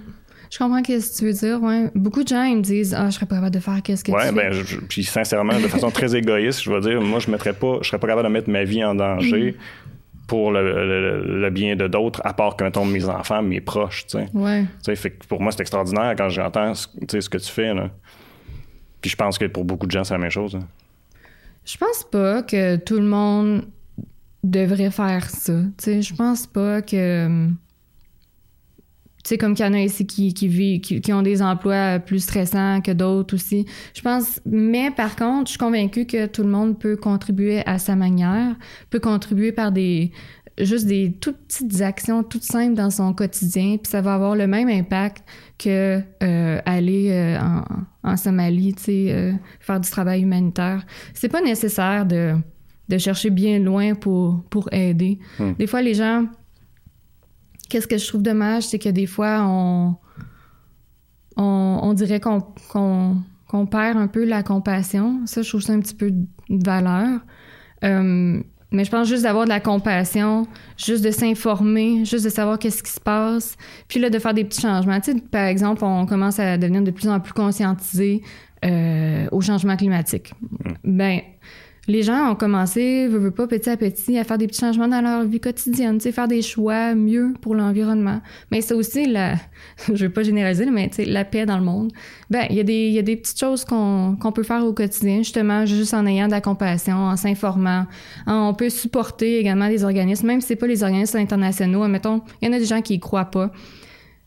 Je 0.51 0.59
comprends 0.59 0.83
ce 0.83 0.83
que 0.83 1.19
tu 1.19 1.25
veux 1.27 1.33
dire, 1.33 1.63
ouais. 1.63 1.91
Beaucoup 1.95 2.25
de 2.25 2.29
gens, 2.29 2.43
ils 2.43 2.57
me 2.57 2.63
disent, 2.63 2.93
ah, 2.93 3.09
je 3.09 3.15
serais 3.15 3.27
pas 3.27 3.37
capable 3.37 3.55
de 3.55 3.61
faire 3.61 3.81
qu'est-ce 3.83 4.03
que 4.03 4.11
ouais, 4.11 4.29
tu 4.29 4.35
ben, 4.35 4.53
puis 4.89 5.05
sincèrement, 5.05 5.55
de 5.55 5.69
façon 5.69 5.91
très 5.93 6.17
égoïste, 6.17 6.63
je 6.63 6.71
veux 6.71 6.81
dire, 6.81 7.01
moi, 7.01 7.21
je 7.21 7.31
mettrais 7.31 7.53
pas, 7.53 7.79
je 7.83 7.89
serais 7.89 8.01
pas 8.01 8.09
capable 8.09 8.27
de 8.27 8.33
mettre 8.33 8.51
ma 8.51 8.65
vie 8.65 8.83
en 8.85 8.97
danger. 8.97 9.57
Pour 10.31 10.53
le, 10.53 11.51
bien 11.51 11.75
de 11.75 11.89
d'autres, 11.89 12.21
à 12.23 12.33
part 12.33 12.55
que, 12.55 12.63
mettons, 12.63 12.85
mes 12.85 13.09
enfants, 13.09 13.43
mes 13.43 13.61
proches, 13.61 14.07
tu 14.07 14.17
sais. 14.17 14.29
Ouais. 14.33 14.65
Fait 14.95 15.11
que 15.11 15.27
pour 15.27 15.43
moi, 15.43 15.51
c'est 15.51 15.63
extraordinaire 15.63 16.15
quand 16.17 16.29
j'entends, 16.29 16.73
ce 16.75 16.87
que 16.87 17.37
tu 17.37 17.51
fais, 17.51 17.75
là. 17.75 17.91
Puis 19.01 19.11
je 19.11 19.17
pense 19.17 19.39
que 19.39 19.47
pour 19.47 19.65
beaucoup 19.65 19.89
de 19.89 19.91
gens, 19.91 20.05
c'est 20.05 20.15
la 20.15 20.19
même 20.19 20.31
chose. 20.31 20.55
Hein. 20.55 20.69
Je 21.65 21.77
pense 21.77 22.05
pas 22.09 22.45
que 22.45 22.77
tout 22.77 23.01
le 23.01 23.07
monde 23.07 23.65
devrait 24.45 24.93
faire 24.93 25.29
ça. 25.29 25.53
Tu 25.77 25.85
sais, 25.85 26.03
je 26.03 26.15
pense 26.15 26.47
pas 26.47 26.81
que 26.81 27.49
tu 29.23 29.29
sais, 29.29 29.39
comme 29.39 29.55
qu'il 29.55 29.67
y 29.67 29.69
en 29.69 29.75
a 29.75 29.81
ici 29.81 30.07
qui, 30.07 30.33
qui, 30.33 30.49
vivent, 30.49 30.81
qui, 30.81 31.13
ont 31.13 31.21
des 31.21 31.43
emplois 31.43 31.99
plus 31.99 32.21
stressants 32.21 32.81
que 32.81 32.91
d'autres 32.91 33.35
aussi. 33.35 33.67
Je 33.95 34.01
pense, 34.01 34.41
mais 34.47 34.91
par 34.91 35.15
contre, 35.15 35.47
je 35.47 35.51
suis 35.51 35.59
convaincue 35.59 36.07
que 36.07 36.27
tout 36.27 36.43
le 36.43 36.49
monde 36.49 36.79
peut 36.79 36.97
contribuer 36.97 37.63
à 37.67 37.79
sa 37.79 37.97
manière, 37.97 38.57
peut 38.89 38.99
contribuer 38.99 39.53
par 39.53 39.73
des, 39.73 40.11
juste 40.59 40.87
des 40.87 41.13
toutes 41.21 41.37
petites 41.49 41.83
actions 41.83 42.23
toutes 42.23 42.45
simples 42.45 42.75
dans 42.75 42.91
son 42.91 43.13
quotidien, 43.13 43.77
puis 43.77 43.91
ça 43.91 44.01
va 44.01 44.15
avoir 44.15 44.35
le 44.37 44.47
même 44.47 44.69
impact 44.69 45.25
que 45.59 46.01
euh, 46.23 46.61
aller 46.65 47.11
euh, 47.11 47.39
en, 47.39 48.11
en, 48.11 48.17
Somalie, 48.17 48.75
tu 48.75 48.83
sais, 48.85 49.07
euh, 49.11 49.33
faire 49.61 49.81
du 49.81 49.91
travail 49.91 50.23
humanitaire. 50.23 50.87
C'est 51.13 51.29
pas 51.29 51.43
nécessaire 51.43 52.07
de, 52.07 52.37
de 52.89 52.99
chercher 52.99 53.31
bien 53.31 53.59
loin 53.59 53.95
pour, 53.95 54.43
pour 54.49 54.73
aider. 54.73 55.19
Hmm. 55.39 55.53
Des 55.59 55.67
fois, 55.67 55.83
les 55.83 55.95
gens 55.95 56.27
Qu'est-ce 57.71 57.87
que 57.87 57.97
je 57.97 58.07
trouve 58.07 58.23
dommage, 58.23 58.65
c'est 58.65 58.79
que 58.79 58.89
des 58.89 59.07
fois, 59.07 59.47
on, 59.47 59.97
on, 61.37 61.93
dirait 61.95 62.21
qu'on 62.21 62.41
qu'on 62.69 63.67
perd 63.67 63.97
un 63.97 64.07
peu 64.07 64.25
la 64.25 64.43
compassion. 64.43 65.23
Ça, 65.25 65.43
je 65.43 65.49
trouve 65.49 65.63
ça 65.63 65.73
un 65.73 65.81
petit 65.81 65.95
peu 65.95 66.11
de 66.11 66.27
valeur. 66.65 67.21
Euh, 67.85 68.43
mais 68.73 68.85
je 68.85 68.91
pense 68.91 69.09
juste 69.09 69.25
d'avoir 69.25 69.45
de 69.45 69.49
la 69.49 69.59
compassion, 69.59 70.47
juste 70.77 71.03
de 71.05 71.11
s'informer, 71.11 72.05
juste 72.05 72.25
de 72.25 72.31
savoir 72.31 72.59
qu'est-ce 72.59 72.83
qui 72.83 72.93
se 72.93 73.01
passe, 73.01 73.57
puis 73.89 73.99
là, 73.99 74.11
de 74.11 74.19
faire 74.19 74.35
des 74.35 74.45
petits 74.45 74.61
changements. 74.61 75.01
Tu 75.01 75.13
sais, 75.13 75.21
par 75.21 75.47
exemple, 75.47 75.85
on 75.85 76.07
commence 76.07 76.39
à 76.39 76.57
devenir 76.57 76.83
de 76.83 76.91
plus 76.93 77.09
en 77.09 77.19
plus 77.19 77.33
conscientisé 77.33 78.23
euh, 78.65 79.27
au 79.33 79.41
changement 79.41 79.77
climatique. 79.77 80.33
Mmh. 80.41 80.73
Ben, 80.85 81.21
les 81.91 82.03
gens 82.03 82.31
ont 82.31 82.35
commencé, 82.37 83.09
veux, 83.09 83.31
pas, 83.31 83.47
petit 83.47 83.69
à 83.69 83.77
petit, 83.77 84.17
à 84.17 84.25
faire 84.25 84.39
des 84.39 84.47
petits 84.47 84.61
changements 84.61 84.87
dans 84.87 85.01
leur 85.01 85.25
vie 85.25 85.41
quotidienne, 85.41 85.99
tu 85.99 86.05
sais, 86.05 86.13
faire 86.13 86.29
des 86.29 86.41
choix 86.41 86.95
mieux 86.95 87.35
pour 87.41 87.55
l'environnement. 87.55 88.21
Mais 88.51 88.61
c'est 88.61 88.75
aussi 88.75 89.07
la, 89.07 89.35
je 89.93 90.07
veux 90.07 90.13
pas 90.13 90.23
généraliser, 90.23 90.67
mais 90.67 90.89
tu 90.89 90.97
sais, 90.97 91.05
la 91.05 91.25
paix 91.25 91.47
dans 91.47 91.59
le 91.59 91.65
monde. 91.65 91.93
Ben, 92.31 92.47
il 92.49 92.57
y 92.57 92.61
a 92.61 92.63
des, 92.63 92.89
y 92.91 92.99
a 92.99 93.03
des 93.03 93.17
petites 93.17 93.39
choses 93.39 93.65
qu'on, 93.65 94.17
qu'on 94.21 94.31
peut 94.31 94.45
faire 94.45 94.65
au 94.65 94.73
quotidien, 94.73 95.19
justement, 95.19 95.67
juste 95.67 95.93
en 95.93 96.07
ayant 96.07 96.27
de 96.27 96.33
la 96.33 96.41
compassion, 96.41 96.97
en 96.97 97.17
s'informant. 97.17 97.87
On 98.27 98.55
peut 98.55 98.71
supporter 98.71 99.39
également 99.39 99.69
des 99.69 99.83
organismes, 99.83 100.29
même 100.29 100.41
si 100.41 100.49
c'est 100.49 100.57
pas 100.57 100.69
les 100.69 100.85
organismes 100.85 101.19
internationaux. 101.19 101.83
Admettons, 101.83 102.23
il 102.41 102.49
y 102.49 102.51
en 102.51 102.55
a 102.55 102.59
des 102.59 102.67
gens 102.67 102.83
qui 102.83 102.95
y 102.95 103.01
croient 103.01 103.31
pas. 103.31 103.51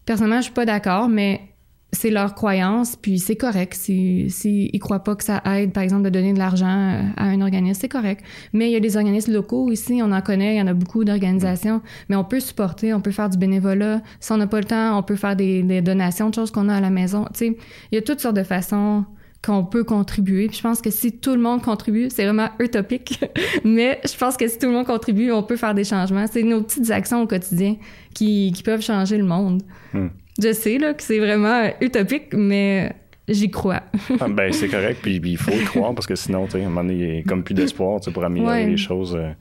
Personnellement, 0.06 0.42
je 0.42 0.46
suis 0.46 0.54
pas 0.54 0.66
d'accord, 0.66 1.08
mais 1.08 1.53
c'est 1.94 2.10
leur 2.10 2.34
croyance, 2.34 2.96
puis 2.96 3.20
c'est 3.20 3.36
correct. 3.36 3.74
S'ils 3.76 4.32
si, 4.32 4.70
si 4.72 4.80
croient 4.80 5.04
pas 5.04 5.16
que 5.16 5.24
ça 5.24 5.42
aide, 5.46 5.72
par 5.72 5.84
exemple, 5.84 6.04
de 6.04 6.10
donner 6.10 6.34
de 6.34 6.40
l'argent 6.40 6.66
euh, 6.68 7.02
à 7.16 7.26
un 7.26 7.40
organisme, 7.40 7.80
c'est 7.80 7.90
correct. 7.90 8.26
Mais 8.52 8.70
il 8.70 8.74
y 8.74 8.76
a 8.76 8.80
des 8.80 8.98
organismes 8.98 9.32
locaux 9.32 9.72
ici, 9.72 10.02
on 10.04 10.12
en 10.12 10.22
connaît, 10.22 10.56
il 10.56 10.58
y 10.58 10.62
en 10.62 10.68
a 10.68 10.74
beaucoup 10.74 11.04
d'organisations, 11.04 11.82
mais 12.10 12.16
on 12.16 12.24
peut 12.24 12.40
supporter, 12.40 12.94
on 12.94 13.02
peut 13.02 13.12
faire 13.12 13.30
du 13.30 13.38
bénévolat. 13.38 14.02
Si 14.20 14.32
on 14.32 14.38
n'a 14.38 14.48
pas 14.48 14.60
le 14.60 14.66
temps, 14.66 14.98
on 14.98 15.04
peut 15.04 15.16
faire 15.16 15.36
des, 15.36 15.62
des 15.62 15.82
donations 15.82 16.30
de 16.30 16.36
choses 16.36 16.52
qu'on 16.52 16.68
a 16.68 16.76
à 16.76 16.82
la 16.82 16.90
maison. 16.90 17.26
Tu 17.34 17.40
sais, 17.40 17.58
il 17.92 17.96
y 17.96 17.98
a 17.98 18.02
toutes 18.02 18.20
sortes 18.20 18.36
de 18.36 18.44
façons 18.44 19.06
qu'on 19.46 19.66
peut 19.66 19.84
contribuer. 19.84 20.50
Je 20.52 20.62
pense 20.62 20.82
que 20.82 20.90
si 20.90 21.12
tout 21.12 21.36
le 21.36 21.42
monde 21.42 21.62
contribue, 21.62 22.08
c'est 22.10 22.24
vraiment 22.24 22.50
utopique, 22.60 23.24
mais 23.64 24.00
je 24.06 24.18
pense 24.18 24.38
que 24.38 24.48
si 24.48 24.58
tout 24.58 24.68
le 24.68 24.74
monde 24.74 24.86
contribue, 24.88 25.32
on 25.32 25.44
peut 25.44 25.58
faire 25.58 25.76
des 25.76 25.84
changements. 25.84 26.26
C'est 26.32 26.44
nos 26.44 26.64
petites 26.64 26.90
actions 26.92 27.22
au 27.22 27.28
quotidien 27.28 27.76
qui, 28.14 28.52
qui 28.56 28.64
peuvent 28.64 28.82
changer 28.82 29.18
le 29.18 29.26
monde. 29.26 29.62
Hmm. 29.94 30.08
Je 30.42 30.52
sais 30.54 30.78
là, 30.78 30.94
que 30.94 31.04
c'est 31.04 31.20
vraiment 31.20 31.70
utopique, 31.82 32.34
mais 32.34 32.94
j'y 33.28 33.52
crois. 33.52 33.84
Ah, 34.20 34.28
ben, 34.28 34.52
c'est 34.52 34.68
correct, 34.70 35.00
puis 35.02 35.20
il 35.24 35.38
faut 35.38 35.52
y 35.52 35.64
croire 35.64 35.94
parce 35.94 36.08
que 36.08 36.16
sinon, 36.16 36.46
tu 36.46 36.54
sais, 36.54 36.62
à 36.64 36.66
un 36.66 36.70
moment 36.70 36.84
donné, 36.84 36.94
il 36.94 37.14
n'y 37.14 37.20
a 37.20 37.24
comme 37.24 37.44
plus 37.44 37.54
d'espoir 37.54 38.00
pour 38.14 38.24
améliorer 38.24 38.66
les 38.66 38.78
choses. 38.78 39.16
Euh, 39.16 39.32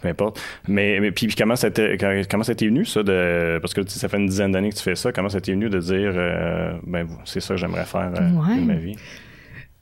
peu 0.00 0.08
importe. 0.08 0.40
Mais, 0.66 0.98
mais 1.00 1.12
puis, 1.12 1.28
comment 1.36 1.56
ça 1.56 1.70
t'est 1.70 1.98
comment 2.30 2.42
ça 2.42 2.54
venu 2.54 2.84
ça 2.84 3.02
de 3.02 3.58
parce 3.60 3.74
que 3.74 3.86
ça 3.86 4.08
fait 4.08 4.16
une 4.16 4.26
dizaine 4.26 4.52
d'années 4.52 4.70
que 4.70 4.76
tu 4.76 4.82
fais 4.82 4.94
ça. 4.94 5.12
Comment 5.12 5.28
ça 5.28 5.40
t'est 5.40 5.52
venu 5.52 5.68
de 5.68 5.78
dire 5.78 6.12
euh, 6.14 6.72
ben 6.86 7.06
c'est 7.24 7.40
ça 7.40 7.54
que 7.54 7.60
j'aimerais 7.60 7.84
faire 7.84 8.10
euh, 8.16 8.56
de 8.56 8.64
ma 8.64 8.74
vie? 8.74 8.96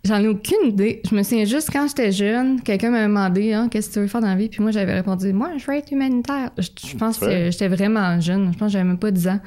J'en 0.04 0.22
ai 0.22 0.28
aucune 0.28 0.68
idée. 0.68 1.02
Je 1.08 1.14
me 1.14 1.22
souviens 1.22 1.44
juste 1.44 1.70
quand 1.72 1.86
j'étais 1.88 2.12
jeune, 2.12 2.62
quelqu'un 2.62 2.90
m'a 2.90 3.02
demandé 3.02 3.52
hein, 3.52 3.68
qu'est-ce 3.68 3.88
que 3.88 3.94
tu 3.94 4.00
veux 4.00 4.06
faire 4.06 4.20
dans 4.20 4.28
la 4.28 4.36
vie, 4.36 4.48
puis 4.48 4.62
moi 4.62 4.70
j'avais 4.70 4.94
répondu 4.94 5.32
moi 5.32 5.50
je 5.58 5.66
veux 5.66 5.76
être 5.76 5.90
humanitaire. 5.90 6.50
Je, 6.56 6.96
pense 6.96 7.18
que 7.18 7.50
j'étais 7.50 7.68
vraiment 7.68 8.20
jeune. 8.20 8.52
Je 8.52 8.58
pense 8.58 8.68
que 8.68 8.72
j'avais 8.72 8.84
même 8.84 8.98
pas 8.98 9.10
10 9.10 9.28
ans. 9.28 9.40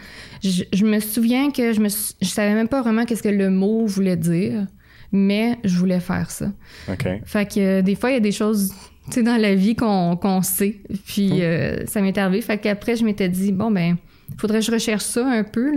Je, 0.44 0.86
me 0.86 1.00
souviens 1.00 1.52
que 1.52 1.74
je 1.74 1.80
me 1.80 1.90
je 1.90 2.28
savais 2.28 2.54
même 2.54 2.68
pas 2.68 2.82
vraiment 2.82 3.06
qu'est-ce 3.06 3.24
que 3.24 3.30
le 3.30 3.50
mot 3.50 3.86
voulait 3.86 4.18
dire, 4.18 4.68
mais 5.12 5.58
je 5.64 5.78
voulais 5.78 6.00
faire 6.00 6.30
ça. 6.30 6.52
OK. 6.90 7.08
Fait 7.26 7.46
que 7.46 7.60
euh, 7.60 7.82
des 7.82 7.96
fois 7.96 8.12
il 8.12 8.14
y 8.14 8.18
a 8.18 8.22
des 8.22 8.34
choses 8.34 8.74
tu 9.10 9.24
dans 9.24 9.38
la 9.38 9.56
vie 9.56 9.76
qu'on 9.76 10.42
sait. 10.42 10.78
Puis 11.06 11.32
hum. 11.32 11.40
euh, 11.42 11.86
ça 11.86 12.02
m'est 12.02 12.18
arrivé. 12.18 12.42
Fait 12.42 12.58
qu'après, 12.58 12.96
je 12.96 13.04
m'étais 13.04 13.30
dit, 13.30 13.52
bon, 13.52 13.72
ben, 13.72 13.98
faudrait 14.38 14.60
que 14.60 14.66
je 14.66 14.72
recherche 14.72 15.04
ça 15.04 15.26
un 15.26 15.44
peu, 15.44 15.72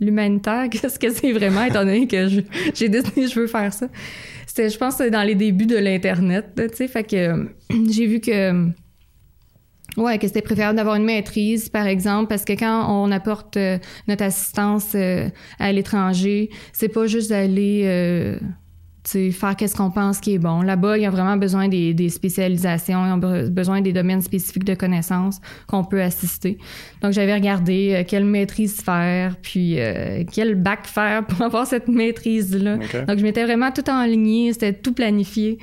l'humanitaire. 0.00 0.68
Qu'est-ce 0.70 0.98
que 0.98 1.10
c'est 1.10 1.32
vraiment, 1.32 1.64
étant 1.64 1.84
donné 1.84 2.06
que 2.06 2.28
j'ai 2.74 2.88
décidé 2.88 3.26
je 3.26 3.40
veux 3.40 3.46
faire 3.46 3.72
ça. 3.72 3.88
C'était, 4.46 4.70
je 4.70 4.78
pense, 4.78 4.98
dans 4.98 5.22
les 5.22 5.34
débuts 5.34 5.66
de 5.66 5.76
l'Internet, 5.76 6.46
tu 6.56 6.76
sais. 6.76 6.88
Fait 6.88 7.04
que 7.04 7.48
j'ai 7.90 8.06
vu 8.06 8.20
que. 8.20 8.68
Ouais, 9.96 10.18
que 10.18 10.26
c'était 10.26 10.42
préférable 10.42 10.76
d'avoir 10.76 10.96
une 10.96 11.04
maîtrise, 11.04 11.70
par 11.70 11.86
exemple, 11.86 12.28
parce 12.28 12.44
que 12.44 12.52
quand 12.52 12.86
on 12.90 13.10
apporte 13.10 13.56
euh, 13.56 13.78
notre 14.08 14.24
assistance 14.24 14.92
euh, 14.94 15.30
à 15.58 15.72
l'étranger, 15.72 16.50
c'est 16.74 16.90
pas 16.90 17.06
juste 17.06 17.30
d'aller 17.30 18.38
faire 19.08 19.56
qu'est-ce 19.56 19.74
qu'on 19.74 19.90
pense 19.90 20.20
qui 20.20 20.34
est 20.34 20.38
bon. 20.38 20.62
Là-bas, 20.62 20.98
il 20.98 21.02
y 21.02 21.06
a 21.06 21.10
vraiment 21.10 21.36
besoin 21.36 21.68
des, 21.68 22.08
spécialisations, 22.08 23.06
ils 23.06 23.12
ont 23.12 23.48
besoin 23.50 23.80
des 23.80 23.92
domaines 23.92 24.22
spécifiques 24.22 24.64
de 24.64 24.74
connaissances 24.74 25.40
qu'on 25.66 25.84
peut 25.84 26.02
assister. 26.02 26.58
Donc, 27.02 27.12
j'avais 27.12 27.34
regardé 27.34 27.94
euh, 27.94 28.04
quelle 28.06 28.24
maîtrise 28.24 28.80
faire, 28.80 29.36
puis 29.40 29.80
euh, 29.80 30.24
quel 30.32 30.54
bac 30.54 30.86
faire 30.86 31.24
pour 31.26 31.42
avoir 31.46 31.66
cette 31.66 31.88
maîtrise-là. 31.88 32.76
Donc, 33.06 33.18
je 33.18 33.22
m'étais 33.22 33.44
vraiment 33.44 33.70
tout 33.70 33.88
enligné, 33.90 34.52
c'était 34.52 34.72
tout 34.72 34.92
planifié. 34.92 35.58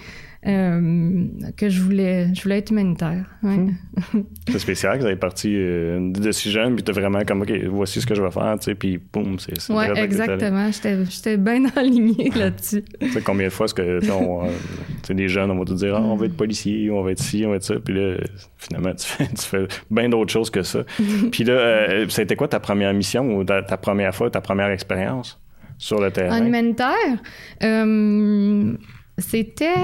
Euh, 0.45 1.25
que 1.55 1.69
je 1.69 1.81
voulais, 1.81 2.33
je 2.35 2.43
voulais 2.43 2.57
être 2.57 2.71
humanitaire. 2.71 3.23
Hmm. 3.43 3.69
c'est 4.49 4.59
spécial 4.59 4.95
que 4.95 4.99
vous 4.99 5.05
avez 5.05 5.15
parti 5.15 5.55
euh, 5.55 6.11
de 6.11 6.31
si 6.33 6.51
jeune, 6.51 6.75
puis 6.75 6.83
tu 6.83 6.91
vraiment 6.91 7.23
comme, 7.25 7.43
OK, 7.43 7.51
voici 7.69 8.01
ce 8.01 8.05
que 8.05 8.13
je 8.13 8.21
vais 8.21 8.31
faire, 8.31 8.57
tu 8.59 8.65
sais, 8.65 8.75
puis 8.75 8.99
boum, 9.11 9.39
c'est 9.39 9.53
Oui, 9.71 9.85
exactement. 9.95 10.69
J'étais 10.71 11.37
bien 11.37 11.63
aligné 11.77 12.29
là-dessus. 12.35 12.83
tu 12.99 13.09
sais, 13.09 13.21
combien 13.21 13.47
de 13.47 13.53
fois 13.53 13.67
est-ce 13.67 13.73
que 13.73 14.11
on, 14.11 14.45
euh, 14.45 15.13
des 15.13 15.29
jeunes, 15.29 15.49
on 15.49 15.59
va 15.59 15.63
te 15.63 15.73
dire, 15.73 15.95
ah, 15.95 16.01
on 16.01 16.17
va 16.17 16.25
être 16.25 16.35
policier, 16.35 16.91
on 16.91 17.03
va 17.03 17.11
être 17.11 17.21
ci, 17.21 17.45
on 17.45 17.51
va 17.51 17.55
être 17.55 17.63
ça, 17.63 17.75
puis 17.75 17.93
là, 17.93 18.17
finalement, 18.57 18.93
tu 18.95 19.07
fais, 19.07 19.27
tu 19.37 19.45
fais 19.45 19.67
bien 19.89 20.09
d'autres 20.09 20.33
choses 20.33 20.49
que 20.49 20.63
ça. 20.63 20.83
puis 21.31 21.45
là, 21.45 22.05
c'était 22.09 22.35
quoi 22.35 22.49
ta 22.49 22.59
première 22.59 22.93
mission 22.93 23.37
ou 23.37 23.45
ta, 23.45 23.63
ta 23.63 23.77
première 23.77 24.13
fois, 24.13 24.29
ta 24.29 24.41
première 24.41 24.71
expérience 24.71 25.39
sur 25.77 26.01
le 26.01 26.11
terrain? 26.11 26.41
En 26.41 26.45
humanitaire? 26.45 27.17
C'était. 29.17 29.75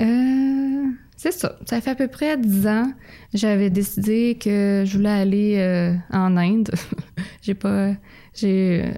Euh, 0.00 0.84
c'est 1.16 1.32
ça. 1.32 1.56
Ça 1.66 1.80
fait 1.80 1.90
à 1.90 1.94
peu 1.94 2.08
près 2.08 2.36
10 2.36 2.66
ans. 2.66 2.92
J'avais 3.32 3.70
décidé 3.70 4.36
que 4.40 4.84
je 4.86 4.96
voulais 4.96 5.10
aller 5.10 5.56
euh, 5.58 5.94
en 6.12 6.36
Inde. 6.36 6.70
j'ai 7.42 7.54
pas. 7.54 7.92
J'ai. 8.34 8.92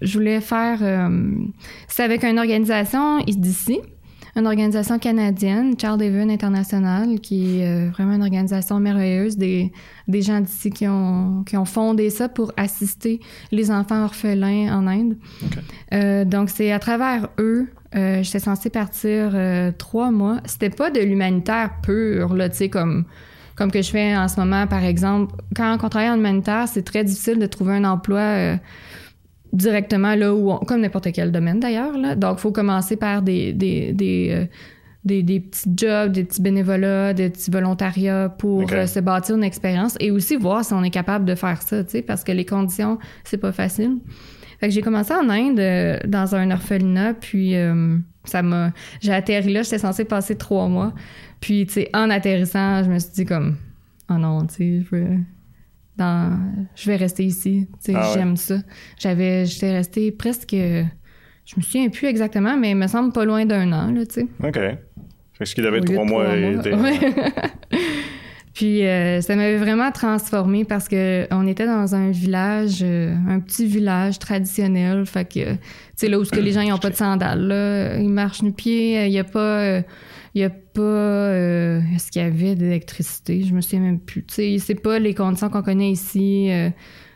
Je 0.00 0.12
voulais 0.14 0.40
faire. 0.40 0.78
Euh, 0.82 1.30
c'est 1.88 2.02
avec 2.02 2.24
une 2.24 2.38
organisation 2.38 3.18
d'ici, 3.20 3.80
une 4.34 4.46
organisation 4.46 4.98
canadienne, 4.98 5.74
Child 5.78 6.02
Haven 6.02 6.30
International, 6.30 7.20
qui 7.20 7.60
est 7.60 7.88
vraiment 7.90 8.14
une 8.14 8.22
organisation 8.22 8.80
merveilleuse, 8.80 9.36
des, 9.36 9.72
des 10.08 10.22
gens 10.22 10.40
d'ici 10.40 10.70
qui 10.70 10.88
ont, 10.88 11.44
qui 11.44 11.56
ont 11.56 11.64
fondé 11.64 12.10
ça 12.10 12.28
pour 12.28 12.52
assister 12.56 13.20
les 13.52 13.70
enfants 13.70 14.04
orphelins 14.04 14.76
en 14.76 14.86
Inde. 14.86 16.28
donc, 16.28 16.50
c'est 16.50 16.72
à 16.72 16.78
travers 16.78 17.28
eux 17.38 17.68
euh, 17.94 18.22
j'étais 18.22 18.38
censée 18.38 18.70
partir 18.70 19.32
euh, 19.34 19.70
trois 19.76 20.10
mois. 20.10 20.40
C'était 20.46 20.70
pas 20.70 20.90
de 20.90 21.00
l'humanitaire 21.00 21.72
pur, 21.82 22.34
là, 22.34 22.48
tu 22.48 22.56
sais, 22.56 22.68
comme, 22.68 23.04
comme 23.54 23.70
que 23.70 23.82
je 23.82 23.90
fais 23.90 24.16
en 24.16 24.28
ce 24.28 24.40
moment, 24.40 24.66
par 24.66 24.84
exemple. 24.84 25.34
Quand 25.54 25.76
on 25.82 25.88
travaille 25.88 26.10
en 26.10 26.16
humanitaire, 26.16 26.68
c'est 26.68 26.82
très 26.82 27.04
difficile 27.04 27.38
de 27.38 27.46
trouver 27.46 27.74
un 27.74 27.84
emploi 27.84 28.20
euh, 28.20 28.56
directement 29.52 30.14
là 30.14 30.34
où, 30.34 30.54
comme 30.66 30.80
n'importe 30.80 31.12
quel 31.12 31.32
domaine 31.32 31.60
d'ailleurs. 31.60 31.96
Là. 31.98 32.14
Donc, 32.14 32.38
il 32.38 32.40
faut 32.40 32.52
commencer 32.52 32.96
par 32.96 33.20
des, 33.20 33.52
des, 33.52 33.92
des, 33.92 34.48
des, 35.04 35.40
petits 35.40 35.70
jobs, 35.76 36.12
des 36.12 36.24
petits 36.24 36.40
bénévolats, 36.40 37.12
des 37.12 37.28
petits 37.28 37.50
volontariats 37.50 38.30
pour 38.30 38.70
se 38.70 39.00
bâtir 39.00 39.36
une 39.36 39.44
expérience 39.44 39.96
et 40.00 40.10
aussi 40.10 40.36
voir 40.36 40.64
si 40.64 40.72
on 40.72 40.82
est 40.82 40.90
capable 40.90 41.26
de 41.26 41.34
faire 41.34 41.60
ça, 41.60 41.84
tu 41.84 41.90
sais, 41.90 42.02
parce 42.02 42.24
que 42.24 42.32
les 42.32 42.46
conditions, 42.46 42.98
c'est 43.24 43.36
pas 43.36 43.52
facile. 43.52 43.98
Fait 44.62 44.68
que 44.68 44.74
j'ai 44.74 44.80
commencé 44.80 45.12
en 45.12 45.28
Inde 45.28 45.58
euh, 45.58 45.98
dans 46.06 46.36
un 46.36 46.52
orphelinat, 46.52 47.14
puis 47.14 47.56
euh, 47.56 47.96
ça 48.22 48.42
m'a. 48.42 48.72
J'ai 49.00 49.12
atterri 49.12 49.52
là, 49.52 49.62
j'étais 49.62 49.78
censée 49.78 50.04
passer 50.04 50.36
trois 50.36 50.68
mois. 50.68 50.94
Puis, 51.40 51.66
tu 51.66 51.72
sais, 51.72 51.90
en 51.92 52.10
atterrissant, 52.10 52.84
je 52.84 52.88
me 52.88 53.00
suis 53.00 53.10
dit 53.10 53.24
comme, 53.24 53.56
oh 54.08 54.14
non, 54.14 54.46
tu 54.46 54.54
sais, 54.54 54.82
je 54.82 54.94
vais. 54.94 55.18
Dans, 55.96 56.38
je 56.76 56.86
vais 56.86 56.94
rester 56.94 57.24
ici. 57.24 57.66
Tu 57.84 57.90
sais, 57.90 57.98
ah 57.98 58.12
j'aime 58.14 58.36
ça. 58.36 58.58
J'avais, 59.00 59.46
j'étais 59.46 59.72
restée 59.72 60.12
presque, 60.12 60.52
je 60.52 61.56
me 61.56 61.60
souviens 61.60 61.88
plus 61.88 62.06
exactement, 62.06 62.56
mais 62.56 62.70
il 62.70 62.76
me 62.76 62.86
semble 62.86 63.12
pas 63.12 63.24
loin 63.24 63.44
d'un 63.44 63.72
an, 63.72 63.90
là, 63.90 64.06
tu 64.06 64.20
sais. 64.20 64.26
OK. 64.44 64.60
Fait 65.32 65.44
ce 65.44 65.56
qu'il 65.56 65.66
avait 65.66 65.80
trois 65.80 66.04
mois, 66.04 66.26
Puis 68.54 68.84
euh, 68.86 69.20
ça 69.22 69.34
m'avait 69.34 69.56
vraiment 69.56 69.90
transformée 69.92 70.64
parce 70.64 70.86
que 70.86 71.26
on 71.30 71.46
était 71.46 71.66
dans 71.66 71.94
un 71.94 72.10
village, 72.10 72.80
euh, 72.82 73.14
un 73.28 73.40
petit 73.40 73.66
village 73.66 74.18
traditionnel. 74.18 75.06
Fait 75.06 75.24
que, 75.24 75.52
tu 75.54 75.58
sais, 75.96 76.08
là 76.08 76.18
où 76.18 76.24
que 76.24 76.40
les 76.40 76.52
gens 76.52 76.62
n'ont 76.62 76.78
pas 76.78 76.90
de 76.90 76.94
sandales, 76.94 77.46
là, 77.46 77.96
ils 77.96 78.10
marchent 78.10 78.42
nu-pieds, 78.42 79.06
il 79.06 79.10
n'y 79.10 79.18
a 79.18 79.24
pas... 79.24 79.78
il 80.34 80.40
y 80.40 80.44
a 80.44 80.50
pas... 80.50 81.32
Est-ce 81.94 82.10
qu'il 82.10 82.22
y 82.22 82.24
avait 82.24 82.54
d'électricité? 82.54 83.42
Je 83.42 83.54
me 83.54 83.60
souviens 83.62 83.80
même 83.80 84.00
plus. 84.00 84.24
Tu 84.24 84.34
sais, 84.34 84.56
c'est 84.58 84.74
pas 84.74 84.98
les 84.98 85.14
conditions 85.14 85.48
qu'on 85.48 85.62
connaît 85.62 85.90
ici. 85.90 86.50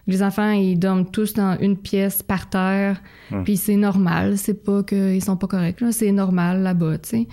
les 0.06 0.22
enfants, 0.22 0.52
ils 0.52 0.78
dorment 0.78 1.10
tous 1.10 1.34
dans 1.34 1.58
une 1.60 1.76
pièce 1.76 2.22
par 2.22 2.48
terre. 2.48 3.02
Hum. 3.30 3.44
Puis 3.44 3.58
c'est 3.58 3.76
normal. 3.76 4.38
C'est 4.38 4.64
pas 4.64 4.82
qu'ils 4.82 5.22
sont 5.22 5.36
pas 5.36 5.48
corrects. 5.48 5.84
C'est 5.90 6.12
normal 6.12 6.62
là-bas, 6.62 6.98
tu 6.98 7.08
sais. 7.10 7.26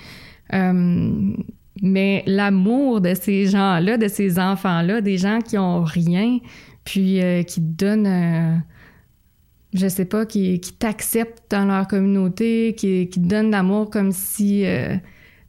Mais 1.85 2.23
l'amour 2.25 3.01
de 3.01 3.13
ces 3.13 3.45
gens-là, 3.45 3.97
de 3.97 4.07
ces 4.07 4.39
enfants-là, 4.39 5.01
des 5.01 5.17
gens 5.17 5.39
qui 5.39 5.57
ont 5.57 5.83
rien, 5.83 6.39
puis 6.85 7.21
euh, 7.21 7.43
qui 7.43 7.59
donnent, 7.59 8.07
euh, 8.07 8.55
je 9.73 9.89
sais 9.89 10.05
pas, 10.05 10.25
qui, 10.25 10.61
qui 10.61 10.71
t'acceptent 10.71 11.43
dans 11.51 11.65
leur 11.65 11.85
communauté, 11.89 12.73
qui, 12.77 13.09
qui 13.09 13.19
donnent 13.19 13.51
l'amour 13.51 13.89
comme 13.89 14.13
si 14.13 14.65
euh, 14.65 14.95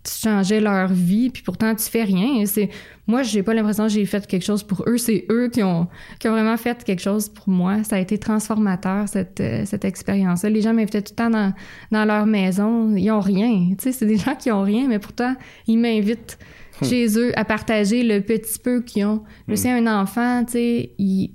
tu 0.04 0.12
changeais 0.28 0.60
leur 0.60 0.88
vie, 0.88 1.30
puis 1.30 1.42
pourtant 1.42 1.74
tu 1.74 1.84
fais 1.84 2.04
rien. 2.04 2.44
C'est 2.44 2.68
moi, 3.06 3.22
j'ai 3.22 3.42
pas 3.42 3.54
l'impression 3.54 3.84
que 3.84 3.92
j'ai 3.92 4.04
fait 4.04 4.26
quelque 4.26 4.44
chose 4.44 4.62
pour 4.62 4.84
eux. 4.86 4.98
C'est 4.98 5.24
eux 5.30 5.48
qui 5.48 5.62
ont, 5.62 5.88
qui 6.18 6.28
ont 6.28 6.32
vraiment 6.32 6.56
fait 6.56 6.84
quelque 6.84 7.00
chose 7.00 7.28
pour 7.28 7.48
moi. 7.48 7.82
Ça 7.84 7.96
a 7.96 7.98
été 7.98 8.18
transformateur 8.18 9.08
cette, 9.08 9.40
euh, 9.40 9.62
cette 9.64 9.84
expérience-là. 9.84 10.50
Les 10.50 10.60
gens 10.60 10.74
m'invitaient 10.74 11.02
tout 11.02 11.12
le 11.12 11.16
temps 11.16 11.30
dans, 11.30 11.54
dans 11.90 12.04
leur 12.04 12.26
maison. 12.26 12.94
Ils 12.96 13.10
ont 13.10 13.20
rien. 13.20 13.70
Tu 13.78 13.84
sais, 13.84 13.92
c'est 13.92 14.06
des 14.06 14.16
gens 14.18 14.34
qui 14.34 14.50
ont 14.50 14.62
rien, 14.62 14.88
mais 14.88 14.98
pourtant 14.98 15.34
ils 15.66 15.78
m'invitent 15.78 16.38
hmm. 16.80 16.84
chez 16.84 17.18
eux 17.18 17.38
à 17.38 17.44
partager 17.44 18.02
le 18.02 18.20
petit 18.20 18.58
peu 18.58 18.82
qu'ils 18.82 19.06
ont. 19.06 19.22
Je 19.48 19.54
sais, 19.54 19.72
hmm. 19.72 19.86
un 19.86 20.02
enfant, 20.02 20.44
tu 20.44 20.52
sais, 20.52 20.90
ils, 20.98 21.30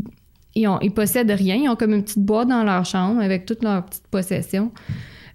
ils, 0.54 0.68
ont, 0.68 0.80
ils 0.82 0.94
possèdent 0.94 1.32
rien. 1.32 1.56
Ils 1.56 1.70
ont 1.70 1.76
comme 1.76 1.94
une 1.94 2.04
petite 2.04 2.24
boîte 2.24 2.50
dans 2.50 2.64
leur 2.64 2.86
chambre 2.86 3.20
avec 3.22 3.46
toutes 3.46 3.64
leurs 3.64 3.84
petites 3.86 4.08
possessions. 4.08 4.72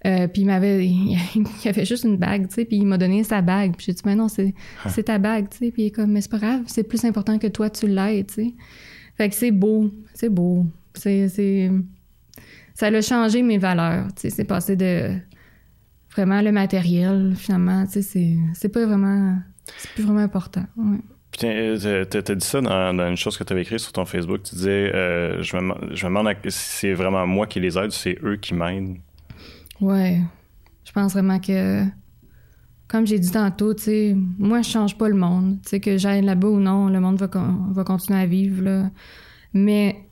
Euh, 0.05 0.27
puis 0.27 0.43
il 0.43 0.45
m'avait, 0.45 0.85
il 0.87 1.47
avait 1.65 1.85
juste 1.85 2.03
une 2.03 2.17
bague, 2.17 2.47
tu 2.47 2.55
sais, 2.55 2.65
puis 2.65 2.77
il 2.77 2.85
m'a 2.85 2.97
donné 2.97 3.23
sa 3.23 3.41
bague. 3.41 3.75
Puis 3.75 3.87
j'ai 3.87 3.93
dit, 3.93 4.01
mais 4.05 4.15
non, 4.15 4.27
c'est, 4.27 4.53
ah. 4.83 4.89
c'est 4.89 5.03
ta 5.03 5.17
bague, 5.17 5.49
tu 5.49 5.57
sais. 5.57 5.71
Puis 5.71 5.83
il 5.83 5.85
est 5.87 5.91
comme, 5.91 6.11
mais 6.11 6.21
c'est 6.21 6.31
pas 6.31 6.37
grave, 6.37 6.61
c'est 6.67 6.83
plus 6.83 7.03
important 7.05 7.39
que 7.39 7.47
toi, 7.47 7.69
tu 7.69 7.87
l'aies, 7.87 8.23
tu 8.23 8.33
sais. 8.33 8.53
Fait 9.17 9.29
que 9.29 9.35
c'est 9.35 9.51
beau, 9.51 9.91
c'est 10.13 10.29
beau. 10.29 10.65
C'est, 10.93 11.27
c'est, 11.29 11.71
ça 12.73 12.87
a 12.87 13.01
changé 13.01 13.41
mes 13.41 13.57
valeurs, 13.57 14.07
tu 14.15 14.23
sais. 14.23 14.29
C'est 14.29 14.45
passé 14.45 14.75
de 14.75 15.15
vraiment 16.11 16.41
le 16.41 16.51
matériel, 16.51 17.33
finalement, 17.35 17.85
tu 17.85 17.93
sais, 17.93 18.01
c'est, 18.01 18.37
c'est 18.53 18.69
pas 18.69 18.85
vraiment, 18.85 19.37
c'est 19.77 19.91
plus 19.91 20.03
vraiment 20.03 20.19
important. 20.19 20.65
Ouais. 20.77 20.99
Putain, 21.31 21.49
euh, 21.49 22.05
t'as 22.05 22.35
dit 22.35 22.45
ça 22.45 22.61
dans, 22.61 23.09
une 23.09 23.17
chose 23.17 23.37
que 23.37 23.43
tu 23.43 23.51
avais 23.51 23.63
écrite 23.63 23.79
sur 23.79 23.91
ton 23.91 24.05
Facebook. 24.05 24.43
Tu 24.43 24.55
disais, 24.55 24.95
euh, 24.95 25.41
je, 25.41 25.57
me, 25.57 25.73
je 25.93 26.05
me 26.05 26.17
demande 26.17 26.33
si 26.43 26.51
c'est 26.51 26.93
vraiment 26.93 27.27
moi 27.27 27.45
qui 27.45 27.59
les 27.59 27.77
aide, 27.77 27.91
c'est 27.91 28.17
eux 28.23 28.37
qui 28.37 28.53
m'aident. 28.53 28.95
Ouais. 29.81 30.21
Je 30.85 30.91
pense 30.91 31.13
vraiment 31.13 31.39
que, 31.39 31.83
comme 32.87 33.07
j'ai 33.07 33.19
dit 33.19 33.31
tantôt, 33.31 33.73
tu 33.73 33.83
sais, 33.83 34.17
moi, 34.37 34.61
je 34.61 34.69
change 34.69 34.97
pas 34.97 35.09
le 35.09 35.15
monde. 35.15 35.59
Tu 35.63 35.69
sais, 35.69 35.79
que 35.79 35.97
j'aille 35.97 36.21
là-bas 36.23 36.47
ou 36.47 36.59
non, 36.59 36.89
le 36.89 36.99
monde 36.99 37.17
va, 37.17 37.27
va 37.71 37.83
continuer 37.83 38.19
à 38.19 38.25
vivre, 38.25 38.63
là. 38.63 38.91
Mais 39.53 40.05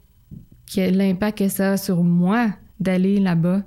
l'impact 0.75 1.37
que 1.39 1.47
ça 1.47 1.73
a 1.73 1.77
sur 1.77 2.03
moi 2.03 2.49
d'aller 2.79 3.19
là-bas, 3.19 3.63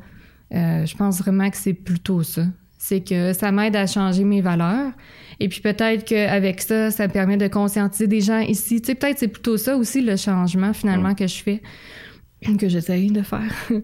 euh, 0.54 0.86
je 0.86 0.96
pense 0.96 1.18
vraiment 1.18 1.50
que 1.50 1.56
c'est 1.56 1.74
plutôt 1.74 2.22
ça. 2.22 2.46
C'est 2.78 3.00
que 3.00 3.32
ça 3.32 3.52
m'aide 3.52 3.76
à 3.76 3.86
changer 3.86 4.24
mes 4.24 4.40
valeurs. 4.40 4.92
Et 5.40 5.48
puis 5.48 5.60
peut-être 5.60 6.04
qu'avec 6.04 6.60
ça, 6.60 6.90
ça 6.90 7.08
permet 7.08 7.36
de 7.36 7.48
conscientiser 7.48 8.06
des 8.06 8.20
gens 8.20 8.40
ici. 8.40 8.80
Tu 8.80 8.86
sais, 8.86 8.94
peut-être 8.94 9.18
c'est 9.18 9.28
plutôt 9.28 9.56
ça 9.56 9.76
aussi 9.76 10.00
le 10.00 10.16
changement 10.16 10.72
finalement 10.72 11.14
que 11.14 11.26
je 11.26 11.42
fais, 11.42 11.62
que 12.58 12.68
j'essaye 12.68 13.10
de 13.10 13.22
faire. 13.22 13.52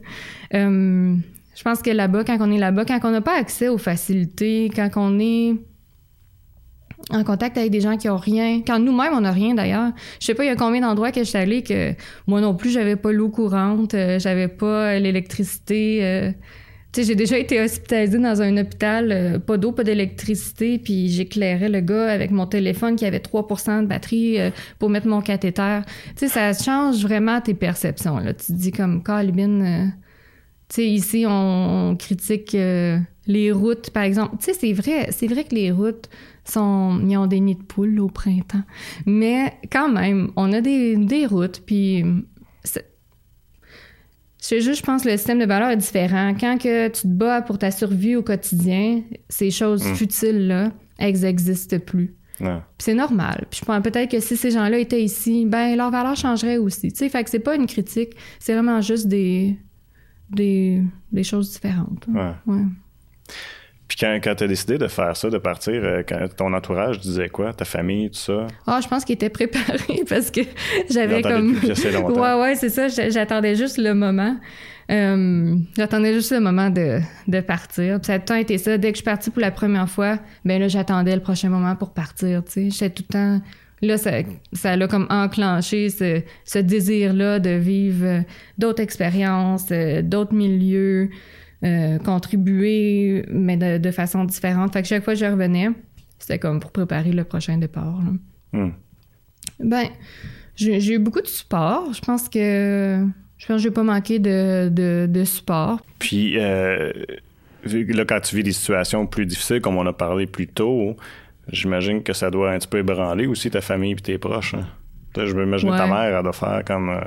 Euh, 0.55 1.17
je 1.63 1.71
pense 1.71 1.81
que 1.81 1.91
là-bas, 1.91 2.25
quand 2.25 2.39
on 2.41 2.51
est 2.51 2.59
là-bas, 2.59 2.85
quand 2.85 2.99
on 3.05 3.13
n'a 3.13 3.21
pas 3.21 3.39
accès 3.39 3.69
aux 3.69 3.79
facilités, 3.79 4.69
quand 4.75 4.91
on 4.97 5.21
est 5.21 5.55
en 7.11 7.23
contact 7.23 7.57
avec 7.57 7.71
des 7.71 7.81
gens 7.81 7.97
qui 7.97 8.09
ont 8.09 8.17
rien. 8.17 8.63
Quand 8.67 8.81
nous-mêmes, 8.81 9.13
on 9.15 9.21
n'a 9.21 9.31
rien 9.31 9.55
d'ailleurs. 9.55 9.93
Je 10.19 10.27
sais 10.27 10.35
pas, 10.35 10.43
il 10.43 10.49
y 10.49 10.51
a 10.51 10.57
combien 10.57 10.81
d'endroits 10.81 11.13
que 11.13 11.21
je 11.21 11.29
suis 11.29 11.39
allée 11.39 11.63
que 11.63 11.93
moi 12.27 12.41
non 12.41 12.57
plus, 12.57 12.71
j'avais 12.71 12.97
pas 12.97 13.13
l'eau 13.13 13.29
courante, 13.29 13.95
euh, 13.95 14.19
j'avais 14.19 14.49
pas 14.49 14.99
l'électricité. 14.99 16.01
Euh. 16.03 16.33
tu 16.93 17.03
sais, 17.03 17.07
j'ai 17.07 17.15
déjà 17.15 17.39
été 17.39 17.61
hospitalisée 17.61 18.19
dans 18.19 18.43
un 18.43 18.57
hôpital, 18.57 19.13
euh, 19.13 19.39
pas 19.39 19.57
d'eau, 19.57 19.71
pas 19.71 19.85
d'électricité, 19.85 20.81
puis 20.81 21.11
j'éclairais 21.11 21.69
le 21.69 21.81
gars 21.81 22.11
avec 22.11 22.33
mon 22.33 22.49
téléphone 22.49 22.97
qui 22.97 23.07
avait 23.07 23.21
3% 23.21 23.83
de 23.83 23.87
batterie 23.87 24.39
pour 24.81 24.91
mettre 24.91 25.07
mon 25.07 25.21
cathéter. 25.21 25.83
Tu 26.17 26.27
sais, 26.27 26.29
ça 26.29 26.53
change 26.53 27.05
vraiment 27.05 27.41
tes 27.41 27.55
perceptions. 27.55 28.19
Là. 28.19 28.35
Tu 28.35 28.47
te 28.47 28.53
dis 28.53 28.73
comme, 28.73 29.05
Calvin, 29.05 29.93
tu 30.73 30.77
sais, 30.77 30.89
ici, 30.89 31.25
on, 31.29 31.97
critique 31.99 32.57
les 33.27 33.53
routes, 33.53 33.91
par 33.91 34.05
exemple. 34.05 34.37
Tu 34.39 34.47
sais, 34.47 34.55
c'est 34.55 34.73
vrai, 34.73 35.09
c'est 35.11 35.27
vrai 35.27 35.45
que 35.45 35.55
les 35.55 35.71
routes 35.71 36.09
sont, 36.45 37.01
ils 37.07 37.17
ont 37.17 37.27
des 37.27 37.41
nids 37.41 37.57
de 37.57 37.63
poules 37.63 38.01
au 38.01 38.09
printemps. 38.09 38.63
Mais 39.05 39.53
quand 39.71 39.91
même, 39.91 40.31
on 40.37 40.53
a 40.53 40.61
des, 40.61 40.97
des 40.97 41.27
routes, 41.27 41.63
puis 41.67 42.05
c'est 44.43 44.61
juste, 44.61 44.81
je 44.81 44.85
pense, 44.85 45.05
le 45.05 45.13
système 45.13 45.39
de 45.39 45.45
valeurs 45.45 45.71
est 45.71 45.77
différent. 45.77 46.35
Quand 46.39 46.59
que 46.59 46.89
tu 46.89 47.03
te 47.03 47.07
bats 47.07 47.43
pour 47.43 47.59
ta 47.59 47.71
survie 47.71 48.17
au 48.17 48.23
quotidien, 48.25 49.03
ces 49.29 49.53
choses 49.53 49.87
mm. 49.87 49.95
futiles-là, 49.95 50.73
elles 50.99 51.21
n'existent 51.21 51.79
plus. 51.79 52.17
c'est 52.77 52.95
normal. 52.95 53.47
Puis 53.51 53.61
je 53.61 53.65
pense 53.65 53.81
peut-être 53.85 54.11
que 54.11 54.19
si 54.19 54.37
ces 54.37 54.51
gens-là 54.51 54.79
étaient 54.79 55.05
ici, 55.05 55.47
ben 55.47 55.77
leurs 55.77 55.93
valeurs 55.93 56.17
changeraient 56.17 56.57
aussi. 56.57 56.91
Tu 56.91 56.99
sais, 56.99 57.09
fait 57.09 57.23
que 57.23 57.31
c'est 57.31 57.39
pas 57.39 57.55
une 57.55 57.67
critique, 57.67 58.17
c'est 58.41 58.53
vraiment 58.55 58.81
juste 58.81 59.07
des, 59.07 59.57
des, 60.35 60.83
des 61.11 61.25
choses 61.25 61.53
différentes. 61.53 62.07
Ouais. 62.09 62.33
ouais. 62.47 62.63
Puis 63.93 63.99
quand, 64.01 64.19
quand 64.25 64.35
tu 64.35 64.45
as 64.45 64.47
décidé 64.47 64.79
de 64.79 64.89
faire 64.89 65.15
ça, 65.19 65.29
de 65.29 65.37
partir, 65.37 65.75
euh, 65.85 66.03
quand 66.09 66.27
ton 66.35 66.55
entourage 66.55 66.99
disait 66.99 67.29
quoi? 67.29 67.53
Ta 67.53 67.67
famille, 67.67 68.09
tout 68.09 68.19
ça? 68.19 68.47
Ah, 68.67 68.81
je 68.83 68.89
pense 68.89 69.05
qu'ils 69.05 69.17
étaient 69.17 69.29
préparés 69.29 70.03
parce 70.09 70.31
que 70.31 70.41
j'avais 70.91 71.21
comme. 71.21 71.59
ouais, 71.63 72.41
ouais, 72.41 72.55
c'est 72.55 72.71
ça. 72.71 72.89
J'attendais 72.89 73.55
juste 73.55 73.77
le 73.77 73.93
moment. 73.93 74.39
Euh, 74.91 75.57
j'attendais 75.77 76.15
juste 76.15 76.33
le 76.33 76.41
moment 76.41 76.71
de, 76.71 77.01
de 77.29 77.41
partir. 77.41 78.01
Puis 78.01 78.07
ça 78.07 78.15
a 78.15 78.19
tout 78.19 78.23
le 78.23 78.27
temps 78.27 78.35
été 78.37 78.57
ça. 78.57 78.79
Dès 78.79 78.93
que 78.93 78.97
je 78.97 79.03
suis 79.03 79.05
partie 79.05 79.31
pour 79.31 79.43
la 79.43 79.51
première 79.51 79.91
fois, 79.91 80.19
ben 80.47 80.59
là, 80.59 80.69
j'attendais 80.69 81.15
le 81.15 81.23
prochain 81.23 81.51
moment 81.51 81.77
pour 81.77 81.93
partir. 81.93 82.43
Tu 82.45 82.53
sais, 82.53 82.71
j'étais 82.71 82.91
tout 82.91 83.05
le 83.11 83.13
temps. 83.13 83.41
Là, 83.83 83.99
ça, 83.99 84.13
ça 84.53 84.73
a 84.73 84.89
comme 84.89 85.07
enclenché 85.11 85.91
ce, 85.91 86.23
ce 86.45 86.59
désir-là 86.59 87.41
de 87.41 87.51
vivre 87.51 88.25
d'autres 88.57 88.83
expériences, 88.83 89.69
euh, 89.73 90.03
d'autres 90.03 90.35
milieux. 90.35 91.11
Euh, 91.65 92.01
contribuer, 92.01 93.25
mais 93.31 93.57
de, 93.57 93.91
façon 93.93 94.25
différente. 94.25 94.73
Fait 94.73 94.83
que 94.83 94.89
chaque 94.89 95.05
fois 95.05 95.15
que 95.15 95.21
je 95.21 95.27
revenais, 95.27 95.69
c'était 96.19 96.41
comme 96.41 96.59
pour 96.59 96.73
préparer 96.73 97.13
le 97.13 97.23
prochain 97.23 97.57
départ. 97.57 98.01
Hmm. 98.53 98.71
Ben, 99.61 99.87
j'ai 100.57 100.95
eu 100.95 100.99
beaucoup 100.99 101.21
de 101.21 101.29
support. 101.29 101.93
Je 101.93 102.01
pense 102.01 102.29
que 102.29 103.07
je 103.39 103.47
pense 103.47 103.59
que 103.59 103.63
j'ai 103.63 103.71
pas 103.71 103.85
manqué 103.85 104.19
de, 104.19 104.71
de, 105.07 105.25
support. 105.25 105.81
Puis 106.01 106.37
euh, 106.37 106.93
là, 107.65 108.05
quand 108.07 108.21
tu 108.21 108.35
vis 108.35 108.43
des 108.43 108.53
situations 108.53 109.07
plus 109.07 109.25
difficiles, 109.25 109.61
comme 109.61 109.77
on 109.77 109.87
a 109.87 109.93
parlé 109.93 110.27
plus 110.27 110.49
tôt, 110.49 110.97
j'imagine 111.51 112.03
que 112.03 112.13
ça 112.13 112.31
doit 112.31 112.53
un 112.53 112.59
petit 112.59 112.69
peu 112.69 112.79
ébranler 112.79 113.27
aussi 113.27 113.51
ta 113.51 113.61
famille 113.61 113.93
et 113.93 113.97
tes 113.97 114.19
proches. 114.19 114.55
Hein. 114.55 114.67
Je 115.17 115.35
m'imagine 115.35 115.71
que 115.71 115.77
ta 115.77 115.87
mère, 115.87 116.17
elle 116.17 116.23
doit 116.23 116.33
faire 116.33 116.63
comme. 116.65 116.91
Euh, 116.91 117.01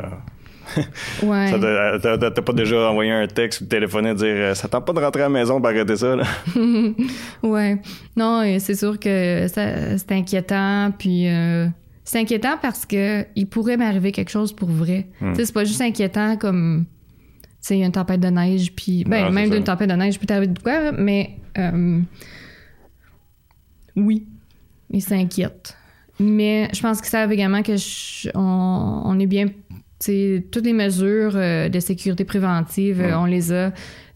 Ouais. 1.24 1.52
T'as 2.02 2.30
pas 2.30 2.54
déjà 2.54 2.90
envoyé 2.90 3.12
un 3.12 3.28
texte 3.28 3.62
ou 3.62 3.66
téléphoné 3.66 4.16
dire 4.16 4.28
euh, 4.28 4.54
ça 4.56 4.68
tente 4.68 4.86
pas 4.86 4.94
de 4.94 5.00
rentrer 5.00 5.22
à 5.22 5.26
la 5.26 5.30
maison 5.30 5.60
pour 5.60 5.68
arrêter 5.68 5.96
ça, 5.96 6.16
là? 6.16 6.24
ouais. 7.44 7.78
Non, 8.16 8.44
c'est 8.60 8.76
sûr 8.76 9.00
que 9.00 9.46
c'est 9.48 10.12
inquiétant, 10.12 10.92
puis 10.98 11.28
euh, 11.28 11.68
c'est 12.04 12.20
inquiétant 12.20 12.58
parce 12.62 12.86
que 12.86 13.26
il 13.36 13.48
pourrait 13.48 13.78
m'arriver 13.78 14.12
quelque 14.12 14.32
chose 14.32 14.54
pour 14.54 14.70
vrai. 14.70 15.08
Hmm. 15.22 15.34
C'est 15.36 15.54
pas 15.54 15.66
juste 15.66 15.82
inquiétant 15.82 16.36
comme 16.38 16.86
il 17.74 17.80
y 17.80 17.84
a 17.84 17.86
une 17.86 17.92
tempête 17.92 18.20
de 18.20 18.28
neige, 18.28 18.74
puis 18.76 19.04
ben, 19.06 19.32
même 19.32 19.50
d'une 19.50 19.64
tempête 19.64 19.90
de 19.90 19.96
neige, 19.96 20.20
peut 20.20 20.28
t'arriver 20.28 20.48
de 20.48 20.60
quoi, 20.60 20.92
mais 20.92 21.38
euh, 21.58 22.00
oui, 23.96 24.26
il 24.90 25.02
s'inquiète. 25.02 25.78
Mais 26.20 26.70
je 26.74 26.82
pense 26.82 27.02
que 27.02 27.08
ça 27.08 27.26
également 27.32 27.62
que 27.62 27.74
on, 28.38 29.20
est 29.20 29.28
bien 29.28 29.48
toutes 30.52 30.66
les 30.66 30.74
mesures 30.74 31.34
euh, 31.36 31.70
de 31.70 31.80
sécurité 31.80 32.26
préventive, 32.26 33.02
euh, 33.02 33.18
on 33.18 33.26
les 33.26 33.52
a. 33.52 33.72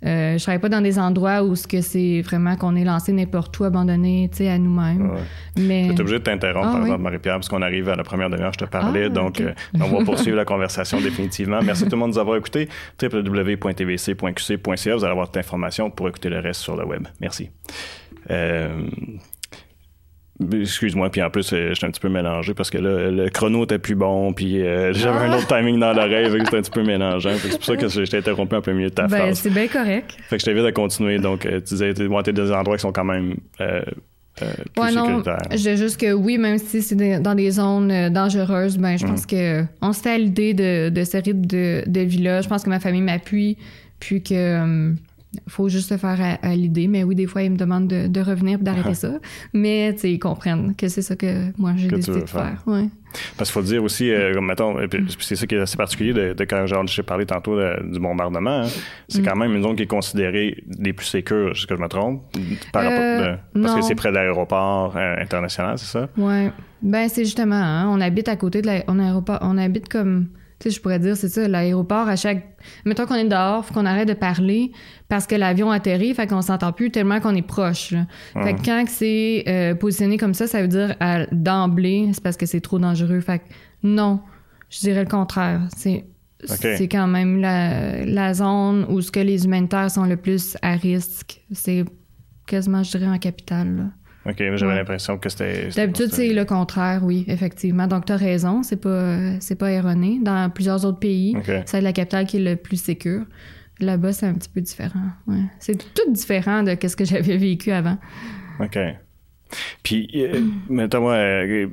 Euh, 0.06 0.38
je 0.38 0.44
travaille 0.44 0.62
pas 0.62 0.70
dans 0.70 0.80
des 0.80 0.98
endroits 0.98 1.44
où 1.44 1.56
ce 1.56 1.68
que 1.68 1.82
c'est 1.82 2.22
vraiment 2.22 2.56
qu'on 2.56 2.78
est 2.78 2.86
lancé 2.86 3.12
n'importe 3.12 3.60
où, 3.60 3.66
abandonné, 3.66 4.30
à 4.40 4.58
nous-mêmes. 4.58 5.12
Mais... 5.58 5.88
Je 5.88 5.92
suis 5.92 6.02
obligé 6.02 6.20
de 6.20 6.24
t'interrompre, 6.24 6.68
ah 6.70 6.74
par 6.74 6.82
exemple, 6.84 7.02
Marie-Pierre, 7.02 7.36
parce 7.36 7.50
qu'on 7.50 7.62
arrive 7.62 7.90
à 7.90 7.96
la 7.96 8.04
première 8.04 8.30
demi-heure, 8.30 8.54
je 8.54 8.60
te 8.60 8.70
parlais. 8.70 9.06
Ah, 9.08 9.10
donc, 9.10 9.44
on 9.74 9.98
va 9.98 10.06
poursuivre 10.06 10.38
la 10.38 10.46
conversation 10.46 11.02
définitivement. 11.02 11.60
Merci 11.62 11.84
à 11.84 11.88
tout 11.88 11.96
le 11.96 12.00
monde 12.00 12.12
de 12.12 12.16
nous 12.16 12.22
avoir 12.22 12.38
écoutés. 12.38 12.70
www.tvc.qc.ca. 13.02 14.96
Vous 14.96 15.04
allez 15.04 15.12
avoir 15.12 15.28
toute 15.28 15.36
l'information 15.36 15.90
pour 15.90 16.08
écouter 16.08 16.30
le 16.30 16.40
reste 16.40 16.62
sur 16.62 16.78
le 16.78 16.86
web. 16.86 17.06
Merci. 17.20 17.50
Excuse-moi, 20.54 21.10
puis 21.10 21.22
en 21.22 21.30
plus, 21.30 21.52
euh, 21.52 21.74
j'étais 21.74 21.86
un 21.86 21.92
petit 21.92 22.00
peu 22.00 22.08
mélangé 22.08 22.54
parce 22.54 22.70
que 22.70 22.78
là, 22.78 23.12
le 23.12 23.30
chrono 23.30 23.66
était 23.66 23.78
plus 23.78 23.96
bon, 23.96 24.32
puis 24.32 24.62
euh, 24.62 24.94
j'avais 24.94 25.26
un 25.26 25.34
autre 25.34 25.48
timing 25.48 25.80
dans 25.80 25.92
l'oreille, 25.92 26.32
c'était 26.32 26.58
un 26.58 26.62
petit 26.62 26.72
peu 26.72 26.84
mélangeant. 26.84 27.32
C'est 27.42 27.58
pour 27.58 27.66
ça 27.66 27.76
que 27.76 27.90
je 27.90 28.04
t'ai 28.04 28.18
interrompu 28.18 28.56
un 28.56 28.62
peu 28.62 28.74
mieux 28.74 28.90
de 28.90 28.94
ta 28.94 29.08
ben, 29.08 29.36
c'est 29.36 29.50
bien 29.50 29.68
correct. 29.68 30.16
Fait 30.30 30.38
que 30.38 30.42
je 30.42 30.46
t'invite 30.46 30.66
à 30.66 30.72
continuer. 30.72 31.20
Donc, 31.20 31.46
euh, 31.46 31.60
tu 31.60 31.74
disais, 31.76 31.94
tu 31.94 32.08
des 32.34 32.52
endroits 32.52 32.78
qui 32.78 32.82
sont 32.82 32.94
quand 32.94 33.04
même 33.04 33.36
euh, 33.60 33.82
plus 34.38 34.82
ouais, 34.82 34.92
non, 34.94 35.22
je 35.52 35.58
dis 35.58 35.76
juste 35.76 36.00
que 36.00 36.14
oui, 36.14 36.38
même 36.38 36.58
si 36.58 36.82
c'est 36.82 37.20
dans 37.20 37.36
des 37.36 37.52
zones 37.52 38.08
dangereuses, 38.10 38.78
ben 38.78 38.98
je 38.98 39.06
pense 39.06 39.24
mm. 39.24 39.28
que 39.28 39.64
on 39.82 39.92
se 39.92 40.02
fait 40.02 40.12
à 40.12 40.18
l'idée 40.18 40.54
de, 40.54 40.88
de 40.88 41.04
ce 41.04 41.18
rythme 41.18 41.46
de, 41.46 41.84
de 41.86 42.00
vie-là. 42.00 42.40
Je 42.40 42.48
pense 42.48 42.64
que 42.64 42.70
ma 42.70 42.80
famille 42.80 43.02
m'appuie, 43.02 43.58
puis 44.00 44.24
que 44.24 44.94
faut 45.48 45.70
juste 45.70 45.90
se 45.90 45.98
faire 45.98 46.40
à, 46.42 46.56
l'idée. 46.56 46.88
Mais 46.88 47.04
oui, 47.04 47.16
des 47.16 47.28
fois, 47.28 47.44
ils 47.44 47.52
me 47.52 47.58
demandent 47.58 47.88
de, 47.88 48.22
revenir 48.22 48.60
et 48.60 48.64
d'arrêter 48.64 48.94
ça. 48.94 49.20
Mais, 49.54 49.92
ils 50.04 50.20
comprennent 50.20 50.76
que 50.76 50.88
c'est 50.88 51.02
ça 51.02 51.16
que 51.16 51.52
moi, 51.58 51.74
j'ai 51.76 51.88
décidé 51.88 52.22
de 52.22 52.26
faire. 52.26 52.64
Parce 53.38 53.50
qu'il 53.50 53.62
faut 53.62 53.68
dire 53.68 53.84
aussi, 53.84 54.12
euh, 54.12 54.40
mettons, 54.40 54.76
c'est 55.20 55.36
ça 55.36 55.48
qui 55.48 55.56
est 55.56 55.60
assez 55.60 55.78
particulier 55.78 56.14
de, 56.14 56.46
quand 56.46 56.66
j'ai 56.86 57.04
parlé 57.04 57.26
tantôt 57.26 57.60
du 57.84 58.00
bombardement. 58.00 58.62
Hein. 58.62 58.68
c'est 59.08 59.22
mm. 59.22 59.26
quand 59.26 59.36
même 59.36 59.56
une 59.56 59.64
zone 59.64 59.76
qui 59.76 59.84
est 59.84 59.88
considérée 59.88 60.64
des 60.68 60.94
plus 60.94 61.08
sécures, 61.08 61.52
est-ce 61.52 61.66
que 61.66 61.76
je 61.76 61.82
me 61.82 61.88
trompe? 61.88 62.24
Euh, 62.76 63.36
parce 63.54 63.76
que 63.76 63.82
c'est 63.82 63.96
près 63.96 64.10
de 64.10 64.16
l'aéroport 64.16 64.96
euh, 64.96 65.16
international, 65.20 65.78
c'est 65.78 65.92
ça? 65.92 66.10
Oui. 66.18 66.50
Ben, 66.82 67.10
c'est 67.10 67.26
justement, 67.26 67.56
hein, 67.56 67.88
on 67.90 68.00
habite 68.00 68.30
à 68.30 68.36
côté 68.36 68.62
de 68.62 68.68
l'aéroport. 68.68 69.40
On 69.42 69.58
habite 69.58 69.90
comme 69.90 70.28
tu 70.60 70.70
sais, 70.70 70.76
je 70.76 70.82
pourrais 70.82 71.00
dire, 71.00 71.16
c'est 71.16 71.30
ça, 71.30 71.48
l'aéroport, 71.48 72.08
à 72.10 72.18
chaque. 72.18 72.46
Mettons 72.86 73.06
qu'on 73.06 73.16
est 73.16 73.28
dehors, 73.28 73.66
faut 73.66 73.74
qu'on 73.74 73.86
arrête 73.86 74.08
de 74.08 74.14
parler 74.14 74.72
parce 75.08 75.26
que 75.26 75.36
l'avion 75.36 75.72
atterrit, 75.72 76.14
fait 76.14 76.28
qu'on 76.28 76.42
s'entend 76.42 76.74
plus 76.74 76.92
tellement 76.92 77.22
qu'on 77.22 77.36
est 77.36 77.42
proche. 77.42 77.94
Fait 78.34 78.54
que 78.56 78.66
quand 78.66 78.84
c'est 78.88 79.46
euh, 79.48 79.76
positionné 79.76 80.18
comme 80.18 80.34
ça, 80.34 80.48
ça 80.48 80.62
veut 80.62 80.68
dire 80.68 80.96
d'emblée, 81.32 82.10
c'est 82.14 82.22
parce 82.24 82.36
que 82.36 82.46
c'est 82.46 82.60
trop 82.60 82.78
dangereux. 82.78 83.22
Fait 83.22 83.40
que 83.40 83.46
non, 83.84 84.20
je 84.70 84.80
dirais 84.80 85.04
le 85.04 85.10
contraire. 85.10 85.62
C'est. 85.76 86.06
C'est 86.46 86.88
quand 86.88 87.08
même 87.08 87.42
la, 87.42 88.06
la 88.06 88.34
zone 88.34 88.86
où 88.88 89.02
ce 89.02 89.12
que 89.12 89.20
les 89.20 89.44
humanitaires 89.44 89.92
sont 89.92 90.06
le 90.06 90.16
plus 90.16 90.56
à 90.62 90.76
risque. 90.76 91.42
C'est 91.52 91.84
quasiment, 92.46 92.82
je 92.82 92.98
dirais, 92.98 93.12
en 93.12 93.18
capitale. 93.18 93.92
OK, 94.30 94.38
j'avais 94.38 94.76
l'impression 94.76 95.18
que 95.18 95.30
c'était. 95.30 95.70
D'habitude, 95.70 96.10
c'est 96.12 96.34
le 96.34 96.46
contraire, 96.46 97.02
oui, 97.04 97.26
effectivement. 97.28 97.88
Donc, 97.88 98.06
tu 98.06 98.14
as 98.14 98.18
raison, 98.18 98.64
c'est 98.64 98.82
pas, 98.82 99.40
c'est 99.40 99.56
pas 99.56 99.72
erroné. 99.72 100.20
Dans 100.22 100.50
plusieurs 100.50 100.86
autres 100.86 101.00
pays, 101.00 101.36
c'est 101.66 101.82
la 101.82 101.94
capitale 101.94 102.26
qui 102.26 102.38
est 102.38 102.52
le 102.52 102.56
plus 102.56 102.82
sécure. 102.82 103.26
Là-bas, 103.80 104.12
c'est 104.12 104.26
un 104.26 104.34
petit 104.34 104.50
peu 104.50 104.62
différent. 104.62 105.10
Ouais. 105.28 105.44
C'est 105.60 105.78
tout 105.94 106.12
différent 106.12 106.64
de 106.64 106.76
ce 106.86 106.96
que 106.96 107.06
j'avais 107.06 107.38
vécu 107.38 107.72
avant. 107.72 107.98
OK. 108.60 108.78
Puis, 109.84 110.10
euh, 110.16 110.42
mettons-moi, 110.70 111.14
euh, 111.14 111.68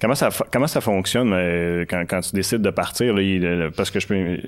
comment 0.00 0.14
ça, 0.14 0.30
comment 0.52 0.66
ça 0.66 0.80
fonctionne 0.80 1.32
euh, 1.32 1.84
quand, 1.88 2.04
quand, 2.08 2.20
tu 2.20 2.32
décides 2.34 2.62
de 2.62 2.70
partir? 2.70 3.14
Là, 3.14 3.70
parce 3.76 3.90
que 3.90 4.00
je 4.00 4.06
peux. 4.06 4.38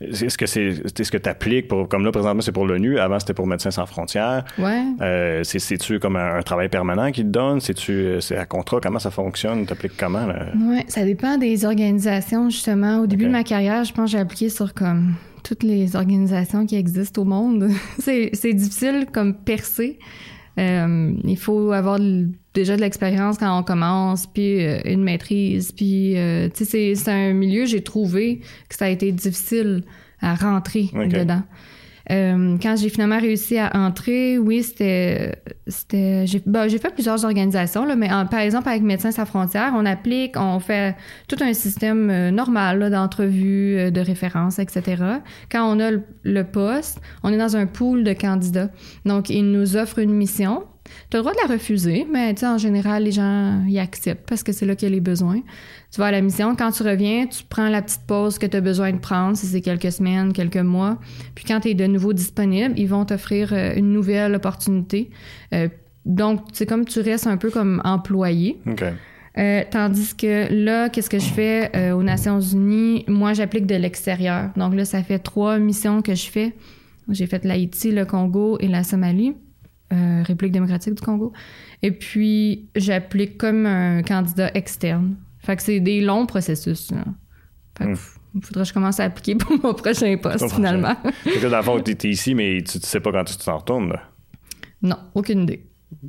Est-ce 0.00 0.38
que 0.38 0.46
c'est 0.46 1.04
ce 1.04 1.10
que 1.10 1.18
tu 1.18 1.28
appliques 1.28 1.68
pour. 1.68 1.88
Comme 1.88 2.04
là, 2.04 2.12
présentement, 2.12 2.42
c'est 2.42 2.52
pour 2.52 2.66
l'ONU. 2.66 2.98
Avant, 2.98 3.18
c'était 3.18 3.34
pour 3.34 3.46
Médecins 3.46 3.70
sans 3.70 3.86
frontières. 3.86 4.44
Ouais. 4.58 5.42
c'est-tu 5.44 5.98
comme 5.98 6.16
un, 6.16 6.42
travail 6.42 6.68
permanent 6.68 7.10
qu'ils 7.10 7.24
te 7.24 7.30
donnent? 7.30 7.60
C'est-tu 7.60 8.20
c'est 8.20 8.36
à 8.36 8.46
contrat? 8.46 8.80
Comment 8.82 8.98
ça 8.98 9.10
fonctionne? 9.10 9.66
Tu 9.66 9.72
appliques 9.72 9.96
comment? 9.96 10.26
Ouais, 10.26 10.84
ça 10.88 11.04
dépend 11.04 11.38
des 11.38 11.64
organisations, 11.64 12.50
justement. 12.50 13.00
Au 13.00 13.06
début 13.06 13.24
de 13.24 13.30
ma 13.30 13.44
carrière, 13.44 13.84
je 13.84 13.92
pense 13.92 14.06
que 14.06 14.12
j'ai 14.12 14.18
appliqué 14.18 14.48
sur 14.48 14.74
comme 14.74 15.14
toutes 15.42 15.62
les 15.62 15.96
organisations 15.96 16.66
qui 16.66 16.76
existent 16.76 17.22
au 17.22 17.24
monde. 17.24 17.70
c'est 17.98 18.52
difficile 18.52 19.06
comme 19.12 19.34
percer. 19.34 19.98
Euh, 20.58 21.12
il 21.24 21.36
faut 21.36 21.72
avoir 21.72 21.98
déjà 22.52 22.76
de 22.76 22.80
l'expérience 22.80 23.38
quand 23.38 23.58
on 23.58 23.62
commence, 23.62 24.26
puis 24.26 24.64
euh, 24.64 24.80
une 24.84 25.04
maîtrise, 25.04 25.70
puis 25.70 26.16
euh, 26.16 26.48
tu 26.52 26.64
sais, 26.64 26.94
c'est 26.96 27.10
un 27.10 27.32
milieu, 27.32 27.64
j'ai 27.64 27.82
trouvé 27.82 28.40
que 28.68 28.74
ça 28.74 28.86
a 28.86 28.88
été 28.88 29.12
difficile 29.12 29.84
à 30.20 30.34
rentrer 30.34 30.90
dedans. 30.92 31.42
Euh, 32.10 32.56
quand 32.62 32.76
j'ai 32.76 32.88
finalement 32.88 33.18
réussi 33.18 33.58
à 33.58 33.70
entrer, 33.74 34.38
oui, 34.38 34.62
c'était. 34.62 35.42
c'était 35.66 36.26
j'ai, 36.26 36.42
ben, 36.46 36.66
j'ai 36.68 36.78
fait 36.78 36.92
plusieurs 36.92 37.24
organisations, 37.24 37.84
là, 37.84 37.96
mais 37.96 38.08
par 38.30 38.40
exemple, 38.40 38.68
avec 38.68 38.82
Médecins 38.82 39.10
sans 39.10 39.26
frontières, 39.26 39.72
on 39.76 39.84
applique, 39.84 40.36
on 40.36 40.58
fait 40.58 40.96
tout 41.28 41.36
un 41.40 41.52
système 41.52 42.10
euh, 42.10 42.30
normal 42.30 42.90
d'entrevue, 42.90 43.76
euh, 43.76 43.90
de 43.90 44.00
référence, 44.00 44.58
etc. 44.58 45.02
Quand 45.50 45.70
on 45.70 45.80
a 45.80 45.90
le, 46.22 46.44
poste, 46.44 47.00
on 47.22 47.32
est 47.32 47.38
dans 47.38 47.56
un 47.56 47.66
pool 47.66 48.04
de 48.04 48.12
candidats. 48.12 48.70
Donc, 49.04 49.28
ils 49.28 49.50
nous 49.50 49.76
offrent 49.76 49.98
une 49.98 50.12
mission. 50.12 50.64
Tu 51.10 51.16
as 51.16 51.18
le 51.18 51.22
droit 51.22 51.32
de 51.32 51.48
la 51.48 51.54
refuser, 51.54 52.06
mais 52.10 52.34
en 52.44 52.58
général, 52.58 53.04
les 53.04 53.12
gens 53.12 53.64
y 53.66 53.78
acceptent 53.78 54.28
parce 54.28 54.42
que 54.42 54.52
c'est 54.52 54.66
là 54.66 54.74
qu'il 54.74 54.88
y 54.88 54.92
a 54.92 54.94
les 54.94 55.00
besoins 55.00 55.42
tu 55.90 56.00
vas 56.00 56.06
à 56.06 56.10
la 56.10 56.20
mission. 56.20 56.54
Quand 56.54 56.70
tu 56.70 56.82
reviens, 56.82 57.26
tu 57.26 57.44
prends 57.48 57.68
la 57.68 57.80
petite 57.80 58.02
pause 58.06 58.38
que 58.38 58.46
tu 58.46 58.56
as 58.56 58.60
besoin 58.60 58.92
de 58.92 58.98
prendre, 58.98 59.36
si 59.36 59.46
c'est 59.46 59.60
quelques 59.60 59.90
semaines, 59.90 60.32
quelques 60.32 60.56
mois. 60.56 60.98
Puis 61.34 61.44
quand 61.46 61.60
tu 61.60 61.68
es 61.68 61.74
de 61.74 61.86
nouveau 61.86 62.12
disponible, 62.12 62.74
ils 62.76 62.88
vont 62.88 63.04
t'offrir 63.04 63.52
euh, 63.52 63.72
une 63.74 63.92
nouvelle 63.92 64.34
opportunité. 64.34 65.10
Euh, 65.54 65.68
donc, 66.04 66.40
c'est 66.52 66.66
comme 66.66 66.84
tu 66.84 67.00
restes 67.00 67.26
un 67.26 67.36
peu 67.36 67.50
comme 67.50 67.80
employé. 67.84 68.60
Euh, 69.36 69.62
tandis 69.70 70.14
que 70.16 70.52
là, 70.52 70.88
qu'est-ce 70.88 71.10
que 71.10 71.18
je 71.18 71.26
fais 71.32 71.92
aux 71.92 72.02
Nations 72.02 72.40
Unies? 72.40 73.04
Moi, 73.08 73.34
j'applique 73.34 73.66
de 73.66 73.74
l'extérieur. 73.74 74.50
Donc 74.56 74.74
là, 74.74 74.84
ça 74.84 75.02
fait 75.02 75.18
trois 75.18 75.58
missions 75.58 76.00
que 76.00 76.14
je 76.14 76.30
fais. 76.30 76.54
J'ai 77.10 77.26
fait 77.26 77.44
l'Haïti, 77.44 77.90
le 77.90 78.04
Congo 78.04 78.56
et 78.58 78.68
la 78.68 78.84
Somalie, 78.84 79.34
République 79.90 80.52
démocratique 80.52 80.94
du 80.94 81.02
Congo. 81.02 81.32
Et 81.82 81.92
puis, 81.92 82.68
j'applique 82.76 83.38
comme 83.38 83.66
un 83.66 84.02
candidat 84.02 84.50
externe. 84.54 85.16
Fait 85.38 85.56
que 85.56 85.62
c'est 85.62 85.80
des 85.80 86.00
longs 86.00 86.26
processus. 86.26 86.90
Fait 87.76 87.84
que 87.84 87.98
il 88.34 88.44
faudrait 88.44 88.62
que 88.62 88.68
je 88.68 88.74
commence 88.74 89.00
à 89.00 89.04
appliquer 89.04 89.34
pour 89.34 89.52
mon 89.62 89.74
prochain 89.74 90.16
poste, 90.16 90.52
finalement. 90.54 90.94
Fait 91.24 91.40
que 91.40 91.46
dans 91.46 91.56
le 91.56 91.62
fond, 91.62 91.80
tu 91.84 91.92
es 91.92 92.10
ici, 92.10 92.34
mais 92.34 92.62
tu 92.62 92.78
ne 92.78 92.82
sais 92.82 93.00
pas 93.00 93.10
quand 93.10 93.24
tu 93.24 93.36
t'en 93.36 93.58
retournes, 93.58 93.88
là. 93.90 94.02
Non, 94.82 94.96
aucune 95.14 95.42
idée. 95.42 95.64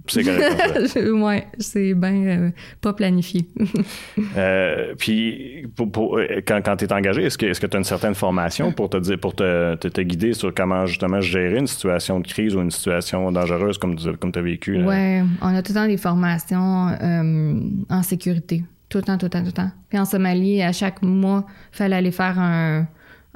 C'est 0.07 0.23
correct. 0.23 0.97
ouais, 1.11 1.47
c'est 1.59 1.93
bien 1.93 2.25
euh, 2.25 2.49
pas 2.81 2.93
planifié. 2.93 3.47
euh, 4.37 4.93
puis, 4.97 5.67
pour, 5.75 6.17
euh, 6.17 6.41
quand, 6.45 6.61
quand 6.63 6.75
tu 6.77 6.85
es 6.85 6.93
engagé, 6.93 7.23
est-ce 7.23 7.37
que 7.37 7.65
tu 7.65 7.75
as 7.75 7.77
une 7.77 7.85
certaine 7.85 8.13
formation 8.13 8.71
pour 8.73 8.89
te 8.89 8.97
dire, 8.97 9.17
pour 9.17 9.35
te, 9.35 9.75
te, 9.75 10.01
guider 10.01 10.33
sur 10.33 10.53
comment 10.53 10.85
justement 10.85 11.21
gérer 11.21 11.57
une 11.57 11.67
situation 11.67 12.19
de 12.19 12.27
crise 12.27 12.55
ou 12.55 12.61
une 12.61 12.71
situation 12.71 13.31
dangereuse 13.31 13.77
comme, 13.77 13.95
comme 14.19 14.31
tu 14.31 14.39
as 14.39 14.41
vécu? 14.41 14.83
Oui, 14.83 15.21
on 15.41 15.55
a 15.55 15.61
tout 15.63 15.71
le 15.71 15.79
temps 15.79 15.87
des 15.87 15.97
formations 15.97 16.89
euh, 17.01 17.59
en 17.89 18.03
sécurité. 18.03 18.63
Tout 18.89 18.97
le 18.97 19.03
temps, 19.03 19.17
tout 19.17 19.27
le 19.27 19.29
temps, 19.29 19.39
tout 19.39 19.45
le 19.47 19.51
temps. 19.53 19.71
Puis 19.87 19.97
en 19.97 20.05
Somalie, 20.05 20.61
à 20.61 20.73
chaque 20.73 21.01
mois, 21.01 21.45
il 21.73 21.77
fallait 21.77 21.95
aller 21.95 22.11
faire 22.11 22.37
un, 22.37 22.85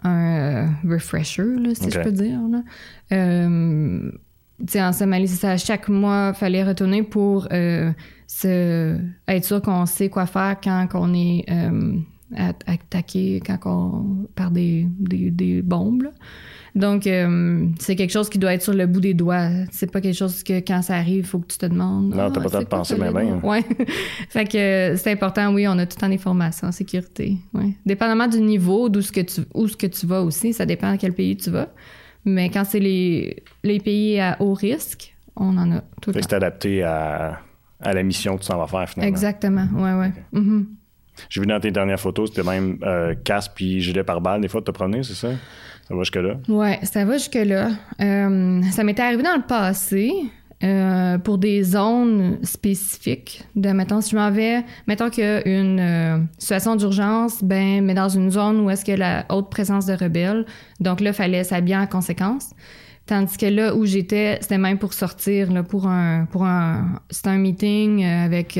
un 0.03 0.67
refresher, 0.83 1.43
là, 1.43 1.73
si 1.73 1.89
je 1.89 1.99
peux 1.99 2.11
dire. 2.11 2.39
Là. 2.51 2.59
En 4.75 4.93
Somalie, 4.93 5.27
c'est 5.27 5.41
ça. 5.41 5.57
Chaque 5.57 5.89
mois, 5.89 6.31
il 6.33 6.37
fallait 6.37 6.63
retourner 6.63 7.03
pour 7.03 7.47
euh, 7.51 7.91
se, 8.27 8.97
être 9.27 9.45
sûr 9.45 9.61
qu'on 9.61 9.85
sait 9.85 10.09
quoi 10.09 10.25
faire 10.25 10.57
quand 10.63 10.87
on 10.93 11.13
est 11.13 11.45
euh, 11.49 11.97
attaqué, 12.65 13.41
quand 13.45 13.59
on, 13.65 14.27
par 14.35 14.51
des, 14.51 14.87
des, 14.99 15.31
des 15.31 15.61
bombes. 15.61 16.03
Là. 16.03 16.11
Donc, 16.75 17.05
euh, 17.05 17.67
c'est 17.79 17.95
quelque 17.95 18.11
chose 18.11 18.29
qui 18.29 18.39
doit 18.39 18.53
être 18.53 18.63
sur 18.63 18.73
le 18.73 18.87
bout 18.87 19.01
des 19.01 19.13
doigts. 19.13 19.49
C'est 19.71 19.91
pas 19.91 20.01
quelque 20.01 20.17
chose 20.17 20.41
que 20.43 20.59
quand 20.59 20.81
ça 20.81 20.95
arrive, 20.95 21.19
il 21.19 21.25
faut 21.25 21.39
que 21.39 21.47
tu 21.47 21.57
te 21.57 21.65
demandes. 21.67 22.15
Non, 22.15 22.31
t'as 22.31 22.41
pas 22.41 22.45
le 22.45 22.49
temps 22.49 22.59
de 22.61 22.65
penser 22.65 22.95
même 22.95 23.13
bien. 23.13 23.39
Ouais. 23.43 23.63
fait 24.29 24.45
que 24.45 24.95
c'est 24.97 25.11
important, 25.11 25.53
oui, 25.53 25.67
on 25.67 25.77
a 25.77 25.85
tout 25.85 25.97
le 25.97 26.01
temps 26.01 26.09
des 26.09 26.17
formations 26.17 26.67
en 26.67 26.71
sécurité. 26.71 27.37
Ouais. 27.53 27.75
Dépendamment 27.85 28.27
du 28.27 28.41
niveau 28.41 28.89
d'où 28.89 29.01
ce 29.01 29.11
que 29.11 29.21
tu 29.21 29.41
où 29.53 29.67
ce 29.67 29.77
que 29.77 29.87
tu 29.87 30.07
vas 30.07 30.23
aussi, 30.23 30.53
ça 30.53 30.65
dépend 30.65 30.87
à 30.87 30.97
quel 30.97 31.13
pays 31.13 31.37
tu 31.37 31.51
vas. 31.51 31.69
Mais 32.25 32.49
quand 32.49 32.63
c'est 32.63 32.79
les, 32.79 33.43
les 33.63 33.79
pays 33.79 34.19
à 34.19 34.37
haut 34.39 34.53
risque, 34.53 35.15
on 35.35 35.57
en 35.57 35.71
a 35.71 35.81
tout 36.01 36.11
le 36.11 36.13
temps. 36.13 36.27
c'est 36.29 36.35
adapté 36.35 36.83
à, 36.83 37.39
à, 37.81 37.93
la 37.93 38.03
mission 38.03 38.35
que 38.35 38.41
tu 38.41 38.47
s'en 38.47 38.57
vas 38.57 38.67
faire 38.67 38.89
finalement. 38.89 39.09
Exactement, 39.09 39.67
ouais, 39.75 39.93
ouais. 39.93 40.13
Mm-hmm. 40.33 40.65
J'ai 41.29 41.41
vu 41.41 41.47
dans 41.47 41.59
tes 41.59 41.71
dernières 41.71 41.99
photos, 41.99 42.29
c'était 42.29 42.49
même 42.49 42.77
euh, 42.83 43.13
casque 43.23 43.51
puis 43.55 43.81
gilet 43.81 44.03
par 44.03 44.21
balle 44.21 44.41
des 44.41 44.47
fois 44.47 44.61
de 44.61 44.65
te 44.65 44.71
promener, 44.71 45.03
c'est 45.03 45.13
ça? 45.13 45.29
Ça 45.87 45.95
va 45.95 46.01
jusque-là? 46.01 46.37
Oui, 46.47 46.69
ça 46.83 47.03
va 47.03 47.13
jusque-là. 47.13 47.71
Euh, 48.01 48.61
ça 48.71 48.83
m'était 48.83 49.01
arrivé 49.01 49.21
dans 49.21 49.35
le 49.35 49.45
passé. 49.45 50.11
Euh, 50.63 51.17
pour 51.17 51.39
des 51.39 51.61
zones 51.61 52.37
spécifiques 52.43 53.43
de 53.53 53.69
mettons 53.71 53.99
si 53.99 54.11
je 54.11 54.15
m'en 54.15 54.31
vais 54.31 54.63
mettons 54.87 55.09
qu'il 55.09 55.25
y 55.25 55.27
a 55.27 55.45
une 55.45 55.79
euh, 55.79 56.19
situation 56.37 56.77
d'urgence 56.77 57.43
ben 57.43 57.83
mais 57.83 57.93
dans 57.93 58.07
une 58.07 58.31
zone 58.31 58.61
où 58.61 58.69
est-ce 58.69 58.85
qu'il 58.85 58.97
y 58.97 59.01
a 59.01 59.25
la 59.25 59.35
haute 59.35 59.49
présence 59.49 59.87
de 59.87 59.93
rebelles 59.93 60.45
donc 60.79 61.01
là 61.01 61.09
il 61.09 61.13
fallait 61.13 61.43
s'habiller 61.43 61.75
en 61.75 61.87
conséquence 61.87 62.51
tandis 63.05 63.35
que 63.35 63.47
là 63.47 63.75
où 63.75 63.85
j'étais 63.85 64.37
c'était 64.39 64.57
même 64.57 64.77
pour 64.77 64.93
sortir 64.93 65.51
là, 65.51 65.63
pour 65.63 65.85
un 65.87 66.27
pour 66.27 66.45
un 66.45 67.01
c'était 67.09 67.29
un 67.29 67.39
meeting 67.39 68.05
avec 68.05 68.57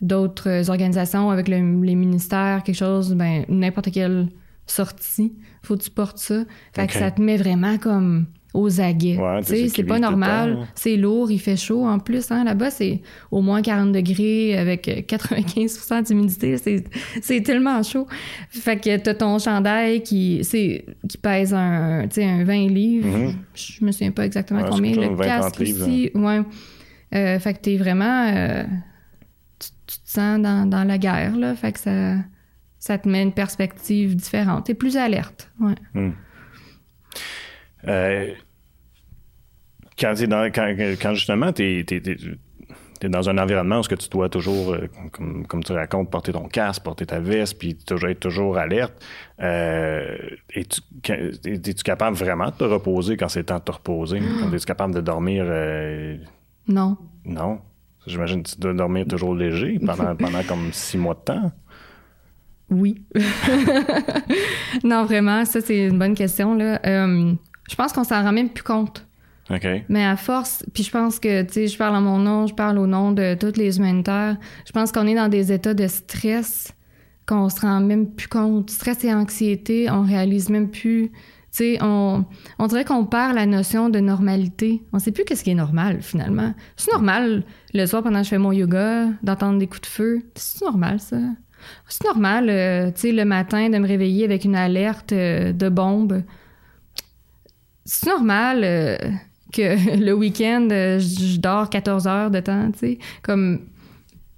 d'autres 0.00 0.70
organisations 0.70 1.30
avec 1.30 1.46
les 1.46 1.60
ministères 1.60 2.64
quelque 2.64 2.78
chose 2.78 3.14
ben 3.14 3.44
n'importe 3.48 3.92
quelle 3.92 4.26
sortie 4.66 5.34
faut 5.64 5.76
que 5.76 5.82
tu 5.82 5.90
portes 5.90 6.18
ça. 6.18 6.44
Fait 6.74 6.86
que 6.86 6.92
ça 6.92 7.10
te 7.10 7.20
met 7.20 7.36
vraiment 7.36 7.78
comme 7.78 8.26
aux 8.54 8.80
aguets. 8.80 9.18
sais, 9.42 9.68
c'est 9.68 9.82
pas 9.82 9.98
normal. 9.98 10.66
C'est 10.74 10.96
lourd, 10.96 11.30
il 11.30 11.40
fait 11.40 11.56
chaud 11.56 11.84
en 11.84 11.98
plus. 11.98 12.30
Hein. 12.30 12.44
Là-bas, 12.44 12.70
c'est 12.70 13.02
au 13.30 13.42
moins 13.42 13.60
40 13.60 13.92
degrés 13.92 14.56
avec 14.56 14.86
95% 14.86 16.06
d'humidité. 16.06 16.56
C'est 17.20 17.42
tellement 17.42 17.82
chaud. 17.82 18.06
Fait 18.48 18.78
que 18.78 18.96
t'as 18.96 19.14
ton 19.14 19.38
chandail 19.38 20.02
qui, 20.02 20.40
qui 21.08 21.18
pèse 21.18 21.52
un, 21.52 22.04
un 22.04 22.44
20 22.44 22.68
livres. 22.68 23.08
Mm-hmm. 23.08 23.34
Je 23.54 23.84
me 23.84 23.92
souviens 23.92 24.12
pas 24.12 24.24
exactement 24.24 24.64
combien. 24.70 24.94
Le 24.94 25.16
casque 25.16 25.60
aussi. 25.60 26.10
Hein. 26.14 26.20
Ouais. 26.22 26.42
Euh, 27.14 27.38
fait 27.38 27.54
que 27.54 27.58
t'es 27.58 27.76
vraiment... 27.76 28.28
Euh, 28.34 28.64
tu, 29.58 29.68
tu, 29.86 29.98
te 29.98 30.10
sens 30.10 30.40
dans, 30.40 30.68
dans 30.68 30.84
la 30.84 30.98
guerre, 30.98 31.36
là. 31.36 31.54
Fait 31.54 31.72
que 31.72 31.78
ça 31.78 32.16
ça 32.84 32.98
te 32.98 33.08
met 33.08 33.22
une 33.22 33.32
perspective 33.32 34.14
différente. 34.14 34.66
T'es 34.66 34.74
plus 34.74 34.98
alerte. 34.98 35.50
Ouais. 35.58 35.74
Hmm. 35.94 36.10
Euh, 37.88 38.32
quand, 39.98 40.14
dans, 40.28 40.50
quand, 40.52 41.14
justement, 41.14 41.52
tu 41.52 41.62
es, 41.62 43.08
dans 43.08 43.28
un 43.28 43.38
environnement 43.38 43.80
où 43.80 43.82
ce 43.82 43.88
que 43.88 43.94
tu 43.94 44.08
dois 44.08 44.28
toujours, 44.28 44.72
euh, 44.72 44.88
comme, 45.12 45.46
comme, 45.46 45.62
tu 45.62 45.72
racontes, 45.72 46.10
porter 46.10 46.32
ton 46.32 46.48
casque, 46.48 46.82
porter 46.82 47.06
ta 47.06 47.20
veste, 47.20 47.58
puis 47.58 47.74
toujours 47.74 48.08
être 48.08 48.20
toujours 48.20 48.56
alerte, 48.56 48.94
euh, 49.40 50.16
es-tu 50.54 50.80
es 51.06 51.74
capable 51.84 52.16
vraiment 52.16 52.46
de 52.46 52.52
te 52.52 52.64
reposer 52.64 53.16
quand 53.16 53.28
c'est 53.28 53.44
temps 53.44 53.58
de 53.58 53.64
te 53.64 53.72
reposer? 53.72 54.18
Es-tu 54.18 54.66
capable 54.66 54.94
de 54.94 55.00
dormir? 55.00 55.44
Euh, 55.46 56.16
non. 56.66 56.96
Non? 57.24 57.60
J'imagine 58.06 58.42
que 58.42 58.50
tu 58.50 58.60
dois 58.60 58.74
dormir 58.74 59.06
toujours 59.06 59.34
léger 59.34 59.78
pendant, 59.78 60.14
pendant 60.16 60.42
comme 60.42 60.72
six 60.72 60.98
mois 60.98 61.14
de 61.14 61.20
temps. 61.20 61.52
Oui. 62.70 63.02
non, 64.84 65.04
vraiment, 65.04 65.44
ça, 65.44 65.60
c'est 65.60 65.86
une 65.86 65.98
bonne 65.98 66.14
question. 66.14 66.54
Là. 66.54 66.80
Euh, 66.86 67.34
je 67.68 67.74
pense 67.74 67.92
qu'on 67.92 68.04
s'en 68.04 68.22
rend 68.22 68.32
même 68.32 68.50
plus 68.50 68.64
compte. 68.64 69.06
OK. 69.50 69.66
Mais 69.88 70.04
à 70.04 70.16
force, 70.16 70.64
puis 70.72 70.82
je 70.82 70.90
pense 70.90 71.18
que, 71.18 71.42
tu 71.42 71.52
sais, 71.52 71.66
je 71.66 71.76
parle 71.76 71.96
en 71.96 72.00
mon 72.00 72.18
nom, 72.18 72.46
je 72.46 72.54
parle 72.54 72.78
au 72.78 72.86
nom 72.86 73.12
de 73.12 73.34
toutes 73.34 73.56
les 73.56 73.76
humanitaires. 73.78 74.36
Je 74.66 74.72
pense 74.72 74.90
qu'on 74.90 75.06
est 75.06 75.14
dans 75.14 75.28
des 75.28 75.52
états 75.52 75.74
de 75.74 75.86
stress 75.86 76.72
qu'on 77.26 77.48
se 77.48 77.60
rend 77.60 77.80
même 77.80 78.10
plus 78.10 78.28
compte. 78.28 78.70
Stress 78.70 79.04
et 79.04 79.12
anxiété, 79.12 79.90
on 79.90 80.02
réalise 80.02 80.48
même 80.48 80.70
plus. 80.70 81.10
Tu 81.10 81.58
sais, 81.58 81.78
on, 81.82 82.24
on 82.58 82.66
dirait 82.66 82.84
qu'on 82.84 83.04
perd 83.04 83.34
la 83.34 83.46
notion 83.46 83.88
de 83.88 84.00
normalité. 84.00 84.82
On 84.92 84.98
sait 84.98 85.12
plus 85.12 85.24
qu'est-ce 85.24 85.44
qui 85.44 85.50
est 85.50 85.54
normal, 85.54 86.02
finalement. 86.02 86.52
C'est 86.76 86.92
normal, 86.92 87.44
le 87.72 87.86
soir, 87.86 88.02
pendant 88.02 88.18
que 88.18 88.24
je 88.24 88.30
fais 88.30 88.38
mon 88.38 88.52
yoga, 88.52 89.06
d'entendre 89.22 89.58
des 89.58 89.66
coups 89.66 89.82
de 89.82 89.86
feu. 89.86 90.22
C'est 90.34 90.64
normal, 90.64 91.00
ça. 91.00 91.16
C'est 91.88 92.04
normal, 92.04 92.50
euh, 92.50 92.90
tu 92.90 93.02
sais, 93.02 93.12
le 93.12 93.24
matin, 93.24 93.70
de 93.70 93.78
me 93.78 93.86
réveiller 93.86 94.24
avec 94.24 94.44
une 94.44 94.56
alerte 94.56 95.12
euh, 95.12 95.52
de 95.52 95.68
bombe. 95.68 96.22
C'est 97.84 98.06
normal 98.06 98.62
euh, 98.64 98.96
que 99.52 99.96
le 100.04 100.12
week-end, 100.12 100.68
je 100.70 101.38
dors 101.38 101.68
14 101.70 102.06
heures 102.06 102.30
de 102.30 102.40
temps, 102.40 102.70
tu 102.72 102.78
sais. 102.78 102.98
Comme, 103.22 103.60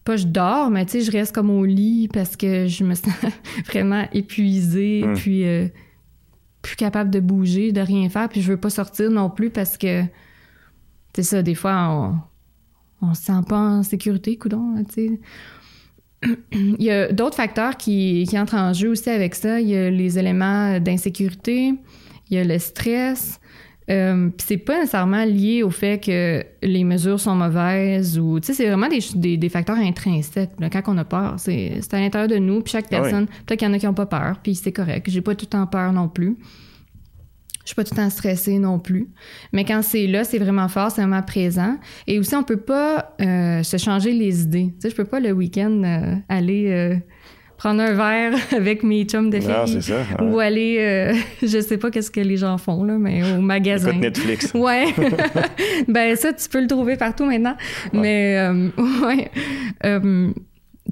pas 0.04 0.16
je 0.16 0.26
dors, 0.26 0.70
mais 0.70 0.86
tu 0.86 0.92
sais, 0.92 1.00
je 1.00 1.10
reste 1.10 1.34
comme 1.34 1.50
au 1.50 1.64
lit 1.64 2.08
parce 2.08 2.36
que 2.36 2.66
je 2.66 2.84
me 2.84 2.94
sens 2.96 3.14
vraiment 3.66 4.06
épuisée, 4.12 5.04
hmm. 5.04 5.14
puis 5.14 5.44
euh, 5.44 5.68
plus 6.62 6.76
capable 6.76 7.10
de 7.10 7.20
bouger, 7.20 7.72
de 7.72 7.80
rien 7.80 8.08
faire, 8.08 8.28
puis 8.28 8.40
je 8.40 8.48
veux 8.48 8.56
pas 8.56 8.70
sortir 8.70 9.10
non 9.10 9.30
plus 9.30 9.50
parce 9.50 9.76
que, 9.76 10.02
c'est 11.14 11.22
ça, 11.22 11.42
des 11.42 11.54
fois, 11.54 12.20
on, 13.02 13.06
on 13.08 13.14
se 13.14 13.22
sent 13.22 13.40
pas 13.48 13.58
en 13.58 13.82
sécurité, 13.82 14.36
coudon, 14.36 14.74
tu 14.88 14.94
sais. 14.94 15.20
Il 16.52 16.82
y 16.82 16.90
a 16.90 17.12
d'autres 17.12 17.36
facteurs 17.36 17.76
qui, 17.76 18.26
qui 18.28 18.38
entrent 18.38 18.56
en 18.56 18.72
jeu 18.72 18.90
aussi 18.90 19.10
avec 19.10 19.34
ça. 19.34 19.60
Il 19.60 19.68
y 19.68 19.76
a 19.76 19.90
les 19.90 20.18
éléments 20.18 20.80
d'insécurité, 20.80 21.74
il 22.30 22.36
y 22.36 22.40
a 22.40 22.44
le 22.44 22.58
stress, 22.58 23.40
euh, 23.88 24.30
c'est 24.38 24.56
pas 24.56 24.80
nécessairement 24.80 25.24
lié 25.24 25.62
au 25.62 25.70
fait 25.70 26.02
que 26.02 26.44
les 26.62 26.82
mesures 26.82 27.20
sont 27.20 27.36
mauvaises 27.36 28.18
ou 28.18 28.40
tu 28.40 28.48
sais 28.48 28.54
c'est 28.54 28.66
vraiment 28.66 28.88
des, 28.88 29.36
des, 29.36 29.48
facteurs 29.48 29.76
intrinsèques 29.76 30.50
quand 30.72 30.82
on 30.88 30.98
a 30.98 31.04
peur. 31.04 31.36
C'est 31.38 31.80
à 31.92 32.00
l'intérieur 32.00 32.28
de 32.28 32.36
nous 32.36 32.62
puis 32.62 32.72
chaque 32.72 32.86
ah 32.86 33.00
personne 33.00 33.26
peut-être 33.26 33.60
qu'il 33.60 33.68
y 33.68 33.70
en 33.70 33.74
a 33.74 33.78
qui 33.78 33.86
ont 33.86 33.94
pas 33.94 34.06
peur 34.06 34.40
puis 34.42 34.56
c'est 34.56 34.72
correct. 34.72 35.08
J'ai 35.08 35.20
pas 35.20 35.36
tout 35.36 35.46
le 35.46 35.50
temps 35.50 35.66
peur 35.68 35.92
non 35.92 36.08
plus. 36.08 36.36
Je 37.62 37.70
suis 37.70 37.74
pas 37.76 37.84
tout 37.84 37.94
le 37.94 38.02
temps 38.02 38.10
stressée 38.10 38.58
non 38.58 38.80
plus. 38.80 39.08
Mais 39.52 39.64
quand 39.64 39.82
c'est 39.82 40.08
là 40.08 40.24
c'est 40.24 40.38
vraiment 40.38 40.66
fort 40.66 40.90
c'est 40.90 41.02
vraiment 41.02 41.22
présent. 41.22 41.76
Et 42.08 42.18
aussi 42.18 42.34
on 42.34 42.42
peut 42.42 42.56
pas 42.56 43.14
euh, 43.20 43.62
se 43.62 43.76
changer 43.76 44.12
les 44.12 44.42
idées. 44.42 44.74
Tu 44.74 44.80
sais 44.80 44.90
je 44.90 44.96
peux 44.96 45.04
pas 45.04 45.20
le 45.20 45.30
week-end 45.30 45.82
euh, 45.84 46.16
aller 46.28 46.72
euh, 46.72 46.96
prendre 47.56 47.82
un 47.82 47.92
verre 47.94 48.38
avec 48.56 48.82
mes 48.82 49.04
chums 49.04 49.30
de 49.30 49.40
filles. 49.40 49.80
Ou 50.20 50.38
aller, 50.38 50.76
euh, 50.80 51.14
je 51.42 51.60
sais 51.60 51.78
pas 51.78 51.90
qu'est-ce 51.90 52.10
que 52.10 52.20
les 52.20 52.36
gens 52.36 52.58
font, 52.58 52.84
là, 52.84 52.98
mais 52.98 53.22
au 53.36 53.40
magasin. 53.40 53.92
Netflix. 53.92 54.52
Ouais. 54.66 54.86
ben 55.88 56.16
ça, 56.16 56.32
tu 56.32 56.48
peux 56.48 56.60
le 56.60 56.66
trouver 56.66 56.96
partout 56.96 57.24
maintenant. 57.24 57.56
Mais, 57.92 58.36
euh, 58.38 58.68
ouais. 59.04 59.30
Euh, 59.84 60.30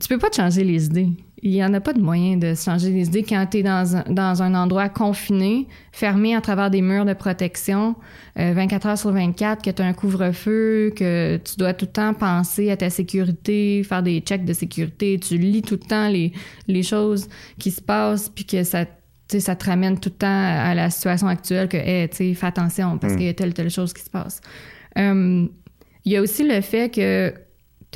tu 0.00 0.08
peux 0.08 0.18
pas 0.18 0.30
te 0.30 0.36
changer 0.36 0.64
les 0.64 0.86
idées 0.86 1.08
il 1.44 1.50
n'y 1.50 1.62
en 1.62 1.74
a 1.74 1.80
pas 1.80 1.92
de 1.92 2.00
moyen 2.00 2.38
de 2.38 2.54
changer 2.54 2.90
les 2.90 3.06
idées 3.06 3.22
quand 3.22 3.46
tu 3.50 3.58
es 3.58 3.62
dans 3.62 3.96
un, 3.96 4.04
dans 4.08 4.42
un 4.42 4.54
endroit 4.54 4.88
confiné, 4.88 5.68
fermé 5.92 6.34
à 6.34 6.40
travers 6.40 6.70
des 6.70 6.80
murs 6.80 7.04
de 7.04 7.12
protection, 7.12 7.96
24 8.36 8.86
euh, 8.86 8.88
heures 8.88 8.98
sur 8.98 9.12
24, 9.12 9.62
que 9.62 9.70
tu 9.70 9.82
as 9.82 9.84
un 9.84 9.92
couvre-feu, 9.92 10.94
que 10.96 11.36
tu 11.36 11.56
dois 11.58 11.74
tout 11.74 11.84
le 11.84 11.92
temps 11.92 12.14
penser 12.14 12.70
à 12.70 12.78
ta 12.78 12.88
sécurité, 12.88 13.82
faire 13.84 14.02
des 14.02 14.20
checks 14.20 14.46
de 14.46 14.54
sécurité, 14.54 15.20
tu 15.20 15.36
lis 15.36 15.60
tout 15.60 15.78
le 15.82 15.86
temps 15.86 16.08
les, 16.08 16.32
les 16.66 16.82
choses 16.82 17.28
qui 17.58 17.70
se 17.70 17.82
passent, 17.82 18.30
puis 18.30 18.46
que 18.46 18.64
ça, 18.64 18.86
ça 19.28 19.54
te 19.54 19.66
ramène 19.66 20.00
tout 20.00 20.08
le 20.08 20.16
temps 20.16 20.26
à 20.28 20.74
la 20.74 20.88
situation 20.88 21.28
actuelle, 21.28 21.68
que 21.68 21.76
hey, 21.76 22.08
fais 22.34 22.46
attention 22.46 22.96
parce 22.96 23.12
mm. 23.12 23.16
qu'il 23.16 23.26
y 23.26 23.28
a 23.28 23.34
telle 23.34 23.52
telle 23.52 23.70
chose 23.70 23.92
qui 23.92 24.02
se 24.02 24.08
passe. 24.08 24.40
Euh, 24.96 25.46
il 26.06 26.12
y 26.12 26.16
a 26.16 26.22
aussi 26.22 26.48
le 26.48 26.62
fait 26.62 26.90
que 26.90 27.34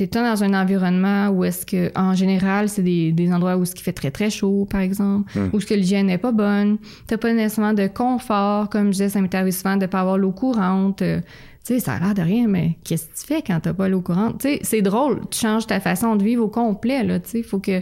tu 0.07 0.17
es 0.17 0.21
dans 0.21 0.43
un 0.43 0.53
environnement 0.53 1.29
où 1.29 1.43
est-ce 1.43 1.65
que, 1.65 1.91
en 1.97 2.13
général, 2.13 2.69
c'est 2.69 2.81
des, 2.81 3.11
des, 3.11 3.31
endroits 3.31 3.57
où 3.57 3.65
ce 3.65 3.75
qui 3.75 3.83
fait 3.83 3.93
très, 3.93 4.11
très 4.11 4.29
chaud, 4.29 4.67
par 4.69 4.81
exemple, 4.81 5.31
hmm. 5.37 5.49
où 5.53 5.59
ce 5.59 5.65
que 5.65 5.73
l'hygiène 5.73 6.07
n'est 6.07 6.17
pas 6.17 6.31
bonne. 6.31 6.77
T'as 7.07 7.17
pas 7.17 7.33
nécessairement 7.33 7.73
de 7.73 7.87
confort, 7.87 8.69
comme 8.69 8.87
je 8.87 8.91
disais, 8.91 9.09
ça 9.09 9.21
m'est 9.21 9.33
arrivé 9.33 9.51
souvent 9.51 9.77
de 9.77 9.85
pas 9.85 10.01
avoir 10.01 10.17
l'eau 10.17 10.31
courante. 10.31 11.01
Euh, 11.01 11.21
tu 11.65 11.73
sais, 11.73 11.79
ça 11.79 11.93
a 11.93 11.99
l'air 11.99 12.13
de 12.13 12.21
rien, 12.21 12.47
mais 12.47 12.77
qu'est-ce 12.83 13.07
que 13.07 13.19
tu 13.19 13.25
fais 13.25 13.41
quand 13.41 13.59
t'as 13.59 13.73
pas 13.73 13.89
l'eau 13.89 14.01
courante? 14.01 14.39
Tu 14.41 14.47
sais, 14.47 14.59
c'est 14.63 14.81
drôle. 14.81 15.21
Tu 15.29 15.39
changes 15.39 15.67
ta 15.67 15.79
façon 15.79 16.15
de 16.15 16.23
vivre 16.23 16.43
au 16.43 16.49
complet, 16.49 17.03
là, 17.03 17.19
tu 17.19 17.29
sais. 17.29 17.43
Faut 17.43 17.59
que, 17.59 17.81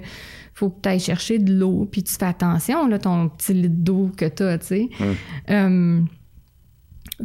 faut 0.54 0.70
que 0.70 0.82
tu 0.82 0.90
ailles 0.90 1.00
chercher 1.00 1.40
de 1.40 1.54
l'eau, 1.54 1.88
puis 1.92 2.04
tu 2.04 2.14
fais 2.14 2.26
attention, 2.26 2.88
là, 2.88 3.00
ton 3.00 3.30
petit 3.30 3.54
litre 3.54 3.76
d'eau 3.78 4.12
que 4.16 4.26
t'as, 4.26 4.58
tu 4.58 4.66
sais. 4.66 4.90
Hmm. 5.00 5.14
Euh, 5.52 6.02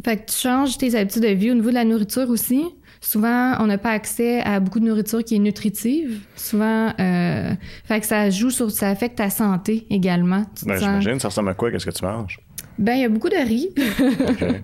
fait 0.03 0.17
que 0.17 0.31
tu 0.31 0.37
changes 0.37 0.77
tes 0.77 0.95
habitudes 0.95 1.23
de 1.23 1.27
vie 1.27 1.51
au 1.51 1.55
niveau 1.55 1.69
de 1.69 1.75
la 1.75 1.85
nourriture 1.85 2.29
aussi. 2.29 2.63
Souvent, 3.03 3.57
on 3.59 3.67
n'a 3.67 3.77
pas 3.77 3.91
accès 3.91 4.39
à 4.41 4.61
beaucoup 4.61 4.79
de 4.79 4.85
nourriture 4.85 5.25
qui 5.25 5.35
est 5.35 5.39
nutritive. 5.39 6.21
Souvent, 6.37 6.93
euh, 6.97 7.53
fait 7.83 7.99
que 7.99 8.05
ça 8.05 8.29
joue 8.29 8.49
sur, 8.49 8.71
ça 8.71 8.87
affecte 8.87 9.17
ta 9.17 9.29
santé 9.29 9.85
également. 9.89 10.45
Ben, 10.65 10.77
j'imagine, 10.77 11.19
ça 11.19 11.27
ressemble 11.27 11.49
à 11.49 11.53
quoi? 11.53 11.69
Qu'est-ce 11.69 11.85
que 11.85 11.91
tu 11.91 12.05
manges? 12.05 12.39
Ben, 12.79 12.93
il 12.93 13.01
y 13.01 13.03
a 13.03 13.09
beaucoup 13.09 13.27
de 13.27 13.35
riz. 13.35 13.69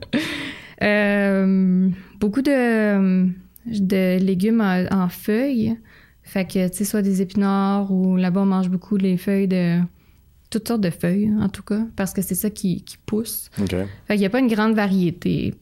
euh, 0.82 1.90
beaucoup 2.22 2.42
de, 2.42 3.28
de 3.66 4.18
légumes 4.20 4.62
en, 4.62 5.10
feuilles. 5.10 5.78
Fait 6.24 6.46
que, 6.46 6.70
tu 6.70 6.78
sais, 6.78 6.86
soit 6.86 7.02
des 7.02 7.22
épinards 7.22 7.92
ou 7.92 8.16
là-bas, 8.16 8.42
on 8.42 8.46
mange 8.46 8.70
beaucoup 8.70 8.96
les 8.96 9.18
feuilles 9.18 9.50
de 9.50 9.80
toutes 10.50 10.66
sortes 10.66 10.82
de 10.82 10.92
feuilles, 10.92 11.30
en 11.42 11.50
tout 11.50 11.64
cas, 11.64 11.82
parce 11.98 12.14
que 12.14 12.22
c'est 12.22 12.36
ça 12.36 12.50
qui, 12.50 12.84
qui 12.84 12.98
pousse. 13.06 13.52
Fait 13.54 13.88
qu'il 14.12 14.20
n'y 14.20 14.26
a 14.26 14.30
pas 14.30 14.40
une 14.40 14.48
grande 14.48 14.76
variété 14.76 15.56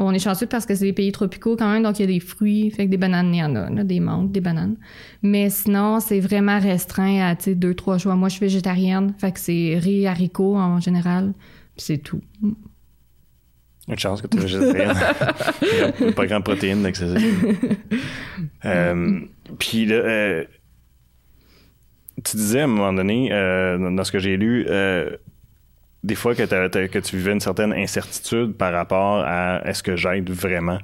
on 0.00 0.12
est 0.12 0.18
chanceux 0.18 0.46
parce 0.46 0.66
que 0.66 0.74
c'est 0.74 0.86
des 0.86 0.92
pays 0.92 1.12
tropicaux 1.12 1.56
quand 1.56 1.70
même, 1.70 1.82
donc 1.82 1.98
il 1.98 2.02
y 2.02 2.04
a 2.04 2.06
des 2.08 2.20
fruits, 2.20 2.70
fait 2.70 2.86
que 2.86 2.90
des 2.90 2.96
bananes, 2.96 3.34
il 3.34 3.38
y 3.38 3.44
en 3.44 3.54
a, 3.54 3.84
des 3.84 4.00
mangues, 4.00 4.32
des 4.32 4.40
bananes. 4.40 4.76
Mais 5.22 5.50
sinon, 5.50 6.00
c'est 6.00 6.20
vraiment 6.20 6.58
restreint 6.58 7.20
à, 7.20 7.34
deux, 7.34 7.74
trois 7.74 7.98
choix. 7.98 8.16
Moi, 8.16 8.28
je 8.28 8.36
suis 8.36 8.46
végétarienne, 8.46 9.14
fait 9.18 9.32
que 9.32 9.40
c'est 9.40 9.78
riz, 9.78 10.06
haricots 10.06 10.56
en 10.56 10.80
général, 10.80 11.34
puis 11.76 11.84
c'est 11.84 11.98
tout. 11.98 12.22
Une 13.88 13.98
chance 13.98 14.22
que 14.22 14.26
tu 14.26 14.38
es 14.38 14.40
végétarienne. 14.40 14.96
il 15.98 16.04
n'y 16.04 16.10
a 16.10 16.12
pas 16.12 16.26
grand 16.26 16.40
protéines, 16.40 16.82
donc 16.82 16.96
euh, 18.64 19.20
puis 19.58 19.84
là, 19.84 19.96
euh, 19.96 20.44
tu 22.24 22.36
disais 22.36 22.60
à 22.60 22.64
un 22.64 22.68
moment 22.68 22.92
donné, 22.92 23.30
euh, 23.32 23.90
dans 23.90 24.04
ce 24.04 24.12
que 24.12 24.18
j'ai 24.18 24.38
lu, 24.38 24.66
des 26.02 26.14
fois 26.14 26.34
que, 26.34 26.98
tu 26.98 27.16
vivais 27.16 27.32
une 27.32 27.40
certaine 27.40 27.72
incertitude 27.72 28.54
par 28.54 28.72
rapport 28.72 29.22
à 29.26 29.60
est-ce 29.66 29.82
que 29.82 29.96
j'aide 29.96 30.30
vraiment? 30.30 30.78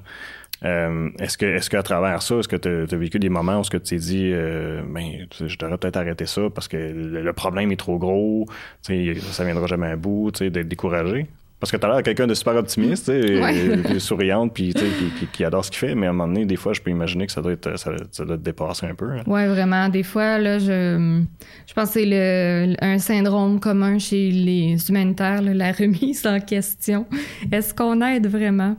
Euh, 0.64 1.10
est-ce 1.18 1.36
que 1.36 1.44
est-ce 1.44 1.68
qu'à 1.68 1.82
travers 1.82 2.22
ça, 2.22 2.36
est-ce 2.36 2.48
que 2.48 2.56
tu 2.56 2.94
as, 2.94 2.98
vécu 2.98 3.18
des 3.18 3.28
moments 3.28 3.60
où 3.60 3.62
tu 3.62 3.78
t'es 3.78 3.96
dit 3.96 4.30
euh, 4.32 4.82
ben 4.88 5.26
je 5.38 5.56
devrais 5.58 5.76
peut-être 5.76 5.98
arrêter 5.98 6.24
ça 6.24 6.48
parce 6.54 6.66
que 6.66 6.76
le, 6.76 7.32
problème 7.34 7.72
est 7.72 7.76
trop 7.76 7.98
gros, 7.98 8.46
ça 8.80 9.44
viendra 9.44 9.66
jamais 9.66 9.88
à 9.88 9.96
bout, 9.96 10.30
d'être 10.42 10.68
découragé? 10.68 11.26
Parce 11.58 11.72
que 11.72 11.78
tu 11.78 11.86
as 11.86 11.88
l'air 11.88 12.02
quelqu'un 12.02 12.26
de 12.26 12.34
super 12.34 12.54
optimiste, 12.56 13.10
souriante, 13.98 14.52
puis 14.52 14.74
qui, 14.74 15.26
qui, 15.32 15.44
adore 15.44 15.64
ce 15.64 15.70
qu'il 15.70 15.78
fait, 15.78 15.94
mais 15.94 16.06
à 16.06 16.10
un 16.10 16.12
moment 16.12 16.28
donné, 16.28 16.44
des 16.44 16.56
fois, 16.56 16.74
je 16.74 16.82
peux 16.82 16.90
imaginer 16.90 17.26
que 17.26 17.32
ça 17.32 17.40
doit 17.40 17.52
être, 17.52 17.78
ça, 17.78 17.90
doit 18.24 18.36
te 18.36 18.42
dépasser 18.42 18.86
un 18.86 18.94
peu. 18.94 19.10
Hein. 19.10 19.22
Oui, 19.26 19.46
vraiment. 19.46 19.88
Des 19.88 20.02
fois, 20.02 20.38
là, 20.38 20.58
je, 20.58 21.22
je 21.66 21.74
pense 21.74 21.88
que 21.88 22.00
c'est 22.00 22.06
le, 22.06 22.74
un 22.82 22.98
syndrome 22.98 23.58
commun 23.58 23.98
chez 23.98 24.30
les 24.30 24.76
humanitaires, 24.90 25.40
la 25.40 25.72
remise 25.72 26.26
en 26.26 26.40
question. 26.40 27.06
Est-ce 27.50 27.72
qu'on 27.72 28.02
aide 28.02 28.26
vraiment? 28.26 28.76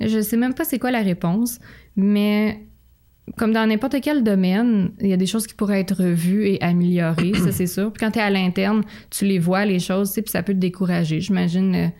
Je 0.00 0.20
sais 0.20 0.36
même 0.36 0.54
pas 0.54 0.64
c'est 0.64 0.78
quoi 0.78 0.90
la 0.90 1.02
réponse, 1.02 1.58
mais 1.96 2.67
comme 3.36 3.52
dans 3.52 3.66
n'importe 3.66 3.96
quel 4.02 4.22
domaine, 4.22 4.90
il 5.00 5.08
y 5.08 5.12
a 5.12 5.16
des 5.16 5.26
choses 5.26 5.46
qui 5.46 5.54
pourraient 5.54 5.80
être 5.80 6.02
revues 6.02 6.46
et 6.46 6.62
améliorées, 6.62 7.34
ça 7.34 7.52
c'est 7.52 7.66
sûr. 7.66 7.92
Puis 7.92 8.00
quand 8.00 8.12
tu 8.12 8.18
es 8.18 8.22
à 8.22 8.30
l'interne, 8.30 8.82
tu 9.10 9.24
les 9.24 9.38
vois, 9.38 9.64
les 9.64 9.78
choses, 9.78 10.12
puis 10.12 10.24
ça 10.26 10.42
peut 10.42 10.54
te 10.54 10.58
décourager. 10.58 11.20
J'imagine, 11.20 11.92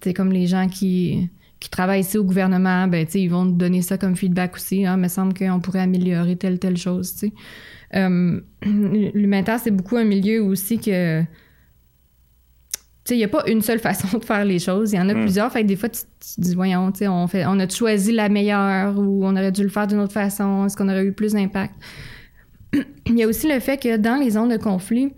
c'est 0.00 0.10
euh, 0.10 0.12
comme 0.12 0.32
les 0.32 0.46
gens 0.46 0.68
qui, 0.68 1.30
qui 1.60 1.70
travaillent 1.70 2.00
ici 2.00 2.18
au 2.18 2.24
gouvernement, 2.24 2.86
ben, 2.88 3.06
ils 3.14 3.30
vont 3.30 3.46
te 3.46 3.56
donner 3.56 3.82
ça 3.82 3.96
comme 3.98 4.16
feedback 4.16 4.56
aussi. 4.56 4.84
Hein, 4.84 4.94
il 4.96 5.02
me 5.02 5.08
semble 5.08 5.34
qu'on 5.34 5.60
pourrait 5.60 5.80
améliorer 5.80 6.36
telle, 6.36 6.58
telle 6.58 6.76
chose. 6.76 7.14
Euh, 7.94 8.40
L'humanitaire, 8.62 9.58
c'est 9.58 9.70
beaucoup 9.70 9.96
un 9.96 10.04
milieu 10.04 10.42
aussi 10.42 10.78
que 10.78 11.22
il 13.10 13.16
n'y 13.16 13.24
a 13.24 13.28
pas 13.28 13.42
une 13.46 13.62
seule 13.62 13.78
façon 13.78 14.18
de 14.18 14.24
faire 14.24 14.44
les 14.44 14.58
choses. 14.58 14.92
Il 14.92 14.96
y 14.96 15.00
en 15.00 15.08
a 15.08 15.14
hmm. 15.14 15.22
plusieurs. 15.22 15.52
Fait 15.52 15.62
que 15.62 15.68
des 15.68 15.76
fois, 15.76 15.88
tu, 15.88 16.00
dis, 16.38 16.54
voyons, 16.54 16.92
on, 17.02 17.26
fait, 17.26 17.44
on 17.46 17.58
a 17.58 17.68
choisi 17.68 18.12
la 18.12 18.28
meilleure 18.28 18.98
ou 18.98 19.24
on 19.24 19.32
aurait 19.32 19.52
dû 19.52 19.62
le 19.62 19.68
faire 19.68 19.86
d'une 19.86 20.00
autre 20.00 20.12
façon. 20.12 20.66
Est-ce 20.66 20.76
qu'on 20.76 20.88
aurait 20.88 21.04
eu 21.04 21.12
plus 21.12 21.32
d'impact? 21.32 21.74
Il 23.06 23.18
y 23.18 23.22
a 23.22 23.28
aussi 23.28 23.48
le 23.48 23.60
fait 23.60 23.76
que 23.76 23.96
dans 23.96 24.16
les 24.16 24.30
zones 24.30 24.48
de 24.48 24.56
conflit, 24.56 25.12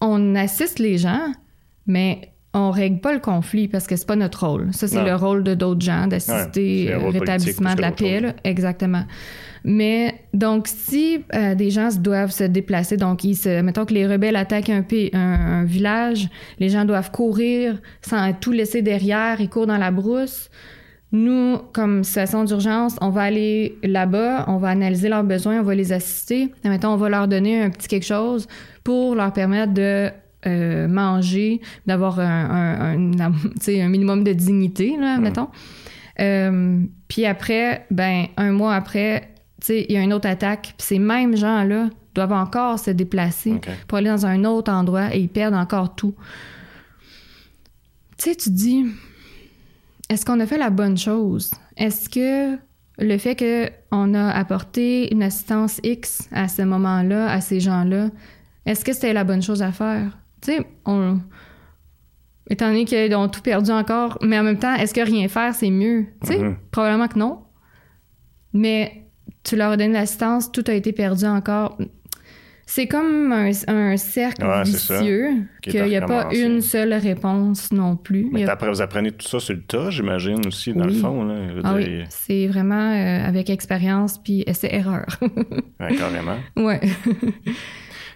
on 0.00 0.34
assiste 0.34 0.78
les 0.78 0.98
gens, 0.98 1.32
mais 1.86 2.32
on 2.54 2.70
règle 2.70 3.00
pas 3.00 3.12
le 3.12 3.20
conflit 3.20 3.68
parce 3.68 3.86
que 3.86 3.96
c'est 3.96 4.06
pas 4.06 4.16
notre 4.16 4.46
rôle. 4.46 4.68
Ça, 4.72 4.88
c'est 4.88 5.04
le 5.04 5.14
rôle 5.14 5.44
de 5.44 5.54
d'autres 5.54 5.82
gens 5.82 6.06
d'assister 6.06 6.94
au 6.94 7.10
rétablissement 7.10 7.74
de 7.74 7.80
la 7.82 7.92
paix. 7.92 8.34
Exactement. 8.44 9.04
Mais 9.64 10.14
donc, 10.32 10.66
si 10.68 11.24
euh, 11.34 11.54
des 11.54 11.70
gens 11.70 11.88
doivent 11.98 12.30
se 12.30 12.44
déplacer, 12.44 12.96
donc 12.96 13.24
ils 13.24 13.36
se, 13.36 13.60
mettons 13.60 13.84
que 13.84 13.92
les 13.92 14.06
rebelles 14.06 14.36
attaquent 14.36 14.70
un, 14.70 14.84
un, 15.12 15.64
village, 15.64 16.28
les 16.58 16.68
gens 16.68 16.84
doivent 16.84 17.10
courir 17.10 17.78
sans 18.00 18.32
tout 18.32 18.52
laisser 18.52 18.82
derrière, 18.82 19.40
ils 19.40 19.50
courent 19.50 19.66
dans 19.66 19.76
la 19.76 19.90
brousse. 19.90 20.48
Nous, 21.10 21.58
comme 21.72 22.04
situation 22.04 22.44
d'urgence, 22.44 22.96
on 23.00 23.10
va 23.10 23.22
aller 23.22 23.78
là-bas, 23.82 24.44
on 24.48 24.58
va 24.58 24.68
analyser 24.68 25.08
leurs 25.08 25.24
besoins, 25.24 25.60
on 25.60 25.64
va 25.64 25.74
les 25.74 25.92
assister. 25.92 26.52
Mettons, 26.64 26.90
on 26.90 26.96
va 26.96 27.08
leur 27.08 27.28
donner 27.28 27.62
un 27.62 27.70
petit 27.70 27.88
quelque 27.88 28.06
chose 28.06 28.46
pour 28.84 29.14
leur 29.14 29.32
permettre 29.32 29.72
de 29.72 30.10
euh, 30.46 30.86
manger, 30.86 31.60
d'avoir 31.86 32.20
un, 32.20 32.94
un, 32.94 33.20
un, 33.20 33.30
minimum 33.88 34.24
de 34.24 34.32
dignité, 34.32 34.96
là, 34.96 35.18
mettons. 35.18 35.48
Euh, 36.20 36.82
puis 37.08 37.26
après, 37.26 37.86
ben 37.90 38.26
un 38.36 38.52
mois 38.52 38.74
après, 38.74 39.34
il 39.68 39.90
y 39.90 39.96
a 39.96 40.00
une 40.00 40.12
autre 40.12 40.28
attaque, 40.28 40.74
puis 40.76 40.86
ces 40.86 40.98
mêmes 40.98 41.36
gens-là 41.36 41.90
doivent 42.14 42.32
encore 42.32 42.78
se 42.78 42.90
déplacer 42.90 43.60
pour 43.86 43.98
aller 43.98 44.10
dans 44.10 44.26
un 44.26 44.44
autre 44.44 44.72
endroit 44.72 45.14
et 45.14 45.20
ils 45.20 45.28
perdent 45.28 45.54
encore 45.54 45.94
tout. 45.94 46.14
Tu 48.16 48.30
sais, 48.30 48.36
tu 48.36 48.50
dis, 48.50 48.84
est-ce 50.08 50.24
qu'on 50.24 50.40
a 50.40 50.46
fait 50.46 50.58
la 50.58 50.70
bonne 50.70 50.98
chose? 50.98 51.52
Est-ce 51.76 52.08
que 52.08 52.58
le 52.98 53.18
fait 53.18 53.36
qu'on 53.90 54.14
a 54.14 54.30
apporté 54.30 55.12
une 55.12 55.22
assistance 55.22 55.80
X 55.84 56.28
à 56.32 56.48
ce 56.48 56.62
moment-là, 56.62 57.30
à 57.30 57.40
ces 57.40 57.60
gens-là, 57.60 58.10
est-ce 58.66 58.84
que 58.84 58.92
c'était 58.92 59.12
la 59.12 59.24
bonne 59.24 59.42
chose 59.42 59.62
à 59.62 59.70
faire? 59.70 60.18
Tu 60.42 60.52
sais, 60.52 60.66
on. 60.84 61.20
Étant 62.50 62.68
donné 62.68 62.84
qu'ils 62.86 63.14
ont 63.14 63.28
tout 63.28 63.42
perdu 63.42 63.70
encore, 63.70 64.18
mais 64.22 64.38
en 64.38 64.42
même 64.42 64.58
temps, 64.58 64.74
est-ce 64.74 64.94
que 64.94 65.02
rien 65.02 65.28
faire, 65.28 65.54
c'est 65.54 65.70
mieux? 65.70 66.06
Tu 66.22 66.28
sais, 66.28 66.38
mm-hmm. 66.38 66.56
probablement 66.70 67.08
que 67.08 67.18
non. 67.18 67.40
Mais 68.54 69.08
tu 69.44 69.56
leur 69.56 69.76
donnes 69.76 69.92
l'assistance, 69.92 70.50
tout 70.50 70.64
a 70.66 70.72
été 70.72 70.92
perdu 70.92 71.26
encore. 71.26 71.76
C'est 72.70 72.86
comme 72.86 73.32
un, 73.32 73.96
cercle 73.96 74.44
vicieux 74.62 75.46
qu'il 75.62 75.84
n'y 75.84 75.96
a 75.96 76.02
pas 76.02 76.28
une 76.34 76.60
seule 76.60 76.92
réponse 76.92 77.72
non 77.72 77.96
plus. 77.96 78.28
Mais 78.30 78.46
après, 78.46 78.68
vous 78.68 78.82
apprenez 78.82 79.10
tout 79.10 79.26
ça 79.26 79.40
sur 79.40 79.54
le 79.54 79.62
tas, 79.62 79.88
j'imagine 79.88 80.46
aussi, 80.46 80.74
dans 80.74 80.84
le 80.84 80.92
fond. 80.92 81.24
Là. 81.24 81.34
Ah 81.64 81.74
oui, 81.74 82.04
c'est 82.10 82.46
vraiment 82.46 82.92
euh, 82.92 83.26
avec 83.26 83.48
expérience 83.48 84.18
puis 84.18 84.44
essai-erreur. 84.46 85.06
ouais, 85.80 85.96
carrément. 85.96 86.36
Ouais. 86.56 86.80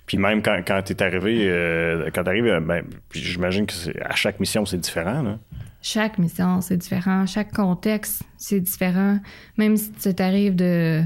Puis 0.06 0.18
même 0.18 0.42
quand, 0.42 0.60
quand 0.66 0.82
tu 0.82 0.92
es 0.92 1.02
arrivé, 1.02 1.46
euh, 1.48 2.10
quand 2.14 2.24
tu 2.24 2.28
arrives, 2.28 2.46
euh, 2.46 2.60
ben, 2.60 2.84
j'imagine 3.12 3.66
que 3.66 3.74
à 4.04 4.14
chaque 4.14 4.40
mission, 4.40 4.64
c'est 4.66 4.78
différent. 4.78 5.22
Là. 5.22 5.38
Chaque 5.80 6.18
mission, 6.18 6.60
c'est 6.60 6.76
différent. 6.76 7.26
Chaque 7.26 7.52
contexte, 7.52 8.22
c'est 8.36 8.60
différent. 8.60 9.18
Même 9.56 9.76
si 9.76 9.92
tu 9.92 10.14
t'arrives 10.14 10.56
de 10.56 11.02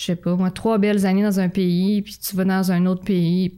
je 0.00 0.04
sais 0.06 0.16
pas, 0.16 0.34
moi, 0.34 0.50
trois 0.50 0.78
belles 0.78 1.04
années 1.04 1.22
dans 1.22 1.40
un 1.40 1.48
pays, 1.50 2.00
puis 2.00 2.16
tu 2.16 2.34
vas 2.34 2.44
dans 2.44 2.72
un 2.72 2.86
autre 2.86 3.04
pays. 3.04 3.54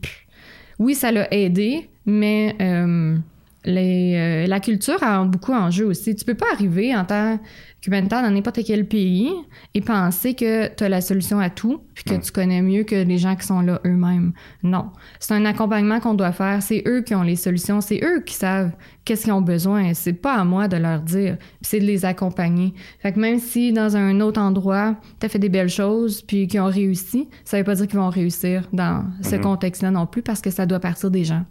oui, 0.77 0.93
ça 0.93 1.11
l'a 1.11 1.33
aidé, 1.33 1.89
mais 2.05 2.55
euh, 2.59 3.17
les, 3.65 4.15
euh, 4.15 4.47
la 4.47 4.59
culture 4.59 5.01
a 5.01 5.23
beaucoup 5.23 5.53
en 5.53 5.71
jeu 5.71 5.85
aussi. 5.85 6.15
Tu 6.15 6.25
peux 6.25 6.35
pas 6.35 6.47
arriver 6.53 6.95
en 6.95 7.05
tant 7.05 7.39
qu'humanitaire 7.81 8.21
dans 8.21 8.31
n'importe 8.31 8.59
quel 8.65 8.87
pays 8.87 9.29
et 9.73 9.81
penser 9.81 10.33
que 10.33 10.73
tu 10.73 10.83
as 10.83 10.89
la 10.89 11.01
solution 11.01 11.39
à 11.39 11.49
tout 11.49 11.81
puis 11.93 12.03
que 12.03 12.15
tu 12.15 12.31
connais 12.31 12.61
mieux 12.61 12.83
que 12.83 12.95
les 12.95 13.17
gens 13.17 13.35
qui 13.35 13.45
sont 13.45 13.61
là 13.61 13.81
eux-mêmes. 13.85 14.33
Non. 14.63 14.91
C'est 15.19 15.33
un 15.33 15.45
accompagnement 15.45 15.99
qu'on 15.99 16.13
doit 16.13 16.31
faire. 16.31 16.61
C'est 16.61 16.83
eux 16.87 17.01
qui 17.01 17.15
ont 17.15 17.23
les 17.23 17.35
solutions. 17.35 17.81
C'est 17.81 18.01
eux 18.03 18.21
qui 18.21 18.33
savent 18.33 18.71
qu'est-ce 19.05 19.23
qu'ils 19.23 19.33
ont 19.33 19.41
besoin. 19.41 19.93
C'est 19.93 20.13
pas 20.13 20.35
à 20.35 20.43
moi 20.43 20.67
de 20.67 20.77
leur 20.77 21.01
dire. 21.01 21.37
C'est 21.61 21.79
de 21.79 21.85
les 21.85 22.05
accompagner. 22.05 22.73
Fait 22.99 23.11
que 23.13 23.19
même 23.19 23.39
si 23.39 23.73
dans 23.73 23.95
un 23.95 24.19
autre 24.21 24.41
endroit, 24.41 24.95
tu 25.19 25.25
as 25.25 25.29
fait 25.29 25.39
des 25.39 25.49
belles 25.49 25.69
choses 25.69 26.21
puis 26.21 26.47
qu'ils 26.47 26.61
ont 26.61 26.69
réussi, 26.69 27.29
ça 27.43 27.57
veut 27.57 27.63
pas 27.63 27.75
dire 27.75 27.87
qu'ils 27.87 27.99
vont 27.99 28.09
réussir 28.09 28.67
dans 28.73 29.05
ce 29.21 29.35
mm-hmm. 29.35 29.41
contexte-là 29.41 29.91
non 29.91 30.05
plus 30.05 30.21
parce 30.21 30.41
que 30.41 30.51
ça 30.51 30.65
doit 30.65 30.79
partir 30.79 31.11
des 31.11 31.23
gens. 31.23 31.45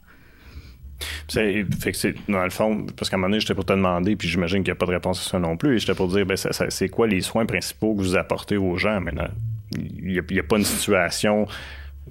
Fait 1.29 1.93
que 1.93 1.97
c'est, 1.97 2.15
dans 2.29 2.45
le 2.45 2.51
fond, 2.51 2.87
parce 2.97 3.11
qu'à 3.11 3.17
un 3.17 3.19
moment 3.19 3.31
donné, 3.31 3.41
j'étais 3.41 3.55
pour 3.55 3.65
te 3.65 3.73
demander, 3.73 4.17
puis 4.17 4.29
j'imagine 4.29 4.63
qu'il 4.63 4.73
n'y 4.73 4.77
a 4.77 4.79
pas 4.79 4.87
de 4.87 4.93
réponse 4.93 5.27
à 5.27 5.31
ça 5.31 5.39
non 5.39 5.57
plus, 5.57 5.77
et 5.77 5.79
j'étais 5.79 5.95
pour 5.95 6.09
dire, 6.09 6.27
ben, 6.27 6.37
c'est 6.37 6.89
quoi 6.89 7.07
les 7.07 7.21
soins 7.21 7.47
principaux 7.47 7.95
que 7.95 8.01
vous 8.01 8.17
apportez 8.17 8.57
aux 8.57 8.77
gens? 8.77 9.01
Maintenant? 9.01 9.29
Il 9.77 10.13
n'y 10.13 10.39
a, 10.39 10.43
pas 10.43 10.59
une 10.59 10.65
situation. 10.65 11.47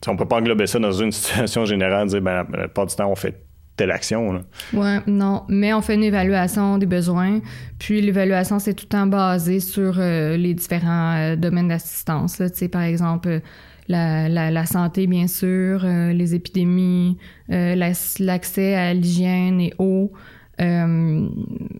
On 0.07 0.15
peut 0.15 0.27
pas 0.27 0.37
englober 0.37 0.67
ça 0.67 0.79
dans 0.79 0.91
une 0.91 1.11
situation 1.11 1.65
générale, 1.65 2.07
dire, 2.07 2.21
ben, 2.21 2.45
la 2.51 2.67
du 2.67 2.95
temps, 2.95 3.11
on 3.11 3.15
fait 3.15 3.35
telle 3.75 3.91
action. 3.91 4.33
Là. 4.33 4.41
Ouais, 4.73 4.99
non. 5.07 5.43
Mais 5.47 5.73
on 5.73 5.81
fait 5.81 5.95
une 5.95 6.03
évaluation 6.03 6.77
des 6.77 6.85
besoins. 6.85 7.39
Puis 7.79 8.01
l'évaluation, 8.01 8.59
c'est 8.59 8.73
tout 8.73 8.85
le 8.85 8.89
temps 8.89 9.07
basé 9.07 9.59
sur 9.59 9.95
euh, 9.97 10.37
les 10.37 10.53
différents 10.53 11.15
euh, 11.15 11.35
domaines 11.35 11.69
d'assistance. 11.69 12.41
Sais, 12.53 12.67
par 12.67 12.83
exemple, 12.83 13.41
la, 13.87 14.65
santé, 14.65 15.07
bien 15.07 15.27
sûr, 15.27 15.83
euh, 15.83 16.13
les 16.13 16.35
épidémies, 16.35 17.17
euh, 17.51 17.75
l'accès 17.75 18.75
à 18.75 18.93
l'hygiène 18.93 19.61
et 19.61 19.73
eau. 19.77 20.11
Euh, 20.59 21.27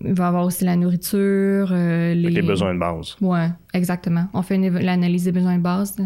il 0.04 0.14
va 0.14 0.24
y 0.24 0.28
avoir 0.28 0.46
aussi 0.46 0.66
la 0.66 0.76
nourriture. 0.76 1.72
les... 1.72 2.16
les... 2.16 2.42
besoins 2.42 2.74
de 2.74 2.80
base. 2.80 3.16
Oui, 3.22 3.40
exactement. 3.74 4.28
On 4.34 4.42
fait 4.42 4.58
l'analyse 4.58 5.26
des 5.26 5.32
besoins 5.32 5.58
de 5.58 5.62
base. 5.62 5.98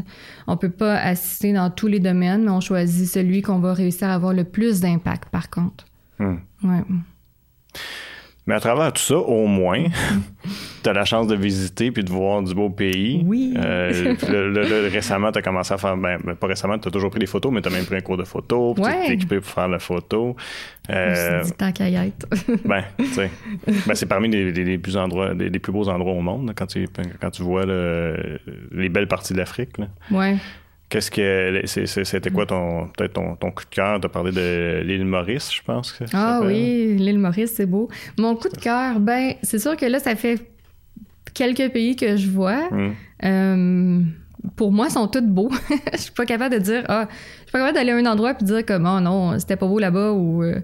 On 0.48 0.58
peut 0.58 0.70
pas 0.70 0.96
assister 0.98 1.54
dans 1.54 1.70
tous 1.70 1.88
les 1.88 2.00
domaines, 2.00 2.43
mais 2.43 2.52
on 2.52 2.60
choisit 2.60 3.08
celui 3.08 3.41
qu'on 3.41 3.60
va 3.60 3.74
réussir 3.74 4.10
à 4.10 4.16
avoir 4.16 4.34
le 4.34 4.43
plus 4.43 4.82
d'impact, 4.82 5.30
par 5.30 5.50
contre. 5.50 5.86
Ouais. 6.20 6.84
Mais 8.48 8.54
à 8.54 8.60
travers 8.60 8.93
tout 8.93 9.02
ça, 9.02 9.18
au 9.18 9.48
moins, 9.48 9.86
tu 10.84 10.89
as 10.89 10.93
la 10.93 11.06
chance 11.06 11.28
de 11.28 11.36
visiter 11.36 11.91
puis 11.91 12.04
de 12.04 12.12
voir 12.12 12.43
du 12.43 12.54
beau 12.54 12.70
pays. 12.70 13.24
Oui. 13.26 13.56
Euh, 13.58 14.16
récemment, 14.91 15.32
tu 15.32 15.39
as 15.39 15.41
commencé 15.41 15.74
à 15.74 15.78
faire, 15.78 15.98
ben, 15.98 16.20
pas 16.39 16.48
récemment, 16.48 16.78
tu 16.78 16.88
as 16.88 16.91
toujours 16.91 17.10
pris 17.10 17.20
des 17.20 17.26
photos, 17.26 17.52
mais 17.52 17.62
tu 17.62 17.70
as 17.70 17.72
même 17.72 17.86
pris 17.86 17.96
un 17.96 18.02
cours 18.02 18.18
de 18.18 18.24
photo, 18.24 18.76
puis 18.76 18.84
tu 19.08 19.14
équipé 19.14 19.39
pour 19.39 19.50
faire 19.50 19.68
la 19.68 19.80
photo. 19.80 20.36
Euh, 20.91 21.43
tant 21.58 21.72
qu'à 21.72 21.89
y 21.89 21.96
être. 21.96 22.28
ben, 22.66 22.84
tu 22.98 23.06
sais, 23.08 23.32
ben, 23.88 23.96
c'est 23.96 24.06
parmi 24.06 24.30
les, 24.30 24.78
plus 24.78 24.96
endroits, 24.96 25.34
les, 25.34 25.60
plus 25.60 25.72
beaux 25.72 25.89
endroits 25.89 26.14
au 26.14 26.22
monde, 26.22 26.54
quand 26.56 26.68
tu, 26.68 26.88
quand 27.20 27.32
tu 27.32 27.41
vois 27.41 27.66
les 27.66 28.89
belles 28.89 29.08
parties 29.08 29.34
de 29.34 29.39
l'Afrique. 29.39 29.78
Ouais. 30.12 30.38
Qu'est-ce 30.90 31.10
que 31.10 31.62
c'était 32.04 32.30
quoi 32.30 32.46
ton 32.46 32.90
peut-être 32.96 33.14
ton, 33.14 33.52
coup 33.52 33.64
de 33.64 33.70
cœur 33.70 34.00
de 34.00 34.08
parler 34.08 34.32
de 34.32 34.82
l'île 34.86 35.06
Maurice, 35.06 35.52
je 35.52 35.64
pense 35.64 35.92
que 35.92 36.04
Ah 36.14 36.42
oui, 36.44 36.96
l'île 36.98 37.18
Maurice, 37.18 37.54
c'est 37.56 37.66
beau. 37.66 37.90
Mon 38.20 38.36
coup 38.36 38.50
de 38.50 38.58
cœur, 38.58 39.00
ben 39.00 39.34
c'est 39.42 39.60
sûr 39.60 39.76
que 39.76 39.86
là 39.86 40.00
ça 40.00 40.16
fait 40.16 40.48
quelques 41.34 41.72
pays 41.72 41.96
que 41.96 42.16
je 42.18 42.30
vois. 42.30 42.70
Hmm. 42.70 42.94
Euh, 43.24 44.02
pour 44.56 44.72
moi, 44.72 44.88
ils 44.90 44.94
sont 44.94 45.08
tous 45.08 45.22
beaux. 45.22 45.50
je 45.94 45.98
suis 45.98 46.12
pas 46.12 46.26
capable 46.26 46.54
de 46.54 46.60
dire 46.60 46.84
ah, 46.88 47.08
je 47.10 47.44
suis 47.44 47.52
pas 47.52 47.60
capable 47.60 47.76
d'aller 47.76 47.92
à 47.92 47.98
un 47.98 48.06
endroit 48.06 48.36
puis 48.36 48.46
dire 48.46 48.64
comme 48.64 48.86
oh 48.86 49.00
non, 49.00 49.40
c'était 49.40 49.56
pas 49.56 49.68
beau 49.68 49.80
là-bas 49.80 50.12
ou 50.12 50.44
euh, 50.44 50.60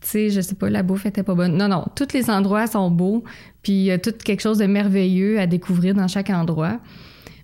tu 0.00 0.08
sais, 0.08 0.30
je 0.30 0.40
sais 0.40 0.54
pas, 0.54 0.68
la 0.68 0.82
bouffe 0.82 1.06
était 1.06 1.22
pas 1.22 1.34
bonne. 1.34 1.56
Non, 1.56 1.66
non, 1.66 1.86
tous 1.96 2.12
les 2.12 2.28
endroits 2.30 2.66
sont 2.66 2.90
beaux, 2.90 3.24
puis 3.62 3.72
il 3.72 3.84
y 3.84 3.90
a 3.90 3.98
tout 3.98 4.12
quelque 4.12 4.40
chose 4.40 4.58
de 4.58 4.66
merveilleux 4.66 5.40
à 5.40 5.46
découvrir 5.46 5.94
dans 5.94 6.08
chaque 6.08 6.30
endroit. 6.30 6.78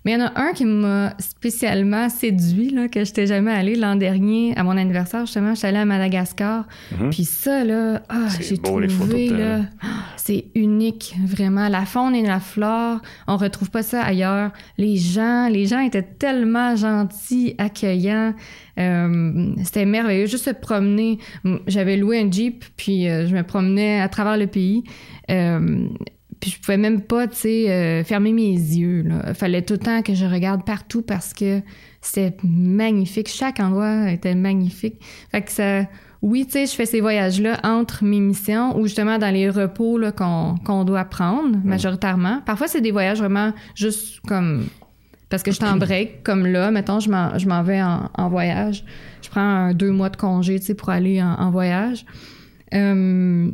Mais 0.03 0.13
il 0.13 0.19
y 0.19 0.21
en 0.21 0.25
a 0.25 0.31
un 0.35 0.53
qui 0.53 0.65
m'a 0.65 1.13
spécialement 1.19 2.09
séduit, 2.09 2.71
là, 2.71 2.87
que 2.87 3.03
je 3.03 3.09
n'étais 3.09 3.27
jamais 3.27 3.51
allé 3.51 3.75
l'an 3.75 3.95
dernier, 3.95 4.57
à 4.57 4.63
mon 4.63 4.75
anniversaire, 4.75 5.25
justement, 5.25 5.53
je 5.53 5.59
suis 5.59 5.67
allée 5.67 5.77
à 5.77 5.85
Madagascar. 5.85 6.65
Mhm. 6.99 7.11
Puis 7.11 7.25
ça, 7.25 7.63
là, 7.63 8.01
ah, 8.09 8.27
j'ai 8.39 8.57
trouvé, 8.57 9.29
là, 9.29 9.61
c'est 10.17 10.45
unique, 10.55 11.15
vraiment. 11.23 11.69
La 11.69 11.85
faune 11.85 12.15
et 12.15 12.25
la 12.25 12.39
flore, 12.39 12.99
on 13.27 13.37
retrouve 13.37 13.69
pas 13.69 13.83
ça 13.83 14.01
ailleurs. 14.01 14.51
Les 14.77 14.97
gens, 14.97 15.47
les 15.49 15.65
gens 15.65 15.79
étaient 15.79 16.01
tellement 16.01 16.75
gentils, 16.75 17.55
accueillants. 17.57 18.33
Euh, 18.79 19.53
c'était 19.63 19.85
merveilleux, 19.85 20.25
juste 20.25 20.45
se 20.45 20.51
promener. 20.51 21.19
J'avais 21.67 21.97
loué 21.97 22.19
un 22.19 22.31
Jeep, 22.31 22.65
puis 22.75 23.07
euh, 23.07 23.27
je 23.27 23.35
me 23.35 23.43
promenais 23.43 23.99
à 24.01 24.09
travers 24.09 24.37
le 24.37 24.47
pays. 24.47 24.83
Euh, 25.29 25.87
puis 26.41 26.49
je 26.49 26.59
pouvais 26.59 26.77
même 26.77 27.01
pas, 27.01 27.27
tu 27.27 27.37
sais, 27.37 27.69
euh, 27.69 28.03
fermer 28.03 28.33
mes 28.33 28.51
yeux. 28.51 29.05
Il 29.27 29.33
fallait 29.35 29.61
tout 29.61 29.75
le 29.75 29.79
temps 29.79 30.01
que 30.01 30.15
je 30.15 30.25
regarde 30.25 30.65
partout 30.65 31.03
parce 31.03 31.33
que 31.33 31.61
c'était 32.01 32.35
magnifique. 32.43 33.29
Chaque 33.29 33.59
endroit 33.59 34.09
était 34.11 34.35
magnifique. 34.35 34.95
Fait 35.31 35.43
que 35.43 35.51
ça... 35.51 35.83
Oui, 36.23 36.45
tu 36.45 36.53
sais, 36.53 36.65
je 36.65 36.73
fais 36.73 36.85
ces 36.85 36.99
voyages-là 36.99 37.59
entre 37.63 38.03
mes 38.03 38.19
missions 38.19 38.77
ou 38.77 38.85
justement 38.85 39.17
dans 39.17 39.33
les 39.33 39.49
repos 39.49 39.99
qu'on 40.15 40.83
doit 40.83 41.05
prendre 41.05 41.57
majoritairement. 41.63 42.41
Parfois, 42.45 42.67
c'est 42.67 42.81
des 42.81 42.91
voyages 42.91 43.19
vraiment 43.19 43.53
juste 43.75 44.19
comme... 44.27 44.65
Parce 45.29 45.43
que 45.43 45.51
je 45.51 45.59
t'en 45.59 45.77
break, 45.77 46.23
comme 46.23 46.45
là, 46.45 46.71
mettons, 46.71 46.99
je 46.99 47.09
m'en 47.09 47.63
vais 47.63 47.81
en, 47.81 48.29
voyage. 48.29 48.83
Je 49.21 49.29
prends 49.29 49.73
deux 49.73 49.91
mois 49.91 50.09
de 50.09 50.17
congé, 50.17 50.59
tu 50.59 50.65
sais, 50.65 50.73
pour 50.75 50.89
aller 50.89 51.21
en, 51.23 51.33
en 51.35 51.51
voyage. 51.51 52.05
Euh, 52.73 53.49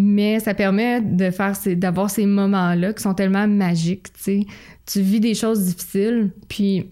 mais 0.00 0.40
ça 0.40 0.54
permet 0.54 1.00
de 1.00 1.30
faire 1.30 1.54
d'avoir 1.76 2.10
ces 2.10 2.26
moments-là 2.26 2.92
qui 2.92 3.02
sont 3.02 3.14
tellement 3.14 3.46
magiques, 3.46 4.12
tu 4.14 4.22
sais. 4.22 4.40
Tu 4.86 5.00
vis 5.00 5.20
des 5.20 5.34
choses 5.34 5.64
difficiles, 5.66 6.32
puis 6.48 6.90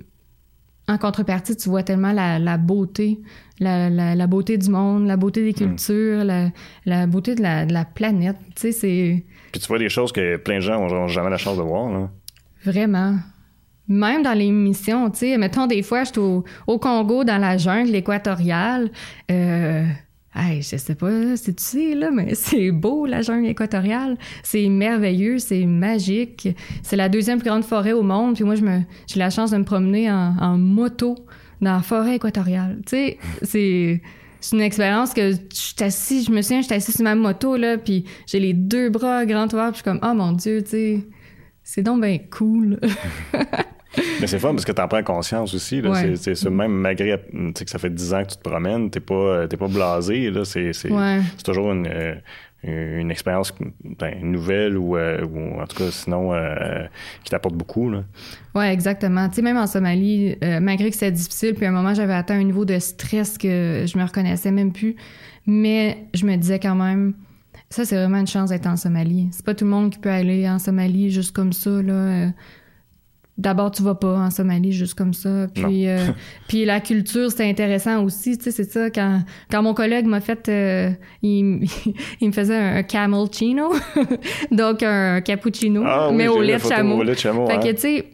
en 0.89 0.99
contrepartie, 0.99 1.57
tu 1.57 1.69
vois 1.69 1.83
tellement 1.83 2.13
la, 2.13 2.57
beauté, 2.57 3.19
la, 3.61 4.27
beauté 4.27 4.57
du 4.57 4.71
monde, 4.71 5.07
la 5.07 5.17
beauté 5.17 5.43
des 5.43 5.51
hmm. 5.51 5.69
cultures, 5.69 6.25
la, 6.25 7.07
beauté 7.07 7.35
de 7.35 7.43
la, 7.43 7.85
planète, 7.85 8.37
tu 8.55 8.63
sais, 8.63 8.73
c'est... 8.73 9.25
Puis 9.53 9.61
tu 9.61 9.69
vois 9.69 9.79
des 9.79 9.89
choses 9.89 10.13
que 10.13 10.37
plein 10.37 10.57
de 10.57 10.61
gens 10.61 10.81
n'ont 10.81 11.09
jamais 11.09 11.31
la 11.31 11.39
chance 11.39 11.57
de 11.57 11.63
voir, 11.63 11.91
là. 11.91 12.11
Vraiment. 12.65 13.17
Même 13.87 14.23
dans 14.23 14.35
les 14.35 14.51
missions, 14.51 15.11
tu 15.11 15.19
sais, 15.19 15.39
mettons 15.39 15.67
des 15.67 15.83
fois, 15.83 16.05
je 16.05 16.11
suis 16.11 16.21
au, 16.21 16.45
au, 16.67 16.79
Congo, 16.79 17.25
dans 17.25 17.39
la 17.39 17.57
jungle 17.57 17.95
équatoriale, 17.95 18.91
euh, 19.31 19.85
Hey, 20.39 20.63
je 20.63 20.77
sais 20.77 20.95
pas 20.95 21.37
si 21.37 21.53
tu 21.53 21.63
sais, 21.63 21.95
là, 21.95 22.11
mais 22.13 22.35
c'est 22.37 22.71
beau, 22.71 23.07
la 23.07 23.23
jungle 23.23 23.49
équatoriale. 23.49 24.17
C'est 24.45 24.69
merveilleux, 24.69 25.39
c'est 25.39 25.67
magique. 25.67 26.49
C'est 26.83 26.97
la 26.97 27.09
deuxième 27.09 27.41
plus 27.41 27.49
grande 27.49 27.65
forêt 27.65 27.93
au 27.93 28.03
monde. 28.03 28.37
Puis 28.37 28.45
moi, 28.45 28.55
je 28.55 28.63
me, 28.63 28.81
j'ai 29.09 29.19
la 29.19 29.31
chance 29.31 29.51
de 29.51 29.57
me 29.57 29.65
promener 29.65 30.11
en, 30.11 30.57
moto 30.57 31.17
dans 31.61 31.73
la 31.73 31.83
forêt 31.83 32.17
équatoriale. 32.17 32.79
Tu 32.87 32.91
sais, 32.91 33.19
c'est, 33.43 34.01
c'est 34.41 34.57
une 34.57 34.63
expérience 34.63 35.13
que 35.13 35.33
je 35.33 35.39
suis 35.51 35.75
assis, 35.81 36.23
je 36.23 36.31
me 36.31 36.41
souviens, 36.41 36.61
je 36.61 36.67
suis 36.67 36.75
assis 36.75 36.93
sur 36.93 37.03
ma 37.03 37.17
moto, 37.17 37.57
là, 37.57 37.77
puis 37.77 38.05
j'ai 38.27 38.39
les 38.39 38.53
deux 38.53 38.91
bras 38.91 39.27
grands 39.27 39.47
ouverts, 39.47 39.73
puis 39.73 39.81
je 39.81 39.83
suis 39.83 39.85
comme, 39.85 40.01
oh 40.03 40.15
mon 40.15 40.33
Dieu, 40.33 40.63
tu 40.63 40.71
sais, 40.71 41.01
c'est 41.65 41.83
donc 41.83 42.01
bien 42.01 42.19
cool. 42.31 42.79
Mais 44.21 44.27
c'est 44.27 44.39
fun 44.39 44.51
parce 44.51 44.65
que 44.65 44.73
tu 44.73 44.83
en 44.83 44.89
prends 44.89 45.03
conscience 45.03 45.55
aussi. 45.55 45.83
C'est 46.17 46.35
ça, 46.35 46.51
même 46.51 46.73
malgré 46.73 47.19
que 47.19 47.71
ça 47.71 47.79
fait 47.79 47.91
10 47.91 48.15
ans 48.15 48.23
que 48.23 48.31
tu 48.31 48.37
te 48.37 48.49
promènes, 48.49 48.91
t'es 48.91 49.01
pas, 49.01 49.47
pas 49.49 49.69
blasé. 49.69 50.33
C'est 50.45 50.73
toujours 51.45 51.73
une, 51.73 51.89
euh, 52.67 53.01
une 53.01 53.13
expérience 53.13 53.55
ben, 53.85 54.19
nouvelle 54.21 54.77
ou, 54.77 54.97
euh, 54.97 55.25
ou, 55.25 55.61
en 55.61 55.67
tout 55.69 55.77
cas 55.77 55.93
sinon 55.93 56.35
euh, 56.35 56.87
qui 57.23 57.31
t'apporte 57.31 57.55
beaucoup. 57.55 57.89
Là. 57.89 58.03
Ouais, 58.55 58.73
exactement. 58.73 59.29
Tu 59.29 59.37
sais, 59.37 59.43
même 59.43 59.57
en 59.57 59.69
Somalie, 59.69 60.37
malgré 60.61 60.91
que 60.91 60.95
c'était 60.95 61.13
difficile, 61.13 61.55
puis 61.55 61.67
à 61.67 61.69
un 61.69 61.73
moment 61.73 61.95
j'avais 61.95 62.15
atteint 62.15 62.39
un 62.39 62.43
niveau 62.43 62.65
de 62.65 62.81
stress 62.81 63.39
que 63.39 63.85
je 63.87 63.97
me 63.97 64.03
reconnaissais 64.03 64.51
même 64.51 64.73
plus, 64.73 64.97
mais 65.47 65.99
je 66.15 66.27
me 66.27 66.35
disais 66.35 66.59
quand 66.59 66.75
même 66.75 67.15
ça, 67.71 67.85
c'est 67.85 67.97
vraiment 67.97 68.19
une 68.19 68.27
chance 68.27 68.51
d'être 68.51 68.67
en 68.67 68.77
Somalie. 68.77 69.29
C'est 69.31 69.45
pas 69.45 69.55
tout 69.55 69.65
le 69.65 69.71
monde 69.71 69.91
qui 69.91 69.99
peut 69.99 70.11
aller 70.11 70.49
en 70.49 70.59
Somalie 70.59 71.11
juste 71.11 71.33
comme 71.33 71.53
ça, 71.53 71.71
là. 71.83 72.29
Euh, 73.39 73.43
d'abord, 73.43 73.71
tu 73.71 73.83
vas 73.83 73.95
pas 73.95 74.15
en 74.19 74.31
Somalie 74.31 74.73
juste 74.73 74.95
comme 74.95 75.15
ça. 75.15 75.47
Puis, 75.53 75.89
euh, 75.89 75.99
puis 76.49 76.65
la 76.65 76.81
culture, 76.81 77.31
c'est 77.31 77.49
intéressant 77.49 78.05
aussi. 78.05 78.37
Tu 78.37 78.45
sais, 78.45 78.51
c'est 78.51 78.71
ça. 78.71 78.91
Quand, 78.91 79.23
quand 79.51 79.63
mon 79.63 79.75
collègue 79.75 80.07
m'a 80.07 80.21
fait, 80.21 80.49
euh, 80.49 80.91
il, 81.23 81.69
il, 82.21 82.29
me 82.29 82.33
faisait 82.33 82.57
un, 82.57 82.83
camel 82.83 83.27
chino, 83.33 83.73
donc 84.51 84.83
un 84.83 85.21
cappuccino, 85.21 85.83
ah 85.87 86.11
mais 86.13 86.29
au 86.29 86.43
lait 86.43 86.59
de 86.59 86.63
chameau. 86.63 87.05
Fait 87.05 87.59
que, 87.59 87.73
tu 87.73 87.81
sais, 87.81 88.05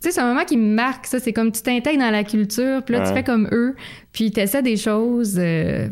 tu 0.00 0.08
sais, 0.08 0.14
c'est 0.14 0.20
un 0.20 0.28
moment 0.28 0.44
qui 0.44 0.56
me 0.56 0.74
marque, 0.74 1.06
ça. 1.06 1.20
C'est 1.20 1.32
comme 1.32 1.52
tu 1.52 1.62
t'intègres 1.62 2.00
dans 2.00 2.10
la 2.10 2.24
culture, 2.24 2.82
puis 2.82 2.96
là, 2.96 3.06
tu 3.06 3.14
fais 3.14 3.22
comme 3.22 3.48
eux, 3.52 3.76
puis 4.12 4.32
tu 4.32 4.40
essaies 4.40 4.62
des 4.62 4.76
choses, 4.76 5.40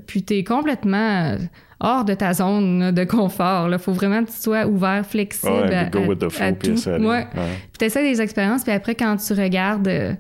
puis 0.07 0.25
tu 0.25 0.35
es 0.35 0.45
complètement 0.45 1.37
hors 1.81 2.05
de 2.05 2.15
ta 2.15 2.35
zone 2.35 2.93
de 2.93 3.05
confort. 3.05 3.69
Il 3.71 3.79
faut 3.79 3.93
vraiment 3.93 4.23
que 4.25 4.31
tu 4.31 4.37
sois 4.37 4.67
ouvert, 4.67 5.05
flexible 5.05 5.53
ouais, 5.53 5.75
à, 5.75 5.85
go 5.85 6.01
with 6.01 6.19
the 6.19 6.29
flow, 6.29 6.55
Puis 6.55 6.75
tu 6.77 7.85
essaies 7.85 8.03
des 8.03 8.21
expériences, 8.21 8.63
puis 8.63 8.73
après, 8.73 8.95
quand 8.95 9.17
tu 9.17 9.33
regardes, 9.33 9.89
euh, 9.89 10.15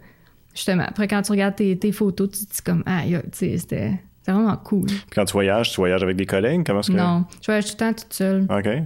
justement, 0.55 0.85
après, 0.87 1.07
quand 1.07 1.23
tu 1.23 1.33
regardes 1.33 1.55
tes, 1.57 1.93
photos, 1.93 2.31
tu 2.31 2.47
te 2.47 2.53
dis 2.53 2.63
comme, 2.65 2.83
ah, 2.87 3.03
tu 3.05 3.19
sais, 3.33 3.59
c'était 3.59 3.93
vraiment 4.27 4.57
cool. 4.57 4.87
Puis 4.87 5.05
quand 5.15 5.25
tu 5.25 5.33
voyages, 5.33 5.71
tu 5.71 5.77
voyages 5.77 6.03
avec 6.03 6.17
des 6.17 6.27
collègues? 6.27 6.65
Comment 6.67 6.81
est-ce 6.81 6.91
que... 6.91 6.97
Non, 6.97 7.25
je 7.41 7.47
voyage 7.47 7.67
tout 7.67 7.73
le 7.73 7.77
temps 7.79 7.93
toute 7.93 8.13
seule. 8.13 8.47
OK. 8.51 8.65
Tu 8.65 8.81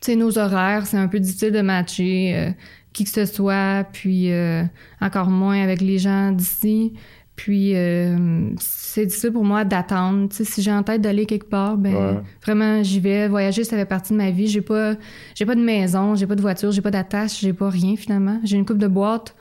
sais, 0.00 0.16
nos 0.16 0.38
horaires, 0.38 0.86
c'est 0.86 0.98
un 0.98 1.08
peu 1.08 1.20
difficile 1.20 1.52
de 1.52 1.62
matcher 1.62 2.32
euh, 2.34 2.50
qui 2.92 3.04
que 3.04 3.10
ce 3.10 3.26
soit, 3.26 3.84
puis 3.92 4.32
euh, 4.32 4.62
encore 5.00 5.28
moins 5.28 5.62
avec 5.62 5.80
les 5.80 5.98
gens 5.98 6.32
d'ici. 6.32 6.94
Puis 7.36 7.76
euh, 7.76 8.48
c'est 8.58 9.04
difficile 9.04 9.32
pour 9.32 9.44
moi 9.44 9.64
d'attendre. 9.64 10.28
si 10.30 10.62
j'ai 10.62 10.72
en 10.72 10.82
tête 10.82 11.02
d'aller 11.02 11.26
quelque 11.26 11.48
part, 11.48 11.76
ben 11.76 12.22
vraiment 12.42 12.82
j'y 12.82 12.98
vais. 12.98 13.28
Voyager, 13.28 13.62
ça 13.62 13.76
fait 13.76 13.84
partie 13.84 14.14
de 14.14 14.18
ma 14.18 14.30
vie. 14.30 14.48
J'ai 14.48 14.62
pas 14.62 14.94
j'ai 15.34 15.44
pas 15.44 15.54
de 15.54 15.60
maison, 15.60 16.14
j'ai 16.14 16.26
pas 16.26 16.34
de 16.34 16.40
voiture, 16.40 16.72
j'ai 16.72 16.80
pas 16.80 16.90
d'attache, 16.90 17.40
j'ai 17.40 17.52
pas 17.52 17.68
rien 17.68 17.94
finalement. 17.96 18.40
J'ai 18.42 18.56
une 18.56 18.64
coupe 18.64 18.78
de 18.78 18.88
boîte, 18.88 19.36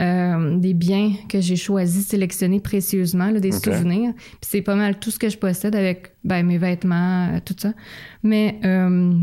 euh, 0.00 0.56
des 0.56 0.72
biens 0.72 1.12
que 1.28 1.42
j'ai 1.42 1.56
choisis, 1.56 2.06
sélectionnés 2.06 2.60
précieusement, 2.60 3.30
des 3.30 3.52
souvenirs. 3.52 4.14
Puis 4.16 4.38
c'est 4.40 4.62
pas 4.62 4.74
mal 4.74 4.98
tout 4.98 5.10
ce 5.10 5.18
que 5.18 5.28
je 5.28 5.36
possède 5.36 5.76
avec 5.76 6.12
ben, 6.24 6.46
mes 6.46 6.56
vêtements, 6.56 7.28
euh, 7.28 7.40
tout 7.44 7.56
ça. 7.58 7.74
Mais 8.22 8.58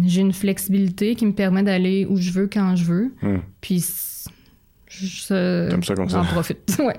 j'ai 0.05 0.21
une 0.21 0.33
flexibilité 0.33 1.15
qui 1.15 1.25
me 1.25 1.33
permet 1.33 1.63
d'aller 1.63 2.05
où 2.07 2.17
je 2.17 2.29
veux 2.29 2.47
quand 2.47 2.75
je 2.75 2.85
veux. 2.85 3.11
Hmm. 3.23 3.39
Puis 3.61 3.83
ça 5.07 5.67
comme 5.69 5.83
ça. 5.83 5.95
J'en 5.95 6.23
profite, 6.23 6.77
ouais. 6.79 6.95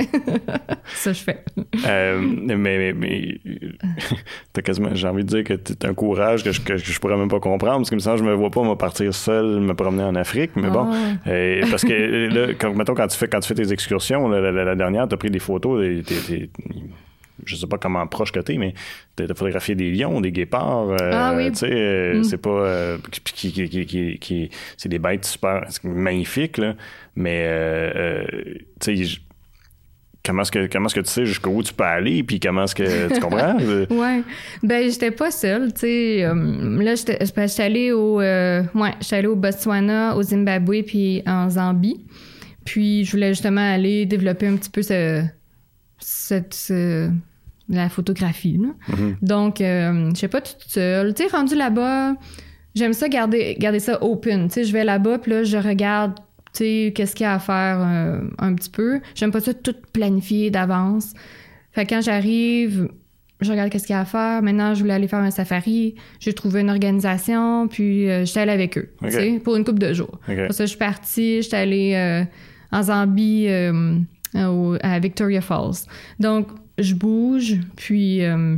ça, 0.95 1.13
je 1.13 1.21
fais. 1.23 1.45
Euh, 1.87 2.21
mais 2.21 2.93
mais, 2.93 3.41
t'as 4.53 4.63
quasiment, 4.63 4.91
j'ai 4.95 5.09
envie 5.09 5.25
de 5.25 5.29
dire 5.29 5.45
que 5.45 5.55
t'as 5.55 5.89
un 5.89 5.95
courage 5.95 6.45
que 6.45 6.53
je, 6.53 6.61
que, 6.61 6.77
je 6.77 7.01
pourrais 7.01 7.17
même 7.17 7.29
pas 7.29 7.41
comprendre, 7.41 7.79
parce 7.79 7.91
que 7.91 7.95
me 7.95 8.17
je 8.17 8.23
me 8.23 8.35
vois 8.35 8.51
pas 8.51 8.63
me 8.63 8.75
partir 8.75 9.15
seul, 9.15 9.61
me 9.61 9.75
promener 9.75 10.05
en 10.05 10.15
Afrique, 10.15 10.53
mais 10.57 10.71
bon. 10.71 10.91
Ah. 10.93 11.29
Euh, 11.29 11.63
parce 11.71 11.83
que 11.83 11.93
là, 12.29 12.55
quand, 12.59 12.75
mettons, 12.75 12.95
quand 12.95 13.09
tu 13.09 13.17
fais, 13.17 13.29
quand 13.29 13.41
tu 13.41 13.49
fais 13.49 13.55
tes 13.55 13.73
excursions, 13.73 14.29
la, 14.29 14.53
la, 14.53 14.75
dernière, 14.75 15.09
t'as 15.09 15.17
pris 15.17 15.31
des 15.31 15.39
photos, 15.39 15.83
t'es, 16.05 16.51
je 17.45 17.57
sais 17.57 17.67
pas 17.67 17.79
comment 17.79 18.07
proche 18.07 18.33
que 18.33 18.41
t'es, 18.41 18.57
mais 18.57 18.75
t'as 19.17 19.27
photographié 19.29 19.75
des 19.75 19.91
lions, 19.91 20.21
des 20.21 20.33
guépards. 20.33 20.91
Euh, 20.91 21.11
ah 21.13 21.35
oui. 21.37 21.51
Tu 21.53 21.59
sais, 21.59 21.71
euh, 21.71 22.21
mm. 22.21 22.25
c'est 22.25 22.39
pas. 22.39 22.51
Euh, 22.51 22.99
qui, 23.11 23.53
qui, 23.53 23.69
qui, 23.87 24.19
qui 24.19 24.51
c'est 24.77 24.89
des 24.89 24.99
bêtes 24.99 25.25
super 25.25 25.65
magnifiques, 25.85 26.59
là. 26.59 26.75
Mais, 27.17 27.47
tu 28.81 29.07
sais, 29.07 29.19
comment 30.25 30.43
est-ce 30.43 30.53
que 30.53 30.67
comment 30.67 30.87
est-ce 30.87 30.95
que 30.95 31.01
tu 31.01 31.11
sais 31.11 31.27
jusqu'où 31.27 31.63
tu 31.63 31.75
peux 31.75 31.85
aller 31.85 32.23
puis 32.23 32.39
comment 32.41 32.65
est-ce 32.65 32.75
que 32.75 33.13
tu 33.13 33.21
comprends 33.21 33.57
ouais 33.59 34.23
ben 34.63 34.89
j'étais 34.89 35.11
pas 35.11 35.33
seule 35.33 35.75
tu 35.75 35.81
sais 35.81 36.23
là 36.23 36.95
j'étais 36.95 37.63
allée 37.63 37.91
au 37.91 38.21
ouais 38.21 38.95
j'étais 39.01 39.17
allée 39.17 39.27
au 39.27 39.35
Botswana 39.35 40.17
au 40.17 40.23
Zimbabwe 40.23 40.85
puis 40.87 41.23
en 41.27 41.51
Zambie 41.51 42.07
puis 42.65 43.05
je 43.05 43.11
voulais 43.11 43.31
justement 43.31 43.75
aller 43.75 44.07
développer 44.07 44.47
un 44.47 44.57
petit 44.57 44.71
peu 44.71 44.83
ce 44.83 45.25
cette 45.99 46.73
la 47.73 47.89
photographie. 47.89 48.59
Mm-hmm. 48.59 49.15
Donc, 49.23 49.61
euh, 49.61 50.11
je 50.15 50.21
sais 50.21 50.29
pas 50.29 50.41
toute 50.41 50.63
seule. 50.69 51.15
Tu 51.15 51.25
sais, 51.25 51.35
rendu 51.35 51.55
là-bas, 51.55 52.15
j'aime 52.75 52.93
ça 52.93 53.09
garder, 53.09 53.57
garder 53.59 53.81
ça 53.81 54.03
open. 54.03 54.49
Tu 54.49 54.55
sais, 54.55 54.65
je 54.65 54.73
vais 54.73 54.85
là-bas, 54.85 55.19
puis 55.19 55.33
là, 55.33 55.43
je 55.43 55.57
regarde, 55.57 56.15
tu 56.53 56.59
sais, 56.59 56.93
qu'est-ce 56.95 57.17
qu'il 57.17 57.25
y 57.25 57.27
a 57.27 57.35
à 57.35 57.39
faire 57.39 57.81
euh, 57.81 58.21
un 58.39 58.55
petit 58.55 58.71
peu. 58.71 59.01
J'aime 59.15 59.33
pas 59.33 59.41
ça 59.41 59.55
tout 59.55 59.75
planifier 59.93 60.51
d'avance. 60.51 61.15
Fait 61.73 61.87
que 61.87 61.95
quand 61.95 62.03
j'arrive, 62.03 62.91
je 63.41 63.51
regarde 63.51 63.71
qu'est-ce 63.71 63.87
qu'il 63.87 63.95
y 63.95 63.97
a 63.97 64.03
à 64.03 64.05
faire. 64.05 64.43
Maintenant, 64.43 64.75
je 64.75 64.81
voulais 64.81 64.95
aller 64.95 65.09
faire 65.09 65.21
un 65.21 65.31
safari. 65.31 65.95
J'ai 66.21 66.35
trouvé 66.35 66.61
une 66.61 66.71
organisation, 66.71 67.69
puis 67.69 68.09
euh, 68.11 68.27
j'étais 68.27 68.41
allée 68.41 68.53
avec 68.53 68.77
eux, 68.77 68.91
tu 69.03 69.11
sais, 69.11 69.41
pour 69.43 69.57
une 69.57 69.65
couple 69.65 69.81
de 69.81 69.95
jours. 69.95 70.21
Pour 70.27 70.53
ça, 70.55 70.65
je 70.65 70.71
suis 70.71 70.79
partie, 70.79 71.41
j'étais 71.41 71.57
allée 71.57 72.27
en 72.71 72.83
Zambie 72.83 73.49
à 73.49 74.99
Victoria 75.01 75.41
Falls. 75.41 75.87
Donc, 76.21 76.49
je 76.79 76.95
bouge, 76.95 77.57
puis 77.77 78.25
euh, 78.25 78.57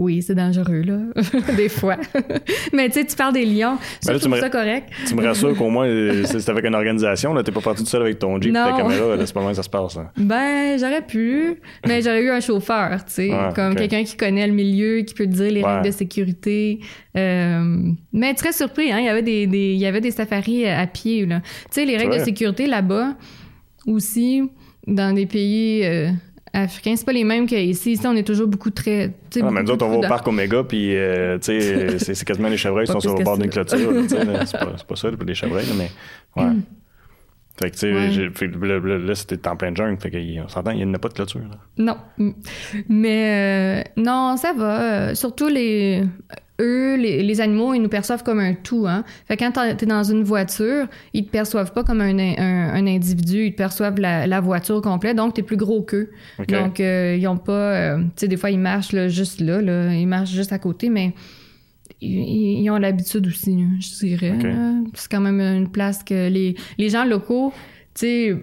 oui, 0.00 0.22
c'est 0.22 0.34
dangereux, 0.34 0.80
là, 0.80 0.98
des 1.56 1.68
fois. 1.68 1.98
Mais 2.72 2.88
tu 2.88 2.94
sais, 2.94 3.04
tu 3.04 3.14
parles 3.14 3.34
des 3.34 3.44
lions, 3.44 3.76
ben 4.06 4.14
je 4.14 4.18
trouve 4.18 4.40
ça 4.40 4.48
correct. 4.48 4.88
Tu 5.06 5.14
me 5.14 5.22
rassures 5.22 5.54
qu'au 5.54 5.68
moins, 5.68 5.86
euh, 5.86 6.24
c'est 6.24 6.48
avec 6.48 6.64
une 6.64 6.74
organisation, 6.74 7.34
là, 7.34 7.42
t'es 7.42 7.52
pas 7.52 7.60
parti 7.60 7.84
tout 7.84 7.88
seul 7.90 8.00
avec 8.00 8.18
ton 8.18 8.40
Jeep 8.40 8.50
et 8.50 8.54
ta 8.54 8.72
caméra, 8.72 9.14
c'est 9.26 9.34
pas 9.34 9.42
mal 9.42 9.54
ça 9.54 9.62
se 9.62 9.68
passe. 9.68 9.98
Hein. 9.98 10.08
Ben, 10.16 10.78
j'aurais 10.78 11.02
pu, 11.02 11.60
mais 11.86 12.00
j'aurais 12.00 12.22
eu 12.22 12.30
un 12.30 12.40
chauffeur, 12.40 13.04
tu 13.04 13.12
sais, 13.12 13.30
comme 13.54 13.74
quelqu'un 13.74 14.02
qui 14.02 14.16
connaît 14.16 14.46
le 14.46 14.54
milieu, 14.54 15.02
qui 15.02 15.12
peut 15.12 15.26
te 15.26 15.32
dire 15.32 15.52
les 15.52 15.62
règles 15.62 15.84
de 15.84 15.90
sécurité. 15.90 16.80
Euh, 17.16 17.92
mais 18.14 18.32
très 18.32 18.52
surpris, 18.52 18.90
hein, 18.90 19.00
il 19.00 19.04
y 19.04 19.08
avait 19.08 19.22
des, 19.22 19.42
il 19.42 19.78
y 19.78 19.86
avait 19.86 20.00
des 20.00 20.12
safaris 20.12 20.66
à 20.66 20.86
pied, 20.86 21.26
là. 21.26 21.40
Tu 21.40 21.66
sais, 21.72 21.84
les 21.84 21.98
règles 21.98 22.18
de 22.18 22.24
sécurité 22.24 22.66
là-bas, 22.66 23.16
aussi, 23.86 24.42
dans 24.86 25.14
des 25.14 25.26
pays... 25.26 25.84
Euh, 25.84 26.10
africains, 26.52 26.96
c'est 26.96 27.04
pas 27.04 27.12
les 27.12 27.24
mêmes 27.24 27.46
qu'ici. 27.46 27.92
Ici, 27.92 28.06
on 28.06 28.16
est 28.16 28.26
toujours 28.26 28.48
beaucoup 28.48 28.70
très. 28.70 29.12
Ah, 29.40 29.50
mais 29.50 29.62
nous 29.62 29.70
autres, 29.70 29.86
on 29.86 29.90
va 29.90 29.96
au 29.98 30.00
parc 30.00 30.26
Omega, 30.26 30.64
puis 30.64 30.96
euh, 30.96 31.38
c'est, 31.42 31.98
c'est 31.98 32.24
quasiment 32.24 32.48
les 32.48 32.56
chevreuils 32.56 32.86
qui 32.86 32.92
sont 32.92 33.00
sur 33.00 33.16
le 33.16 33.24
bord 33.24 33.38
d'une 33.38 33.50
clôture. 33.50 33.78
c'est, 34.08 34.58
pas, 34.58 34.72
c'est 34.76 34.86
pas 34.86 34.96
ça, 34.96 35.08
les 35.26 35.34
chevreuils, 35.34 35.66
mais. 35.76 35.90
Ouais. 36.36 36.50
Mm. 36.50 36.62
Fait 37.60 37.70
que, 37.70 37.76
tu 37.76 37.80
sais, 37.80 38.98
là, 38.98 39.14
c'était 39.14 39.46
en 39.46 39.54
plein 39.54 39.74
jungle. 39.74 40.00
Fait 40.00 40.10
qu'on 40.10 40.48
s'entend, 40.48 40.70
il 40.70 40.88
n'y 40.88 40.94
a 40.94 40.98
pas 40.98 41.08
de 41.08 41.14
clôture. 41.14 41.42
Là. 41.42 41.58
Non. 41.76 42.32
Mais 42.88 43.84
euh, 43.84 44.02
non, 44.02 44.38
ça 44.38 44.54
va. 44.54 44.80
Euh, 44.80 45.14
surtout 45.14 45.48
les 45.48 46.02
eux, 46.60 46.96
les, 46.96 47.40
animaux, 47.40 47.74
ils 47.74 47.80
nous 47.80 47.88
perçoivent 47.88 48.22
comme 48.22 48.38
un 48.38 48.54
tout. 48.54 48.86
Hein? 48.86 49.04
Fait 49.26 49.36
que 49.36 49.44
quand 49.44 49.76
t'es 49.76 49.86
dans 49.86 50.04
une 50.04 50.22
voiture, 50.22 50.86
ils 51.12 51.24
te 51.24 51.30
perçoivent 51.30 51.72
pas 51.72 51.82
comme 51.82 52.00
un, 52.00 52.18
un, 52.18 52.86
individu, 52.86 53.46
ils 53.46 53.52
te 53.52 53.56
perçoivent 53.56 53.98
la, 53.98 54.40
voiture 54.40 54.80
complète, 54.80 55.16
donc 55.16 55.34
t'es 55.34 55.42
plus 55.42 55.56
gros 55.56 55.82
qu'eux. 55.82 56.10
Donc, 56.48 56.80
euh, 56.80 57.16
ils 57.18 57.26
ont 57.26 57.36
pas... 57.36 57.52
Euh, 57.52 57.98
tu 57.98 58.10
sais, 58.16 58.28
des 58.28 58.36
fois, 58.36 58.50
ils 58.50 58.58
marchent 58.58 58.92
là, 58.92 59.08
juste 59.08 59.40
là, 59.40 59.60
là, 59.60 59.94
ils 59.94 60.06
marchent 60.06 60.30
juste 60.30 60.52
à 60.52 60.58
côté, 60.58 60.88
mais 60.88 61.14
ils, 62.00 62.68
ont 62.70 62.78
l'habitude 62.78 63.26
aussi, 63.26 63.58
je 63.80 64.06
dirais. 64.06 64.34
C'est 64.94 65.10
quand 65.10 65.20
même 65.20 65.40
une 65.40 65.68
place 65.68 66.02
que 66.02 66.28
les, 66.28 66.56
les 66.78 66.88
gens 66.88 67.04
locaux, 67.04 67.52
tu 67.94 68.00
sais 68.06 68.36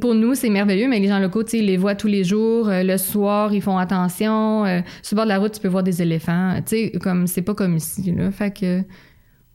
pour 0.00 0.14
nous, 0.14 0.34
c'est 0.34 0.50
merveilleux, 0.50 0.88
mais 0.88 0.98
les 0.98 1.08
gens 1.08 1.18
locaux, 1.18 1.42
tu 1.42 1.58
sais, 1.58 1.62
les 1.62 1.76
voient 1.76 1.94
tous 1.94 2.06
les 2.06 2.24
jours. 2.24 2.68
Euh, 2.68 2.82
le 2.82 2.96
soir, 2.98 3.52
ils 3.52 3.62
font 3.62 3.78
attention. 3.78 4.64
Euh, 4.64 4.80
sur 5.02 5.14
le 5.14 5.16
bord 5.16 5.24
de 5.24 5.28
la 5.30 5.38
route, 5.38 5.52
tu 5.52 5.60
peux 5.60 5.68
voir 5.68 5.82
des 5.82 6.02
éléphants. 6.02 6.54
Tu 6.66 6.76
sais, 6.76 6.92
comme 7.00 7.26
c'est 7.26 7.42
pas 7.42 7.54
comme 7.54 7.76
ici, 7.76 8.12
là. 8.12 8.30
Fait 8.30 8.50
que 8.50 8.82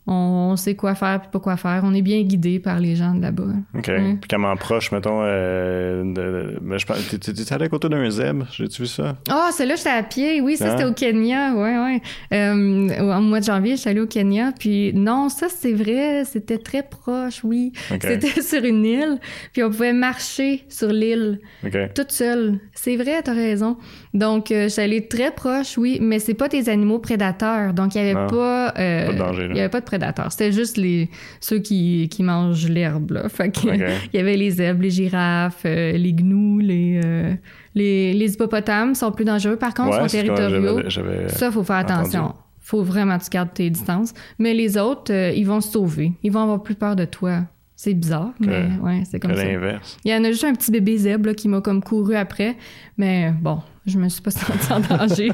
on 0.08 0.56
sait 0.56 0.76
quoi 0.76 0.94
faire 0.94 1.20
puis 1.20 1.30
pas 1.32 1.40
quoi 1.40 1.58
faire. 1.58 1.82
On 1.84 1.94
est 1.94 2.04
bien 2.04 2.22
guidé 2.22 2.60
par 2.60 2.80
les 2.80 2.96
gens 2.96 3.16
de 3.16 3.22
là-bas. 3.22 3.54
OK. 3.76 3.86
Puis 3.86 4.30
comment 4.30 4.56
proche, 4.56 4.92
mettons, 4.92 5.22
euh, 5.24 6.04
de, 6.04 6.78
je 6.78 6.86
pense, 6.86 6.98
tu 7.20 7.54
allé 7.54 7.66
à 7.66 7.70
côté 7.70 7.90
d'un 7.90 8.08
zèbre, 8.10 8.46
j'ai-tu 8.52 8.84
vu 8.84 8.88
ça? 8.88 9.18
Ah, 9.30 9.48
oh, 9.48 9.52
celle-là, 9.52 9.76
j'étais 9.76 9.90
à 9.90 10.04
pied. 10.04 10.42
Oui, 10.42 10.58
ça, 10.58 10.72
c'était 10.72 10.84
hein? 10.84 10.90
au 10.90 10.94
Kenya. 10.94 11.56
Ouais, 11.56 11.78
ouais. 11.78 12.02
Euh, 12.34 13.18
au 13.18 13.22
mois 13.22 13.40
de 13.40 13.46
janvier, 13.46 13.78
j'étais 13.78 13.90
allée 13.90 14.02
au 14.02 14.08
Kenya. 14.08 14.52
Puis 14.58 14.94
non, 14.94 15.30
ça, 15.30 15.48
c'est 15.50 15.74
vrai, 15.74 16.24
c'était 16.26 16.60
très 16.60 16.84
proche, 16.84 17.44
oui. 17.44 17.74
C'était 17.90 18.42
sur 18.42 18.64
une 18.64 18.86
île. 18.86 19.20
Puis 19.54 19.64
on 19.64 19.72
pouvait 19.72 19.94
marcher 19.94 20.66
sur 20.70 20.90
l'île. 20.90 21.40
Toute 21.96 22.12
seule. 22.12 22.60
C'est 22.74 22.96
vrai, 22.96 23.24
t'as 23.24 23.34
raison. 23.34 23.78
Donc, 24.16 24.50
euh, 24.50 24.70
allée 24.78 25.08
très 25.08 25.30
proche, 25.32 25.78
oui, 25.78 26.00
mais 26.02 26.20
c'est 26.20 26.34
pas 26.34 26.48
des 26.48 26.70
animaux 26.70 27.00
prédateurs. 27.00 27.74
Donc, 27.74 27.96
il 27.96 27.98
y 27.98 28.02
avait 28.02 28.28
pas... 28.28 28.74
Euh, 28.80 29.08
pas 29.08 29.14
de 29.14 29.18
danger, 29.18 29.48
Il 29.52 29.58
y 29.58 29.60
avait 29.60 29.70
pas 29.70 29.82
de 29.82 29.86
prédateurs. 29.86 30.32
C'était 30.32 30.54
juste 30.54 30.78
les 30.78 31.10
ceux 31.42 31.60
qui, 31.60 32.08
qui 32.10 32.24
mangent 32.24 32.70
l'herbe. 32.70 33.12
Là. 33.12 33.28
Fait 33.28 33.50
que, 33.52 33.68
il 34.14 34.18
y 34.18 34.18
avait 34.18 34.38
les 34.38 34.52
zèbres, 34.52 34.82
les 34.82 34.90
girafes, 34.90 35.64
euh, 35.66 35.92
les 35.92 36.14
gnous, 36.14 36.60
les, 36.60 37.02
euh, 37.04 37.34
les, 37.76 38.14
les 38.14 38.34
hippopotames 38.34 38.96
sont 38.96 39.12
plus 39.12 39.26
dangereux. 39.26 39.58
Par 39.58 39.74
contre, 39.74 40.00
sont 40.00 40.08
territoriaux. 40.08 40.90
Ça, 41.28 41.52
faut 41.52 41.64
faire 41.64 41.76
attention. 41.76 42.34
Faut 42.62 42.84
vraiment 42.84 43.20
que 43.20 43.26
tu 43.26 43.30
gardes 43.30 43.54
tes 43.54 43.70
distances. 43.70 44.14
Mais 44.40 44.54
les 44.54 44.78
autres, 44.78 45.14
euh, 45.14 45.32
ils 45.36 45.46
vont 45.46 45.60
se 45.60 45.72
sauver. 45.72 46.14
Ils 46.24 46.32
vont 46.32 46.42
avoir 46.42 46.64
plus 46.64 46.76
peur 46.76 46.96
de 46.96 47.06
toi. 47.06 47.42
C'est 47.78 47.94
bizarre, 47.94 48.32
mais 48.40 48.70
ouais, 48.82 49.04
c'est 49.04 49.20
comme 49.20 49.36
ça. 49.36 49.44
l'inverse. 49.44 49.98
Il 50.06 50.12
y 50.12 50.16
en 50.16 50.24
a 50.24 50.32
juste 50.32 50.46
un 50.46 50.54
petit 50.54 50.72
bébé 50.72 50.98
zèbre 50.98 51.34
qui 51.34 51.50
m'a 51.50 51.60
comme 51.60 51.84
couru 51.84 52.16
après, 52.16 52.56
mais 52.98 53.34
bon, 53.42 53.60
je 53.86 53.98
me 54.00 54.08
suis 54.08 54.22
pas 54.22 54.32
sentie 54.32 54.72
en 54.72 54.80
danger. 54.80 55.30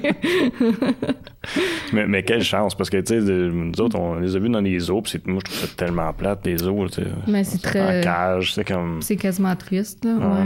mais, 1.94 2.24
quelle 2.24 2.44
chance, 2.44 2.74
parce 2.74 2.89
que, 2.89 2.98
tu 2.98 3.22
sais, 3.22 3.22
nous 3.22 3.80
autres, 3.80 4.00
on 4.00 4.16
les 4.16 4.36
a 4.36 4.39
vus 4.39 4.50
dans 4.50 4.60
les 4.60 4.89
eaux, 4.89 5.02
puis 5.02 5.22
moi, 5.26 5.39
je 5.46 5.52
trouve 5.52 5.68
ça 5.68 5.76
tellement 5.78 6.12
plate, 6.14 6.46
les 6.46 6.68
eaux, 6.68 6.88
tu 6.88 7.04
sais. 7.04 7.08
Mais 7.28 7.44
c'est 7.44 7.62
très... 7.62 8.00
En 8.00 8.04
cage, 8.04 8.54
c'est 8.56 8.66
comme... 8.66 9.04
C'est 9.04 9.18
quasiment 9.18 9.56
triste, 9.56 10.04
là, 10.04 10.16
ouais. 10.16 10.46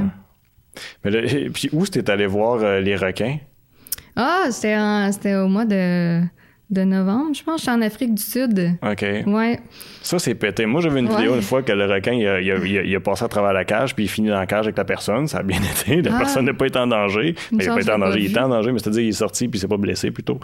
Mais 1.04 1.12
là, 1.12 1.22
puis 1.54 1.70
où 1.72 1.86
c'était 1.86 2.10
allé 2.10 2.26
voir 2.26 2.62
euh, 2.62 2.82
les 2.82 2.98
requins? 2.98 3.38
Ah, 4.18 4.48
c'était 4.52 5.36
au 5.36 5.48
mois 5.48 5.66
de 5.66 6.22
de 6.70 6.84
novembre, 6.84 7.34
je 7.34 7.44
pense. 7.44 7.58
Je 7.58 7.62
suis 7.64 7.72
en 7.72 7.82
Afrique 7.82 8.14
du 8.16 8.22
Sud. 8.22 8.78
OK. 8.82 9.06
Ouais. 9.28 9.60
Ça, 10.02 10.18
c'est 10.18 10.34
pété. 10.36 10.66
Moi, 10.66 10.82
vu 10.82 11.00
une 11.00 11.10
vidéo 11.10 11.36
une 11.36 11.42
fois 11.42 11.62
que 11.62 11.72
le 11.72 11.86
requin, 11.86 12.14
il 12.14 12.28
a, 12.28 12.40
il, 12.40 12.96
a, 12.96 13.00
passé 13.00 13.24
à 13.24 13.28
travers 13.28 13.54
la 13.54 13.66
cage, 13.66 13.96
puis 13.96 14.06
il 14.06 14.08
finit 14.08 14.30
dans 14.30 14.40
la 14.40 14.48
cage 14.48 14.66
avec 14.66 14.78
la 14.78 14.86
personne. 14.86 15.28
Ça 15.28 15.40
a 15.40 15.44
bien 15.44 15.60
été. 15.88 16.02
La 16.02 16.16
ah. 16.16 16.20
personne 16.20 16.46
n'a 16.46 16.54
pas 16.54 16.66
été 16.66 16.80
en 16.80 16.88
danger. 16.88 17.36
Mais 17.52 17.64
il 17.64 17.68
n'a 17.68 17.76
pas 17.76 17.82
été 17.82 17.92
en 17.92 18.00
danger. 18.00 18.20
Il 18.20 18.26
était 18.32 18.40
en 18.40 18.50
danger, 18.50 18.72
mais 18.72 18.80
c'est-à-dire 18.80 19.02
qu'il 19.02 19.10
est 19.10 19.14
sorti, 19.14 19.48
puis 19.48 19.58
il 19.58 19.62
s'est 19.62 19.68
pas 19.68 19.78
blessé 19.78 20.12
plutôt. 20.12 20.40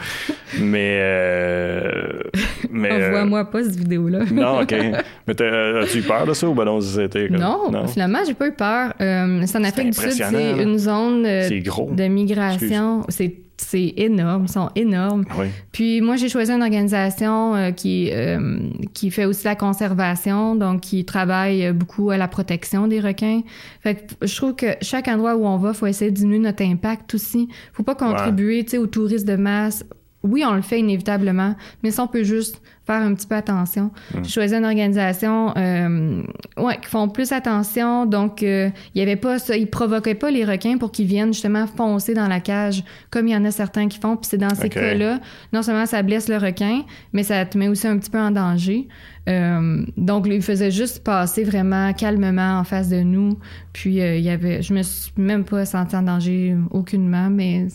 mais. 0.60 1.00
Euh, 1.02 2.22
mais 2.70 2.92
Envoie-moi 2.92 3.46
pas 3.50 3.64
cette 3.64 3.78
vidéo-là. 3.78 4.20
non, 4.32 4.62
OK. 4.62 4.74
Mais 5.28 5.42
as-tu 5.42 6.00
eu 6.00 6.02
peur 6.02 6.26
de 6.26 6.34
ça 6.34 6.48
ou 6.48 6.54
ben 6.54 6.66
non, 6.66 6.82
c'était. 6.82 7.30
Non, 7.30 7.72
non, 7.72 7.88
finalement, 7.88 8.20
j'ai 8.26 8.34
pas 8.34 8.48
eu 8.48 8.54
peur. 8.54 8.94
Euh, 9.00 9.42
c'est 9.46 9.58
en 9.58 9.64
Afrique 9.64 9.92
du 9.92 9.98
Sud, 9.98 10.12
c'est 10.12 10.64
une 10.64 10.78
zone 10.78 11.26
euh, 11.26 11.50
de 11.50 12.08
migration. 12.08 13.04
C'est 13.10 13.36
c'est 13.64 13.94
énorme, 13.98 14.46
ils 14.46 14.52
sont 14.52 14.70
énormes. 14.76 15.26
Puis 15.72 16.02
moi, 16.02 16.16
j'ai 16.16 16.30
choisi 16.30 16.52
une 16.52 16.62
organisation 16.62 17.56
euh, 17.56 17.72
qui, 17.72 18.10
euh, 18.12 18.60
qui 18.94 19.12
fait 19.12 19.26
aussi 19.26 19.46
la 19.46 19.56
conservation, 19.56 20.56
donc 20.56 20.82
qui 20.82 21.06
travaille 21.06 21.72
beaucoup 21.72 22.12
à 22.12 22.18
la 22.18 22.28
protection 22.28 22.88
des 22.88 23.00
requins. 23.00 23.42
Fait 23.82 23.96
que 23.96 24.28
je 24.28 24.36
trouve 24.36 24.56
que 24.56 24.76
chaque 24.82 25.08
endroit 25.08 25.36
où 25.36 25.46
on 25.46 25.58
va, 25.58 25.74
faut 25.74 25.88
essayer 25.88 26.12
de 26.12 26.16
diminuer 26.16 26.40
notre 26.40 26.64
impact 26.64 27.14
aussi. 27.16 27.50
Faut 27.74 27.84
pas 27.84 27.96
contribuer, 27.96 28.64
tu 28.64 28.72
sais, 28.72 28.78
aux 28.78 28.88
touristes 28.88 29.28
de 29.28 29.36
masse. 29.36 29.86
Oui, 30.24 30.44
on 30.46 30.54
le 30.54 30.62
fait 30.62 30.80
inévitablement, 30.80 31.56
mais 31.84 31.92
si 31.92 32.00
on 32.00 32.08
peut 32.08 32.24
juste 32.24 32.62
faire 32.86 33.02
un 33.02 33.14
petit 33.14 33.28
peu 33.28 33.36
attention. 33.36 33.86
Mmh. 34.14 34.24
J'ai 34.24 34.30
choisi 34.30 34.56
une 34.56 34.66
organisation 34.66 35.54
euh, 35.56 36.24
ouais, 36.58 36.78
qui 36.82 36.88
font 36.88 37.08
plus 37.10 37.32
attention. 37.32 38.06
Donc, 38.06 38.44
euh, 38.44 38.70
il 38.96 39.00
y 39.00 39.02
avait 39.02 39.16
pas 39.16 39.40
ça. 39.40 39.56
Ils 39.56 39.70
provoquaient 39.70 40.16
pas 40.16 40.32
les 40.32 40.44
requins 40.44 40.78
pour 40.78 40.92
qu'ils 40.92 41.06
viennent 41.06 41.34
justement 41.34 41.68
foncer 41.68 42.14
dans 42.14 42.28
la 42.28 42.40
cage, 42.40 42.84
comme 43.12 43.28
il 43.28 43.32
y 43.32 43.36
en 43.36 43.46
a 43.46 43.52
certains 43.52 43.88
qui 43.88 44.00
font. 44.00 44.18
Puis 44.18 44.30
c'est 44.30 44.38
dans 44.38 44.56
ces 44.56 44.70
cas-là, 44.70 45.20
non 45.54 45.62
seulement 45.62 45.86
ça 45.86 46.02
blesse 46.02 46.28
le 46.28 46.38
requin, 46.38 46.82
mais 47.14 47.24
ça 47.24 47.46
te 47.46 47.58
met 47.58 47.68
aussi 47.68 47.88
un 47.88 47.98
petit 47.98 48.10
peu 48.10 48.20
en 48.20 48.32
danger. 48.32 48.88
Euh, 49.30 49.86
donc, 49.98 50.26
ils 50.28 50.42
faisaient 50.42 50.72
juste 50.72 51.04
passer 51.04 51.44
vraiment 51.44 51.94
calmement 51.94 52.60
en 52.60 52.64
face 52.64 52.90
de 52.90 53.02
nous. 53.02 53.38
Puis, 53.74 54.02
euh, 54.02 54.18
il 54.18 54.24
y 54.24 54.30
avait, 54.30 54.64
je 54.64 54.74
me 54.74 54.82
suis 54.82 55.14
même 55.18 55.44
pas 55.44 55.66
sentie 55.66 55.96
en 55.96 56.02
danger 56.02 56.56
aucunement, 56.72 57.30
mais 57.30 57.68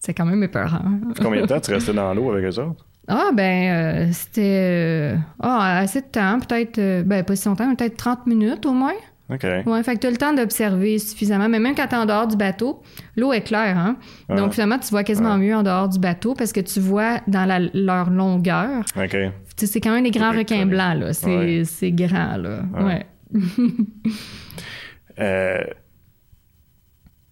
c'est 0.00 0.14
quand 0.14 0.24
même 0.24 0.42
épeurant. 0.42 0.82
Combien 1.22 1.42
de 1.42 1.46
temps 1.46 1.60
tu 1.60 1.72
restais 1.72 1.92
dans 1.92 2.12
l'eau 2.14 2.32
avec 2.32 2.44
eux 2.44 2.58
autres? 2.58 2.86
Ah, 3.06 3.30
ben, 3.34 3.70
euh, 3.70 4.08
c'était. 4.12 5.14
Euh, 5.14 5.16
ah, 5.40 5.78
assez 5.78 6.00
de 6.00 6.06
temps, 6.06 6.38
peut-être. 6.40 6.78
Euh, 6.78 7.02
ben, 7.02 7.22
pas 7.22 7.36
si 7.36 7.48
longtemps, 7.48 7.72
peut-être 7.74 7.96
30 7.96 8.26
minutes 8.26 8.66
au 8.66 8.72
moins. 8.72 8.94
OK. 9.32 9.46
Ouais, 9.66 9.82
fait 9.82 9.94
que 9.94 10.00
tu 10.00 10.06
as 10.06 10.10
le 10.10 10.16
temps 10.16 10.32
d'observer 10.32 10.98
suffisamment. 10.98 11.48
Mais 11.48 11.60
même 11.60 11.74
quand 11.74 11.86
tu 11.86 11.94
es 11.94 11.98
en 11.98 12.06
dehors 12.06 12.26
du 12.26 12.36
bateau, 12.36 12.82
l'eau 13.16 13.32
est 13.32 13.42
claire, 13.42 13.78
hein. 13.78 13.96
Donc, 14.28 14.54
finalement, 14.54 14.78
tu 14.78 14.88
vois 14.88 15.04
quasiment 15.04 15.38
mieux 15.38 15.54
en 15.54 15.62
dehors 15.62 15.88
du 15.88 15.98
bateau 15.98 16.34
parce 16.34 16.52
que 16.52 16.60
tu 16.60 16.80
vois 16.80 17.20
dans 17.28 17.44
la, 17.44 17.60
leur 17.74 18.10
longueur. 18.10 18.84
OK. 18.96 19.16
C'est 19.56 19.80
quand 19.80 19.92
même 19.92 20.04
des 20.04 20.10
grands 20.10 20.32
requins 20.32 20.66
blancs, 20.66 20.98
là. 20.98 21.12
C'est 21.12 21.92
grand, 21.92 22.38
là. 22.38 22.62
Ouais. 22.80 23.06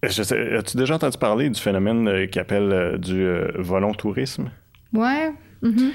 As-tu 0.01 0.77
déjà 0.77 0.95
entendu 0.95 1.17
parler 1.17 1.49
du 1.49 1.59
phénomène 1.59 2.27
qui 2.29 2.39
appelle 2.39 2.97
du 2.99 3.27
volontourisme? 3.57 4.49
Ouais. 4.93 5.31
Mm-hmm. 5.61 5.91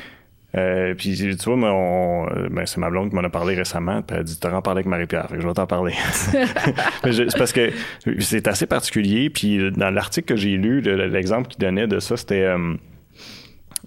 Euh, 0.56 0.94
puis 0.94 1.16
tu 1.16 1.50
vois, 1.50 2.28
euh, 2.36 2.48
ben, 2.48 2.64
c'est 2.64 2.78
ma 2.78 2.88
blonde 2.88 3.10
qui 3.10 3.16
m'en 3.16 3.24
a 3.24 3.28
parlé 3.28 3.54
récemment, 3.56 4.02
puis 4.02 4.14
elle 4.14 4.20
a 4.20 4.24
dit 4.24 4.38
T'auras 4.38 4.58
en 4.58 4.62
parler 4.62 4.78
avec 4.80 4.86
Marie-Pierre, 4.86 5.28
fait 5.28 5.36
que 5.36 5.42
je 5.42 5.48
vais 5.48 5.54
t'en 5.54 5.66
parler. 5.66 5.94
c'est 7.04 7.36
parce 7.36 7.52
que 7.52 7.72
c'est 8.20 8.46
assez 8.46 8.66
particulier, 8.66 9.30
puis 9.30 9.72
dans 9.72 9.90
l'article 9.90 10.34
que 10.34 10.36
j'ai 10.36 10.56
lu, 10.56 10.80
l'exemple 10.80 11.48
qu'il 11.48 11.58
donnait 11.58 11.88
de 11.88 11.98
ça, 11.98 12.16
c'était 12.16 12.44
euh, 12.44 12.74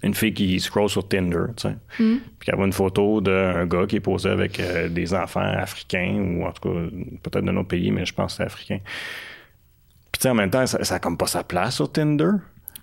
une 0.03 0.13
fille 0.13 0.34
qui 0.34 0.59
scroll 0.59 0.89
sur 0.89 1.07
Tinder, 1.07 1.45
tu 1.55 1.70
sais, 1.70 1.76
mm. 2.03 2.18
puis 2.38 2.45
qui 2.45 2.51
avait 2.51 2.65
une 2.65 2.74
photo 2.74 3.22
d'un 3.22 3.65
gars 3.65 3.86
qui 3.88 3.97
est 3.97 4.01
posé 4.01 4.30
avec 4.30 4.61
des 4.89 5.13
enfants 5.13 5.39
africains, 5.39 6.15
ou 6.20 6.45
en 6.45 6.51
tout 6.51 6.68
cas, 6.68 6.80
peut-être 7.24 7.45
d'un 7.45 7.55
autre 7.55 7.70
pays, 7.70 7.91
mais 7.91 8.05
je 8.05 8.13
pense 8.13 8.34
que 8.34 8.38
c'est 8.38 8.43
africain. 8.43 8.80
Puis 10.18 10.22
tu 10.22 10.24
sais, 10.24 10.30
en 10.30 10.34
même 10.34 10.49
temps, 10.49 10.65
ça, 10.65 10.84
ça 10.84 10.95
a 10.95 10.99
comme 10.99 11.15
pas 11.15 11.28
sa 11.28 11.43
place 11.43 11.76
sur 11.76 11.91
Tinder. 11.91 12.32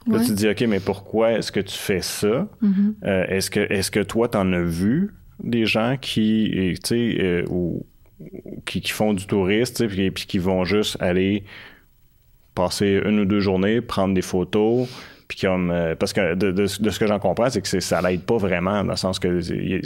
Là, 0.07 0.21
tu 0.21 0.27
te 0.27 0.33
dis, 0.35 0.49
OK, 0.49 0.61
mais 0.69 0.79
pourquoi 0.79 1.33
est-ce 1.33 1.51
que 1.51 1.59
tu 1.59 1.77
fais 1.77 2.01
ça? 2.01 2.47
Mm-hmm. 2.63 2.95
Euh, 3.03 3.27
est-ce 3.27 3.51
que, 3.51 3.59
est 3.59 3.91
que 3.91 3.99
toi, 3.99 4.29
tu 4.29 4.39
en 4.39 4.53
as 4.53 4.63
vu 4.63 5.13
des 5.43 5.67
gens 5.67 5.97
qui, 6.01 6.49
tu 6.53 6.77
sais, 6.85 7.17
euh, 7.21 7.45
ou, 7.51 7.85
qui, 8.67 8.81
font 8.89 9.15
du 9.15 9.27
tourisme, 9.27 9.89
puis, 9.89 10.13
puis 10.13 10.27
qui 10.27 10.39
vont 10.39 10.65
juste 10.65 10.97
aller 11.03 11.43
passer 12.55 13.03
une 13.05 13.19
ou 13.19 13.25
deux 13.25 13.41
journées, 13.41 13.81
prendre 13.81 14.15
des 14.15 14.23
photos, 14.23 14.89
puis 15.35 15.47
comme 15.47 15.71
euh, 15.71 15.95
parce 15.95 16.13
que 16.13 16.35
de, 16.35 16.67
ce 16.67 16.99
que 16.99 17.07
j'en 17.07 17.19
comprends 17.19 17.51
c'est 17.51 17.61
que 17.61 17.81
ça 17.81 18.01
l'aide 18.01 18.23
pas 18.23 18.37
vraiment 18.37 18.85
dans 18.85 18.93
le 18.93 18.97
sens 18.97 19.19
que 19.19 19.41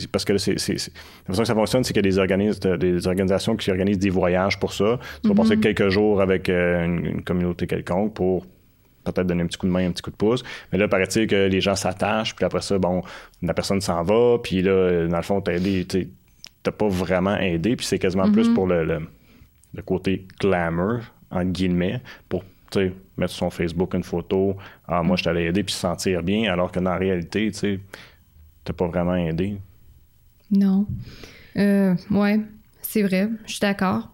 parce 0.09 0.25
que 0.25 0.37
c'est, 0.37 0.55
la 0.55 0.79
façon 1.27 1.43
que 1.43 1.49
ça 1.49 1.55
fonctionne 1.55 1.85
c'est 1.85 1.93
qu'il 1.93 2.05
y 2.05 2.09
a 2.09 2.11
des 2.11 2.19
organismes 2.19 2.77
des 2.77 3.07
organisations 3.07 3.57
qui 3.57 3.71
organisent 3.71 3.99
des 3.99 4.11
voyages 4.11 4.59
pour 4.59 4.73
ça 4.73 4.99
tu 5.23 5.29
vas 5.29 5.35
passer 5.35 5.57
mm-hmm. 5.57 5.61
quelques 5.61 5.89
jours 5.89 6.21
avec 6.21 6.49
une, 6.49 7.23
communauté 7.25 7.67
quelconque 7.67 8.15
pour 8.15 8.47
peut-être 9.05 9.27
donner 9.27 9.43
un 9.43 9.47
petit 9.47 9.57
coup 9.57 9.67
de 9.67 9.73
main, 9.73 9.87
un 9.87 9.93
petit 9.93 10.03
coup 10.03 10.11
de 10.11 10.17
pouce. 10.17 10.43
Mais 10.71 10.77
là, 10.77 10.87
paraît-il 10.87 11.27
que 11.27 11.47
les 11.47 11.63
gens 11.63 11.75
s'attachent, 11.75 12.37
puis 12.37 12.45
après 12.45 12.61
ça, 12.61 12.79
bon, 12.79 13.03
la 13.41 13.55
personne 13.55 13.81
s'en 13.81 14.03
va, 14.03 14.37
puis 14.43 14.61
là, 14.61 15.07
dans 15.07 15.17
le 15.17 15.23
fond, 15.23 15.41
t'as 15.41 15.55
aidé, 15.55 15.87
t'as 16.63 16.73
pas 16.73 16.89
vraiment 16.89 17.39
aidé, 17.39 17.75
puis 17.75 17.87
c'est 17.87 17.99
quasiment 17.99 18.31
plus 18.31 18.51
mm-hmm. 18.51 18.55
pour 18.55 18.67
le, 18.67 18.85
le, 18.85 19.83
côté 19.83 20.27
glamour, 20.39 21.01
en 21.31 21.45
guillemets, 21.45 22.03
pour 22.29 22.45
mettre 23.17 23.33
sur 23.33 23.47
son 23.47 23.51
Facebook 23.51 23.95
une 23.95 24.03
photo, 24.03 24.57
ah, 24.87 25.03
moi, 25.03 25.17
je 25.17 25.25
t'allais 25.25 25.47
aider, 25.47 25.63
puis 25.63 25.75
se 25.75 25.81
sentir 25.81 26.23
bien, 26.23 26.53
alors 26.53 26.71
que 26.71 26.79
dans 26.79 26.91
la 26.91 26.99
réalité, 26.99 27.51
tu 27.51 27.59
sais, 27.59 27.81
t'as 28.65 28.73
pas 28.73 28.87
vraiment 28.87 29.17
aidé. 29.17 29.59
Non. 30.51 30.87
Euh, 31.57 31.95
ouais, 32.11 32.41
c'est 32.83 33.03
vrai, 33.03 33.29
je 33.47 33.53
suis 33.53 33.61
d'accord. 33.61 34.11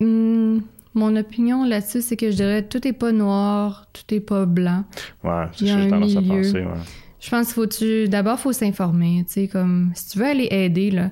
Hum, 0.00 0.62
mon 0.94 1.16
opinion 1.16 1.64
là-dessus, 1.64 2.02
c'est 2.02 2.16
que 2.16 2.30
je 2.30 2.36
dirais 2.36 2.62
tout 2.62 2.86
est 2.86 2.92
pas 2.92 3.12
noir, 3.12 3.86
tout 3.92 4.14
est 4.14 4.20
pas 4.20 4.44
blanc. 4.44 4.84
Ouais, 5.24 5.46
c'est 5.52 5.66
ce 5.66 5.74
que 5.74 5.80
j'ai 5.82 5.88
tendance 5.88 6.16
à 6.16 6.22
penser. 6.22 6.60
Ouais. 6.60 6.80
Je 7.20 7.30
pense 7.30 7.46
qu'il 7.46 7.54
faut 7.54 7.66
tu 7.66 8.08
d'abord 8.08 8.38
faut 8.38 8.52
s'informer, 8.52 9.24
tu 9.26 9.32
sais 9.32 9.48
comme 9.48 9.92
si 9.94 10.10
tu 10.10 10.18
veux 10.18 10.26
aller 10.26 10.48
aider 10.50 10.90
là. 10.90 11.10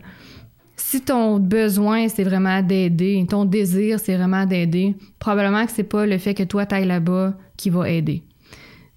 Si 0.90 1.00
ton 1.00 1.38
besoin 1.38 2.08
c'est 2.08 2.24
vraiment 2.24 2.62
d'aider, 2.62 3.24
ton 3.30 3.44
désir 3.44 4.00
c'est 4.00 4.16
vraiment 4.16 4.44
d'aider, 4.44 4.96
probablement 5.20 5.64
que 5.64 5.70
c'est 5.70 5.84
pas 5.84 6.04
le 6.04 6.18
fait 6.18 6.34
que 6.34 6.42
toi 6.42 6.66
t'ailles 6.66 6.88
là-bas 6.88 7.34
qui 7.56 7.70
va 7.70 7.88
aider. 7.88 8.24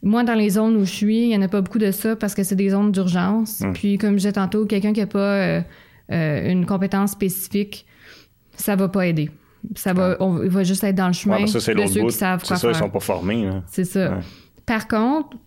Moi, 0.02 0.24
dans 0.24 0.34
les 0.34 0.50
zones 0.50 0.76
où 0.78 0.86
je 0.86 0.91
suis, 0.91 1.26
il 1.26 1.30
y 1.30 1.38
en 1.38 1.44
a 1.44 1.48
pas 1.48 1.62
beaucoup 1.62 1.78
de 1.78 1.91
ça 1.91 2.16
parce 2.16 2.34
que 2.34 2.41
c'est 2.41 2.56
des 2.56 2.72
zones 2.72 2.91
d'urgence. 2.91 3.60
Hmm. 3.60 3.74
Puis, 3.74 4.00
comme 4.00 4.14
je 4.14 4.18
disais 4.18 4.32
tantôt, 4.32 4.66
quelqu'un 4.66 4.91
qui 4.91 5.02
a 5.02 5.06
pas 5.06 5.20
euh, 5.20 5.62
euh, 6.12 6.52
une 6.52 6.66
compétence 6.66 7.12
spécifique, 7.12 7.86
ça 8.56 8.76
va 8.76 8.89
pas 8.89 9.06
aider. 9.06 9.30
Ça 9.76 9.94
va, 9.94 10.18
on, 10.20 10.32
va 10.50 10.64
juste 10.64 10.84
être 10.84 10.96
dans 10.96 11.08
le 11.08 11.14
chemin 11.14 11.46
ça, 11.46 11.74
de 11.74 11.86
ceux 11.86 12.06
qui 12.08 12.12
savent 12.12 12.44
quoi 12.44 12.58
C'est 12.58 12.62
ça, 12.64 12.70
ils 12.72 12.76
sont 12.76 12.89
pas 12.89 13.00
formés. 13.02 13.50
C'est 13.68 13.86
ça. 13.86 14.18
Par 14.66 14.88
contre, 14.88 15.38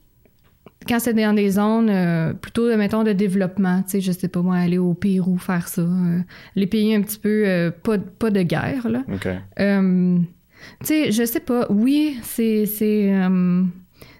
quand 0.88 1.00
c'est 1.00 1.14
dans 1.14 1.34
des 1.34 1.50
zones 1.50 1.90
euh, 1.90 2.32
plutôt, 2.32 2.74
mettons, 2.76 3.04
de 3.04 3.12
développement, 3.12 3.82
tu 3.82 3.90
sais, 3.90 4.00
je 4.00 4.12
sais 4.12 4.28
pas 4.28 4.42
moi, 4.42 4.56
aller 4.56 4.78
au 4.78 4.94
Pérou 4.94 5.38
faire 5.38 5.68
ça, 5.68 5.82
euh, 5.82 6.20
les 6.54 6.66
pays 6.66 6.94
un 6.94 7.02
petit 7.02 7.18
peu 7.18 7.44
euh, 7.46 7.70
pas, 7.70 7.98
pas 7.98 8.30
de 8.30 8.42
guerre, 8.42 8.88
là. 8.88 9.02
OK. 9.12 9.28
tu 9.56 10.86
sais, 10.86 11.12
je 11.12 11.24
sais 11.24 11.40
pas, 11.40 11.66
oui, 11.70 12.18
c'est 12.22 12.66
c'est 12.66 13.12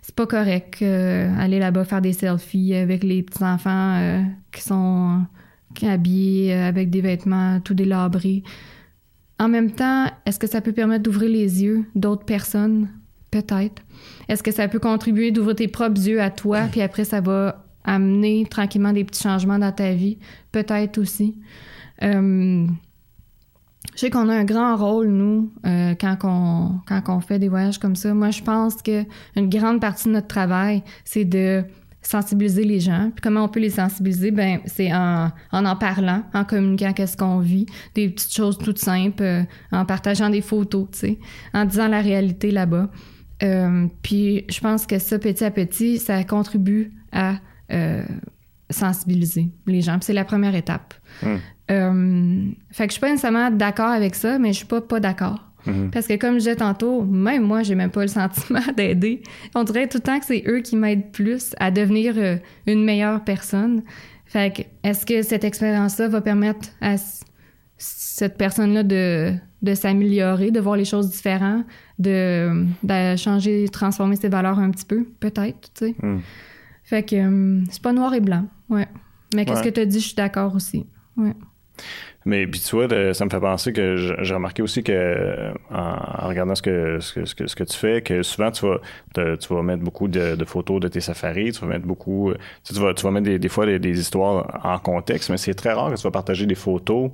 c'est 0.02 0.14
pas 0.14 0.26
correct 0.26 0.82
aller 0.82 1.58
là-bas 1.58 1.84
faire 1.84 2.00
des 2.00 2.12
selfies 2.12 2.74
avec 2.74 3.02
les 3.02 3.22
petits 3.22 3.42
enfants 3.42 4.24
qui 4.52 4.62
sont 4.62 5.22
habillés 5.82 6.54
avec 6.54 6.90
des 6.90 7.00
vêtements 7.00 7.60
tout 7.60 7.74
délabrés. 7.74 8.42
En 9.38 9.48
même 9.48 9.72
temps, 9.72 10.06
est-ce 10.24 10.38
que 10.38 10.46
ça 10.46 10.60
peut 10.60 10.72
permettre 10.72 11.02
d'ouvrir 11.02 11.28
les 11.28 11.62
yeux 11.62 11.84
d'autres 11.94 12.24
personnes? 12.24 12.88
Peut-être. 13.42 13.82
Est-ce 14.28 14.42
que 14.42 14.50
ça 14.50 14.66
peut 14.68 14.78
contribuer 14.78 15.30
d'ouvrir 15.30 15.56
tes 15.56 15.68
propres 15.68 16.08
yeux 16.08 16.20
à 16.22 16.30
toi, 16.30 16.62
puis 16.70 16.80
après, 16.80 17.04
ça 17.04 17.20
va 17.20 17.64
amener 17.84 18.46
tranquillement 18.50 18.92
des 18.92 19.04
petits 19.04 19.22
changements 19.22 19.58
dans 19.58 19.72
ta 19.72 19.92
vie, 19.92 20.18
peut-être 20.52 20.98
aussi. 20.98 21.36
Euh, 22.02 22.66
je 23.94 24.00
sais 24.00 24.10
qu'on 24.10 24.28
a 24.28 24.34
un 24.34 24.44
grand 24.44 24.76
rôle, 24.76 25.08
nous, 25.08 25.52
euh, 25.64 25.94
quand, 26.00 26.16
on, 26.24 26.80
quand 26.86 27.20
fait 27.20 27.38
des 27.38 27.48
voyages 27.48 27.78
comme 27.78 27.96
ça. 27.96 28.12
Moi, 28.14 28.30
je 28.30 28.42
pense 28.42 28.82
que 28.82 29.04
une 29.36 29.48
grande 29.48 29.80
partie 29.80 30.08
de 30.08 30.14
notre 30.14 30.26
travail, 30.26 30.82
c'est 31.04 31.24
de 31.24 31.64
sensibiliser 32.02 32.64
les 32.64 32.80
gens. 32.80 33.10
Puis 33.14 33.20
comment 33.22 33.44
on 33.44 33.48
peut 33.48 33.60
les 33.60 33.70
sensibiliser? 33.70 34.30
Ben, 34.30 34.60
c'est 34.66 34.92
en, 34.92 35.30
en, 35.52 35.64
en 35.64 35.76
parlant, 35.76 36.22
en 36.34 36.44
communiquant 36.44 36.92
qu'est-ce 36.92 37.16
qu'on 37.16 37.38
vit, 37.38 37.66
des 37.94 38.08
petites 38.08 38.34
choses 38.34 38.58
toutes 38.58 38.78
simples, 38.78 39.22
euh, 39.22 39.42
en 39.72 39.84
partageant 39.84 40.30
des 40.30 40.42
photos, 40.42 40.88
tu 40.92 40.98
sais, 40.98 41.18
en 41.54 41.64
disant 41.64 41.88
la 41.88 42.00
réalité 42.00 42.50
là-bas. 42.50 42.90
Euh, 43.42 43.86
puis 44.02 44.44
je 44.48 44.60
pense 44.60 44.86
que 44.86 44.98
ça, 44.98 45.18
petit 45.18 45.44
à 45.44 45.50
petit, 45.50 45.98
ça 45.98 46.24
contribue 46.24 46.92
à 47.12 47.36
euh, 47.72 48.02
sensibiliser 48.70 49.48
les 49.66 49.82
gens. 49.82 49.98
c'est 50.00 50.12
la 50.12 50.24
première 50.24 50.54
étape. 50.54 50.94
Hmm. 51.22 51.36
Euh, 51.70 52.44
fait 52.70 52.86
que 52.86 52.90
je 52.90 52.92
suis 52.92 53.00
pas 53.00 53.10
nécessairement 53.10 53.50
d'accord 53.50 53.90
avec 53.90 54.14
ça, 54.14 54.38
mais 54.38 54.52
je 54.52 54.58
suis 54.58 54.66
pas 54.66 54.80
pas 54.80 55.00
d'accord. 55.00 55.46
Mhm. 55.66 55.90
Parce 55.90 56.06
que 56.06 56.14
comme 56.14 56.34
je 56.34 56.38
disais 56.38 56.56
tantôt, 56.56 57.02
même 57.02 57.42
moi, 57.42 57.62
j'ai 57.62 57.74
même 57.74 57.90
pas 57.90 58.02
le 58.02 58.08
sentiment 58.08 58.60
d'aider. 58.76 59.22
On 59.54 59.64
dirait 59.64 59.88
tout 59.88 59.98
le 59.98 60.02
temps 60.02 60.18
que 60.18 60.26
c'est 60.26 60.44
eux 60.46 60.60
qui 60.60 60.76
m'aident 60.76 61.10
plus 61.10 61.54
à 61.58 61.70
devenir 61.70 62.14
euh, 62.16 62.36
une 62.66 62.84
meilleure 62.84 63.24
personne. 63.24 63.82
Fait 64.26 64.54
que 64.54 64.62
est-ce 64.88 65.06
que 65.06 65.22
cette 65.22 65.44
expérience-là 65.44 66.08
va 66.08 66.20
permettre 66.20 66.68
à 66.80 66.96
cette 67.78 68.38
personne-là 68.38 68.82
de, 68.82 69.34
de 69.62 69.74
s'améliorer, 69.74 70.50
de 70.50 70.60
voir 70.60 70.76
les 70.76 70.84
choses 70.84 71.10
différentes, 71.10 71.64
de, 71.98 72.66
de, 72.82 73.16
changer, 73.16 73.68
transformer 73.68 74.16
ses 74.16 74.28
valeurs 74.28 74.58
un 74.58 74.70
petit 74.70 74.84
peu? 74.84 75.04
Peut-être, 75.20 75.72
tu 75.74 75.86
sais. 75.86 75.94
Mhm. 76.02 76.20
Fait 76.84 77.02
que 77.02 77.16
euh, 77.16 77.64
c'est 77.70 77.82
pas 77.82 77.92
noir 77.92 78.14
et 78.14 78.20
blanc, 78.20 78.46
ouais. 78.68 78.86
Mais 79.34 79.44
qu'est-ce 79.44 79.62
que 79.62 79.68
tu 79.68 79.80
as 79.80 79.86
dit, 79.86 79.98
je 79.98 80.06
suis 80.06 80.14
d'accord 80.14 80.54
aussi. 80.54 80.86
Ouais. 81.16 81.34
Mais 82.26 82.44
puis 82.48 82.58
tu 82.58 82.74
vois, 82.74 82.88
ça 83.14 83.24
me 83.24 83.30
fait 83.30 83.38
penser 83.38 83.72
que 83.72 83.96
j'ai 83.96 84.34
remarqué 84.34 84.60
aussi 84.60 84.82
que 84.82 85.52
en, 85.70 86.26
regardant 86.26 86.56
ce 86.56 86.62
que, 86.62 86.98
ce 86.98 87.14
que, 87.14 87.24
ce, 87.24 87.54
que, 87.54 87.62
tu 87.62 87.76
fais, 87.76 88.02
que 88.02 88.24
souvent 88.24 88.50
tu 88.50 88.66
vas 88.66 88.80
tu 89.36 89.54
vas 89.54 89.62
mettre 89.62 89.84
beaucoup 89.84 90.08
de, 90.08 90.36
photos 90.44 90.80
de 90.80 90.88
tes 90.88 91.00
safaris, 91.00 91.52
tu 91.52 91.60
vas 91.60 91.68
mettre 91.68 91.86
beaucoup 91.86 92.32
tu, 92.64 92.74
vas, 92.74 92.94
tu 92.94 93.04
vas 93.04 93.12
mettre 93.12 93.26
des, 93.26 93.38
des 93.38 93.48
fois 93.48 93.64
des, 93.64 94.00
histoires 94.00 94.60
en 94.64 94.78
contexte, 94.80 95.30
mais 95.30 95.36
c'est 95.36 95.54
très 95.54 95.72
rare 95.72 95.90
que 95.90 95.96
tu 95.96 96.02
vas 96.02 96.10
partager 96.10 96.46
des 96.46 96.56
photos 96.56 97.12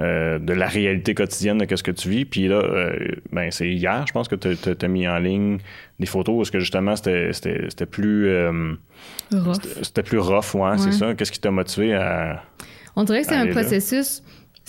euh, 0.00 0.38
de 0.38 0.54
la 0.54 0.66
réalité 0.66 1.14
quotidienne 1.14 1.58
de 1.58 1.76
ce 1.76 1.82
que 1.82 1.90
tu 1.90 2.08
vis. 2.08 2.24
Puis 2.24 2.48
là, 2.48 2.56
euh, 2.56 2.96
ben 3.32 3.50
c'est 3.50 3.68
hier, 3.68 4.06
je 4.08 4.12
pense 4.12 4.28
que 4.28 4.34
tu 4.34 4.48
as, 4.80 4.88
mis 4.88 5.06
en 5.06 5.18
ligne 5.18 5.58
des 6.00 6.06
photos 6.06 6.38
parce 6.38 6.50
que 6.50 6.58
justement 6.58 6.96
c'était 6.96 7.86
plus 7.90 8.28
euh, 8.28 8.72
c'était 9.82 10.02
plus 10.02 10.18
rough, 10.18 10.54
ouais, 10.54 10.78
c'est 10.78 10.92
ça. 10.92 11.14
Qu'est-ce 11.14 11.32
qui 11.32 11.40
t'a 11.40 11.50
motivé 11.50 11.94
à 11.94 12.42
on 12.96 13.04
dirait 13.04 13.22
que 13.22 13.28
c'est 13.28 13.34
un 13.34 13.48
processus 13.48 14.22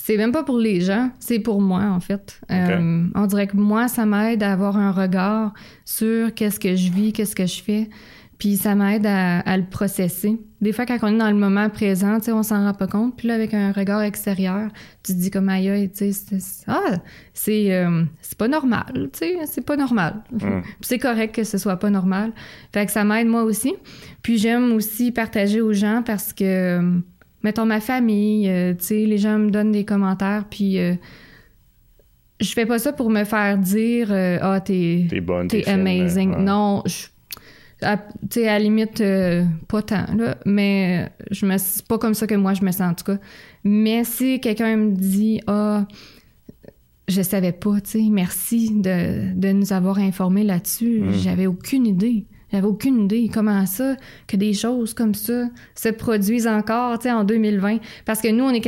c'est 0.06 0.18
même 0.18 0.32
pas 0.32 0.44
pour 0.44 0.60
les 0.60 0.82
gens, 0.82 1.10
c'est 1.18 1.40
pour 1.40 1.62
moi, 1.62 1.86
en 1.86 2.00
fait. 2.00 2.40
Euh, 2.52 3.08
on 3.16 3.26
dirait 3.26 3.48
que 3.48 3.58
moi, 3.58 3.88
ça 3.88 4.06
m'aide 4.06 4.44
à 4.44 4.52
avoir 4.52 4.78
un 4.78 4.92
regard 4.92 5.52
sur 5.84 6.32
qu'est-ce 6.32 6.60
que 6.60 6.76
je 6.76 6.92
vis, 6.92 7.12
qu'est-ce 7.12 7.36
que 7.36 7.48
je 7.48 7.64
fais. 7.64 7.90
Puis 8.38 8.56
ça 8.56 8.76
m'aide 8.76 9.08
à, 9.08 9.58
le 9.58 9.64
processer. 9.64 10.40
Des 10.62 10.74
fois, 10.74 10.86
quand 10.86 11.00
on 11.02 11.08
est 11.08 11.18
dans 11.18 11.32
le 11.32 11.38
moment 11.38 11.72
présent, 11.72 12.20
on 12.28 12.44
s'en 12.44 12.66
rend 12.66 12.76
pas 12.76 12.86
compte. 12.86 13.18
Puis 13.18 13.28
là, 13.28 13.34
avec 13.34 13.56
un 13.56 13.72
regard 13.72 14.04
extérieur, 14.04 14.70
tu 15.02 15.14
te 15.14 15.18
dis 15.18 15.32
comme 15.32 15.50
aïe, 15.50 15.90
tu 15.92 16.14
sais, 16.14 16.38
ah, 16.68 16.98
c'est 17.34 17.74
euh, 17.74 18.04
c'est 18.22 18.38
pas 18.38 18.48
normal, 18.48 19.10
tu 19.12 19.20
sais, 19.20 19.38
c'est 19.48 19.66
pas 19.66 19.76
normal. 19.76 20.22
Hmm. 20.32 20.62
c'est 20.82 21.00
correct 21.00 21.34
que 21.34 21.44
ce 21.44 21.58
soit 21.58 21.78
pas 21.78 21.90
normal. 21.90 22.32
Fait 22.72 22.86
que 22.86 22.92
ça 22.92 23.04
m'aide 23.04 23.26
moi 23.26 23.42
aussi. 23.42 23.74
Puis 24.22 24.38
j'aime 24.38 24.72
aussi 24.74 25.12
partager 25.12 25.62
aux 25.62 25.74
gens 25.74 26.04
parce 26.06 26.32
que 26.32 27.02
mettons 27.46 27.66
ma 27.68 27.80
famille, 27.80 28.50
euh, 28.50 28.74
tu 28.74 28.86
sais, 28.86 29.06
les 29.06 29.20
gens 29.20 29.38
me 29.38 29.52
donnent 29.52 29.72
des 29.72 29.86
commentaires, 29.86 30.46
puis 30.50 30.80
euh, 30.80 30.96
je 32.40 32.52
fais 32.54 32.66
pas 32.66 32.80
ça 32.80 32.92
pour 32.92 33.12
me 33.12 33.24
faire 33.24 33.60
dire 33.60 34.08
euh, 34.12 34.40
ah 34.42 34.60
t'es 34.60 35.06
t'es 35.08 35.22
bonne, 35.22 35.48
t'es 35.48 35.64
amazing. 35.70 36.38
Non, 36.40 36.82
tu 36.86 36.92
sais 38.32 38.48
à 38.48 38.54
la 38.54 38.60
limite 38.60 39.04
pas 39.68 39.82
tant 39.84 40.08
là, 40.18 40.38
mais 40.46 41.12
je 41.30 41.46
me 41.46 41.56
c'est 41.60 41.86
pas 41.86 42.00
comme 42.00 42.16
ça 42.16 42.26
que 42.26 42.34
moi 42.34 42.56
je 42.56 42.64
me 42.66 42.72
sens 42.72 42.92
en 42.92 42.94
tout 42.96 43.06
cas. 43.06 43.20
Mais 43.64 44.04
si 44.04 44.40
quelqu'un 44.40 44.76
me 44.76 44.92
dit 44.92 45.40
ah 45.46 45.86
je 47.08 47.22
savais 47.22 47.52
pas, 47.52 47.80
tu 47.82 47.92
sais, 47.92 48.10
merci 48.10 48.72
de, 48.74 49.40
de 49.40 49.52
nous 49.52 49.72
avoir 49.72 50.00
informés 50.00 50.44
là-dessus. 50.44 51.02
Mm. 51.02 51.14
J'avais 51.14 51.46
aucune 51.46 51.86
idée. 51.86 52.26
J'avais 52.52 52.68
aucune 52.68 53.06
idée 53.06 53.30
comment 53.34 53.66
ça, 53.66 53.96
que 54.28 54.38
des 54.38 54.54
choses 54.54 54.94
comme 54.94 55.14
ça 55.14 55.46
se 55.76 55.90
produisent 55.90 56.48
encore, 56.48 57.00
tu 57.00 57.04
sais, 57.04 57.12
en 57.12 57.24
2020. 57.24 57.78
Parce 58.06 58.22
que 58.22 58.30
nous, 58.30 58.44
on 58.44 58.52
est 58.52 58.62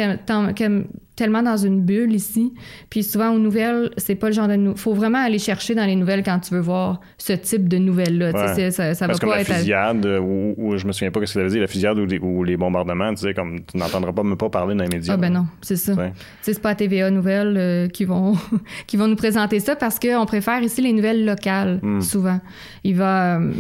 tellement 1.18 1.42
dans 1.42 1.58
une 1.58 1.82
bulle 1.82 2.14
ici. 2.14 2.54
Puis 2.90 3.04
souvent, 3.04 3.32
aux 3.32 3.40
nouvelles, 3.40 3.90
c'est 3.98 4.16
pas 4.16 4.28
le 4.28 4.34
genre 4.34 4.48
de... 4.48 4.54
Il 4.56 4.78
faut 4.78 4.94
vraiment 4.94 5.18
aller 5.18 5.40
chercher 5.40 5.76
dans 5.76 5.86
les 5.86 5.96
nouvelles 5.96 6.24
quand 6.24 6.40
tu 6.40 6.54
veux 6.54 6.62
voir 6.62 7.02
ce 7.18 7.34
type 7.34 7.68
de 7.68 7.78
nouvelles-là. 7.78 8.32
Ouais. 8.32 8.72
Ça, 8.72 8.94
ça 8.94 9.08
Parce 9.08 9.20
va 9.20 9.28
pas 9.28 9.38
la 9.38 9.44
fusillade, 9.44 10.06
ou, 10.06 10.78
je 10.78 10.86
me 10.86 10.92
souviens 10.92 11.12
pas 11.12 11.20
ce 11.22 11.26
que 11.26 11.32
ça 11.32 11.44
veut 11.44 11.50
dire, 11.50 11.62
la 11.62 11.68
fusillade 11.68 11.98
ou 11.98 12.44
les, 12.44 12.56
bombardements, 12.56 13.14
tu 13.14 13.24
sais, 13.24 13.34
comme 13.34 13.60
tu 13.66 13.78
n'entendras 13.78 14.14
pas 14.14 14.24
même 14.24 14.38
pas 14.38 14.50
parler 14.50 14.76
dans 14.76 14.84
les 14.84 14.90
médias. 14.90 15.16
Ah 15.16 15.18
ben 15.18 15.34
non, 15.34 15.48
c'est 15.62 15.76
ça. 15.76 15.94
C'est 16.42 16.62
pas 16.62 16.70
à 16.70 16.76
TVA 16.76 17.10
Nouvelles 17.10 17.58
euh, 17.58 17.88
qui, 17.88 18.06
vont, 18.06 18.36
qui 18.88 18.96
vont 18.96 19.08
nous 19.08 19.16
présenter 19.16 19.60
ça 19.60 19.76
parce 19.76 20.00
qu'on 20.00 20.26
préfère 20.26 20.62
ici 20.62 20.82
les 20.82 20.94
nouvelles 20.94 21.26
locales, 21.26 21.80
hmm. 21.82 22.02
souvent. 22.02 22.40
Il 22.84 22.96
va... 22.96 23.40
Euh, 23.40 23.52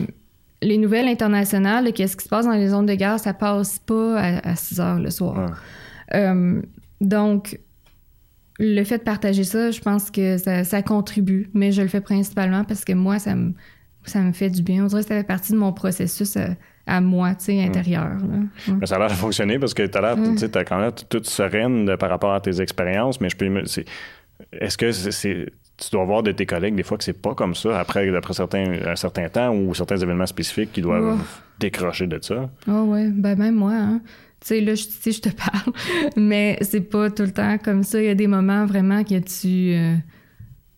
les 0.61 0.77
nouvelles 0.77 1.07
internationales, 1.07 1.91
qu'est-ce 1.93 2.17
qui 2.17 2.23
se 2.23 2.29
passe 2.29 2.45
dans 2.45 2.53
les 2.53 2.69
zones 2.69 2.85
de 2.85 2.95
guerre, 2.95 3.19
ça 3.19 3.33
passe 3.33 3.79
pas 3.79 4.19
à, 4.19 4.55
6 4.55 4.79
heures 4.79 4.99
le 4.99 5.09
soir. 5.09 5.51
Euh, 6.13 6.61
donc, 7.01 7.59
le 8.59 8.83
fait 8.83 8.97
de 8.97 9.03
partager 9.03 9.43
ça, 9.43 9.71
je 9.71 9.79
pense 9.81 10.09
que 10.09 10.37
ça, 10.37 10.81
contribue, 10.81 11.49
mais 11.53 11.71
je 11.71 11.81
le 11.81 11.87
fais 11.87 12.01
principalement 12.01 12.63
parce 12.63 12.85
que 12.85 12.93
moi, 12.93 13.19
ça 13.19 13.35
me, 13.35 13.53
ça 14.03 14.21
me 14.21 14.31
fait 14.31 14.49
du 14.49 14.63
bien. 14.63 14.83
On 14.83 14.87
dirait 14.87 15.01
que 15.01 15.07
ça 15.07 15.15
fait 15.15 15.27
partie 15.27 15.51
de 15.51 15.57
mon 15.57 15.73
processus 15.73 16.37
euh, 16.37 16.47
à, 16.87 17.01
moi, 17.01 17.35
tu 17.35 17.45
sais, 17.45 17.63
intérieur. 17.63 18.17
Mais 18.67 18.85
ça 18.85 18.95
a 18.95 18.99
l'air 18.99 19.09
de 19.09 19.13
fonctionner 19.13 19.59
parce 19.59 19.73
que 19.73 19.83
tu 19.83 19.97
as 19.97 20.01
l'air, 20.01 20.15
tu 20.15 20.57
as 20.57 20.65
quand 20.65 20.79
même 20.79 20.91
toute 21.09 21.27
sereine 21.27 21.97
par 21.97 22.09
rapport 22.09 22.33
à 22.33 22.41
tes 22.41 22.61
expériences, 22.61 23.21
mais 23.21 23.29
je 23.29 23.37
peux. 23.37 23.63
Est-ce 24.53 24.77
que 24.77 24.91
c'est 24.91 25.51
tu 25.77 25.91
dois 25.91 26.05
voir 26.05 26.23
de 26.23 26.31
tes 26.31 26.45
collègues 26.45 26.75
des 26.75 26.83
fois 26.83 26.97
que 26.97 27.03
c'est 27.03 27.21
pas 27.21 27.35
comme 27.35 27.53
ça 27.53 27.79
après, 27.79 28.13
après 28.15 28.33
certains, 28.33 28.79
un 28.85 28.95
certain 28.95 29.29
temps 29.29 29.53
ou 29.53 29.75
certains 29.75 29.97
événements 29.97 30.25
spécifiques 30.25 30.73
qui 30.73 30.81
doivent 30.81 31.19
décrocher 31.59 32.07
de 32.07 32.17
ça? 32.21 32.49
Oh 32.67 32.85
ouais, 32.85 33.09
ben 33.09 33.37
même 33.37 33.55
moi, 33.55 33.73
hein. 33.73 34.01
Tu 34.39 34.47
sais, 34.47 34.61
là, 34.61 34.75
je, 34.75 34.83
je 34.83 35.19
te 35.19 35.29
parle, 35.51 35.73
mais 36.15 36.57
c'est 36.61 36.81
pas 36.81 37.09
tout 37.09 37.23
le 37.23 37.31
temps 37.31 37.57
comme 37.57 37.83
ça. 37.83 38.01
Il 38.01 38.05
y 38.05 38.09
a 38.09 38.15
des 38.15 38.27
moments 38.27 38.65
vraiment 38.65 39.03
que 39.03 39.19
tu... 39.19 39.73
Euh, 39.73 39.95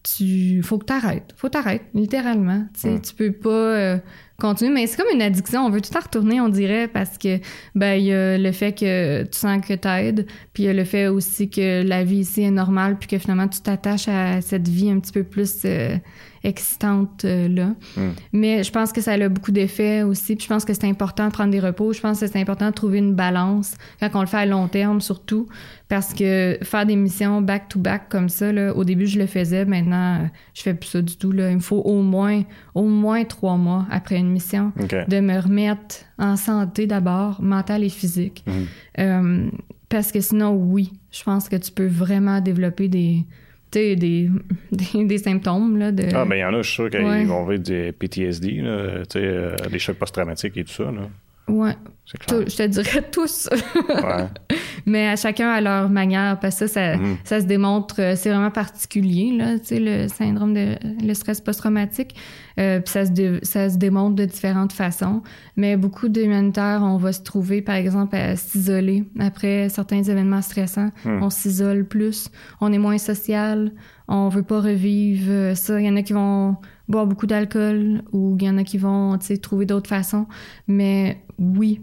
tu 0.01 0.63
faut 0.63 0.77
que 0.77 0.85
t'arrêtes. 0.85 1.33
Faut 1.35 1.49
t'arrêter, 1.49 1.85
littéralement. 1.93 2.65
Tu 2.73 2.81
sais, 2.81 3.01
tu 3.01 3.13
peux 3.13 3.31
pas... 3.31 3.49
Euh, 3.49 3.97
continuer. 4.39 4.73
Mais 4.73 4.87
c'est 4.87 4.97
comme 4.97 5.13
une 5.13 5.21
addiction. 5.21 5.65
On 5.65 5.69
veut 5.69 5.81
tout 5.81 5.95
en 5.95 5.99
retourner, 5.99 6.41
on 6.41 6.49
dirait, 6.49 6.87
parce 6.87 7.17
que 7.17 7.39
ben 7.75 7.95
il 7.95 8.05
y 8.05 8.13
a 8.13 8.37
le 8.37 8.51
fait 8.51 8.73
que 8.73 9.23
tu 9.23 9.37
sens 9.37 9.65
que 9.65 9.73
t'aides, 9.73 10.25
puis 10.53 10.63
il 10.63 10.65
y 10.65 10.69
a 10.69 10.73
le 10.73 10.83
fait 10.83 11.07
aussi 11.07 11.49
que 11.49 11.83
la 11.83 12.03
vie 12.03 12.19
ici 12.19 12.41
est 12.41 12.51
normale, 12.51 12.97
puis 12.97 13.07
que 13.07 13.17
finalement 13.17 13.47
tu 13.47 13.61
t'attaches 13.61 14.07
à 14.07 14.41
cette 14.41 14.67
vie 14.67 14.89
un 14.89 14.99
petit 14.99 15.11
peu 15.11 15.23
plus 15.23 15.61
euh, 15.65 15.95
excitante 16.43 17.25
euh, 17.25 17.47
là. 17.47 17.67
Hmm. 17.97 18.11
Mais 18.33 18.63
je 18.63 18.71
pense 18.71 18.91
que 18.91 19.01
ça 19.01 19.13
a 19.13 19.29
beaucoup 19.29 19.51
d'effets 19.51 20.03
aussi. 20.03 20.35
Puis 20.35 20.45
je 20.45 20.49
pense 20.49 20.65
que 20.65 20.73
c'est 20.73 20.85
important 20.85 21.27
de 21.27 21.31
prendre 21.31 21.51
des 21.51 21.59
repos. 21.59 21.93
Je 21.93 22.01
pense 22.01 22.19
que 22.19 22.27
c'est 22.27 22.39
important 22.39 22.67
de 22.67 22.73
trouver 22.73 22.99
une 22.99 23.13
balance 23.13 23.75
quand 23.99 24.09
on 24.13 24.21
le 24.21 24.27
fait 24.27 24.37
à 24.37 24.45
long 24.45 24.67
terme 24.67 25.01
surtout. 25.01 25.47
Parce 25.87 26.13
que 26.13 26.57
faire 26.61 26.85
des 26.85 26.95
missions 26.95 27.41
back-to-back 27.41 28.09
comme 28.09 28.29
ça, 28.29 28.51
là, 28.51 28.75
au 28.75 28.83
début 28.83 29.07
je 29.07 29.17
le 29.17 29.25
faisais, 29.25 29.65
maintenant 29.65 30.29
je 30.53 30.61
fais 30.61 30.73
plus 30.73 30.89
ça 30.89 31.01
du 31.01 31.17
tout. 31.17 31.31
Là. 31.31 31.49
Il 31.49 31.55
me 31.55 31.61
faut 31.61 31.81
au 31.81 32.01
moins, 32.01 32.43
au 32.75 32.85
moins 32.85 33.23
trois 33.23 33.57
mois 33.57 33.85
après 33.89 34.17
une 34.17 34.29
mission 34.29 34.71
de 34.77 35.19
me 35.19 35.39
remettre 35.39 35.95
en 36.17 36.35
santé 36.35 36.85
d'abord, 36.85 37.41
mentale 37.41 37.83
et 37.83 37.89
physique. 37.89 38.43
Hmm. 38.45 38.63
Euh, 38.99 39.49
parce 39.89 40.11
que 40.11 40.21
sinon, 40.21 40.53
oui, 40.53 40.93
je 41.11 41.23
pense 41.23 41.49
que 41.49 41.55
tu 41.55 41.71
peux 41.71 41.87
vraiment 41.87 42.41
développer 42.41 42.87
des, 42.87 43.25
des, 43.71 43.95
des, 44.71 45.05
des, 45.05 45.17
symptômes. 45.17 45.77
Là, 45.77 45.91
de... 45.91 46.03
Ah, 46.13 46.25
ben 46.25 46.35
il 46.35 46.39
y 46.39 46.43
en 46.43 46.53
a, 46.53 46.61
je 46.61 46.67
suis 46.67 46.75
sûr 46.75 46.89
qu'ils 46.89 47.27
vont 47.27 47.45
vivre 47.45 47.63
des 47.63 47.91
PTSD, 47.91 48.61
là, 48.61 49.03
euh, 49.15 49.55
des 49.71 49.79
chocs 49.79 49.97
post-traumatiques 49.97 50.57
et 50.57 50.63
tout 50.63 50.73
ça. 50.73 50.85
Là. 50.85 51.09
Ouais. 51.49 51.75
Je 52.05 52.55
te 52.55 52.65
dirais 52.65 53.03
tous. 53.11 53.49
ouais. 53.87 54.57
Mais 54.87 55.07
à 55.07 55.15
chacun 55.15 55.49
à 55.49 55.61
leur 55.61 55.89
manière, 55.89 56.39
parce 56.39 56.59
que 56.59 56.67
ça, 56.67 56.95
ça, 57.23 57.41
se 57.41 57.45
démontre, 57.45 58.01
euh, 58.01 58.15
c'est 58.15 58.29
vraiment 58.29 58.49
particulier, 58.49 59.31
là, 59.37 59.55
le 59.69 60.07
syndrome 60.07 60.55
de 60.55 60.75
le 61.05 61.13
stress 61.13 61.39
post-traumatique. 61.39 62.15
Euh, 62.59 62.79
puis 62.79 62.91
ça 62.91 63.05
se, 63.05 63.39
ça 63.43 63.69
se 63.69 63.77
démontre 63.77 64.15
de 64.15 64.25
différentes 64.25 64.73
façons. 64.73 65.21
Mais 65.55 65.77
beaucoup 65.77 66.09
d'humanitaires, 66.09 66.81
on 66.83 66.97
va 66.97 67.13
se 67.13 67.21
trouver, 67.21 67.61
par 67.61 67.75
exemple, 67.75 68.15
à 68.15 68.35
s'isoler 68.35 69.03
après 69.19 69.69
certains 69.69 70.01
événements 70.01 70.41
stressants. 70.41 70.89
Hmm. 71.05 71.21
On 71.21 71.29
s'isole 71.29 71.85
plus, 71.85 72.29
on 72.59 72.73
est 72.73 72.79
moins 72.79 72.97
social, 72.97 73.71
on 74.07 74.29
veut 74.29 74.43
pas 74.43 74.61
revivre 74.61 75.55
ça. 75.55 75.79
Il 75.79 75.85
y 75.85 75.89
en 75.89 75.95
a 75.95 76.01
qui 76.01 76.13
vont 76.13 76.55
boire 76.87 77.05
beaucoup 77.05 77.27
d'alcool 77.27 78.01
ou 78.11 78.35
il 78.39 78.47
y 78.47 78.49
en 78.49 78.57
a 78.57 78.63
qui 78.63 78.79
vont 78.79 79.17
trouver 79.41 79.67
d'autres 79.67 79.89
façons. 79.89 80.25
Mais 80.67 81.21
oui, 81.39 81.81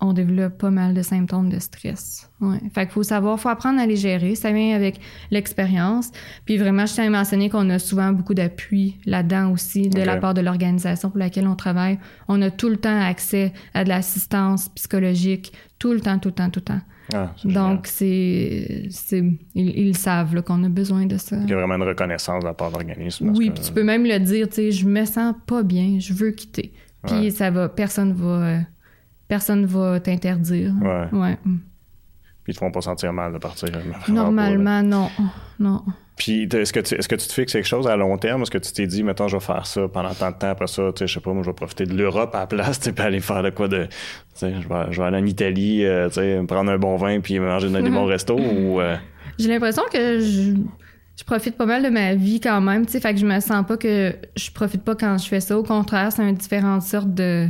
on 0.00 0.12
développe 0.12 0.58
pas 0.58 0.70
mal 0.70 0.92
de 0.92 1.00
symptômes 1.00 1.48
de 1.48 1.58
stress. 1.58 2.30
Ouais. 2.40 2.58
Fait 2.74 2.82
qu'il 2.82 2.92
faut 2.92 3.02
savoir, 3.02 3.40
faut 3.40 3.48
apprendre 3.48 3.80
à 3.80 3.86
les 3.86 3.96
gérer. 3.96 4.34
Ça 4.34 4.52
vient 4.52 4.74
avec 4.76 5.00
l'expérience. 5.30 6.10
Puis 6.44 6.58
vraiment, 6.58 6.84
je 6.84 6.92
tiens 6.94 7.06
à 7.06 7.10
mentionner 7.10 7.48
qu'on 7.48 7.70
a 7.70 7.78
souvent 7.78 8.12
beaucoup 8.12 8.34
d'appui 8.34 8.98
là-dedans 9.06 9.52
aussi 9.52 9.88
de 9.88 10.02
la 10.02 10.16
part 10.16 10.34
de 10.34 10.42
l'organisation 10.42 11.08
pour 11.08 11.18
laquelle 11.18 11.46
on 11.46 11.56
travaille. 11.56 11.98
On 12.28 12.42
a 12.42 12.50
tout 12.50 12.68
le 12.68 12.76
temps 12.76 13.00
accès 13.00 13.52
à 13.72 13.84
de 13.84 13.88
l'assistance 13.88 14.68
psychologique, 14.70 15.52
tout 15.78 15.92
le 15.92 16.00
temps, 16.00 16.18
tout 16.18 16.28
le 16.28 16.34
temps, 16.34 16.50
tout 16.50 16.60
le 16.60 16.64
temps. 16.64 16.80
Ah, 17.14 17.32
Donc, 17.44 17.86
c'est, 17.86 18.88
ils, 19.12 19.38
ils, 19.54 19.96
savent 19.96 20.42
qu'on 20.42 20.64
a 20.64 20.68
besoin 20.68 21.06
de 21.06 21.16
ça. 21.16 21.36
Il 21.44 21.48
y 21.48 21.52
a 21.52 21.56
vraiment 21.56 21.76
une 21.76 21.88
reconnaissance 21.88 22.42
de 22.42 22.48
la 22.48 22.54
part 22.54 22.70
de 22.70 22.74
l'organisme. 22.74 23.32
Oui, 23.34 23.50
puis 23.50 23.62
tu 23.62 23.72
peux 23.72 23.84
même 23.84 24.04
le 24.04 24.18
dire, 24.18 24.48
tu 24.48 24.54
sais, 24.56 24.70
je 24.72 24.86
me 24.86 25.04
sens 25.04 25.34
pas 25.46 25.62
bien, 25.62 26.00
je 26.00 26.12
veux 26.12 26.32
quitter. 26.32 26.72
Puis 27.06 27.30
ça 27.30 27.50
va, 27.50 27.68
personne 27.68 28.12
va 28.12 28.62
euh, 29.26 29.28
personne 29.28 29.66
va 29.66 30.00
t'interdire. 30.00 30.72
Ouais. 30.80 31.08
ouais. 31.12 31.38
Puis 31.44 32.52
ils 32.52 32.54
te 32.54 32.58
font 32.58 32.70
pas 32.70 32.80
sentir 32.80 33.12
mal 33.12 33.32
de 33.32 33.38
partir. 33.38 33.68
Normalement, 34.08 34.82
non. 34.82 35.10
Non. 35.58 35.82
Puis 36.16 36.44
est-ce 36.44 36.72
que, 36.72 36.80
tu, 36.80 36.94
est-ce 36.94 37.08
que 37.08 37.14
tu 37.14 37.28
te 37.28 37.32
fixes 37.32 37.52
quelque 37.52 37.66
chose 37.66 37.86
à 37.86 37.96
long 37.96 38.16
terme? 38.16 38.42
Est-ce 38.42 38.50
que 38.50 38.58
tu 38.58 38.72
t'es 38.72 38.86
dit, 38.86 39.02
mettons, 39.02 39.28
je 39.28 39.36
vais 39.36 39.44
faire 39.44 39.66
ça 39.66 39.86
pendant 39.86 40.14
tant 40.14 40.30
de 40.30 40.36
temps, 40.36 40.48
après 40.48 40.66
ça, 40.66 40.90
tu 40.94 41.00
sais, 41.00 41.06
je 41.06 41.14
sais 41.14 41.20
pas, 41.20 41.32
moi, 41.32 41.42
je 41.42 41.50
vais 41.50 41.54
profiter 41.54 41.84
de 41.84 41.94
l'Europe 41.94 42.34
à 42.34 42.40
la 42.40 42.46
place, 42.46 42.80
tu 42.94 43.02
aller 43.02 43.20
faire 43.20 43.42
de 43.42 43.50
quoi 43.50 43.68
de. 43.68 43.84
Tu 43.84 43.90
sais, 44.34 44.54
je 44.62 44.68
vais, 44.68 44.92
je 44.92 45.00
vais 45.00 45.06
aller 45.06 45.18
en 45.18 45.26
Italie, 45.26 45.84
euh, 45.84 46.08
tu 46.08 46.14
sais, 46.14 46.40
prendre 46.48 46.70
un 46.70 46.78
bon 46.78 46.96
vin 46.96 47.20
puis 47.20 47.38
manger 47.38 47.68
dans 47.68 47.82
des 47.82 47.90
bons 47.90 48.06
restos 48.06 48.38
ou. 48.38 48.80
Euh? 48.80 48.96
J'ai 49.38 49.48
l'impression 49.48 49.82
que 49.92 50.20
je, 50.20 50.54
je 51.18 51.24
profite 51.24 51.56
pas 51.58 51.66
mal 51.66 51.82
de 51.82 51.90
ma 51.90 52.14
vie 52.14 52.40
quand 52.40 52.62
même, 52.62 52.86
tu 52.86 52.92
sais, 52.92 53.00
fait 53.00 53.12
que 53.12 53.20
je 53.20 53.26
me 53.26 53.38
sens 53.40 53.66
pas 53.66 53.76
que 53.76 54.14
je 54.36 54.50
profite 54.52 54.84
pas 54.84 54.94
quand 54.94 55.18
je 55.18 55.28
fais 55.28 55.40
ça. 55.40 55.58
Au 55.58 55.64
contraire, 55.64 56.12
c'est 56.12 56.26
une 56.26 56.34
différente 56.34 56.82
sorte 56.82 57.12
de 57.12 57.46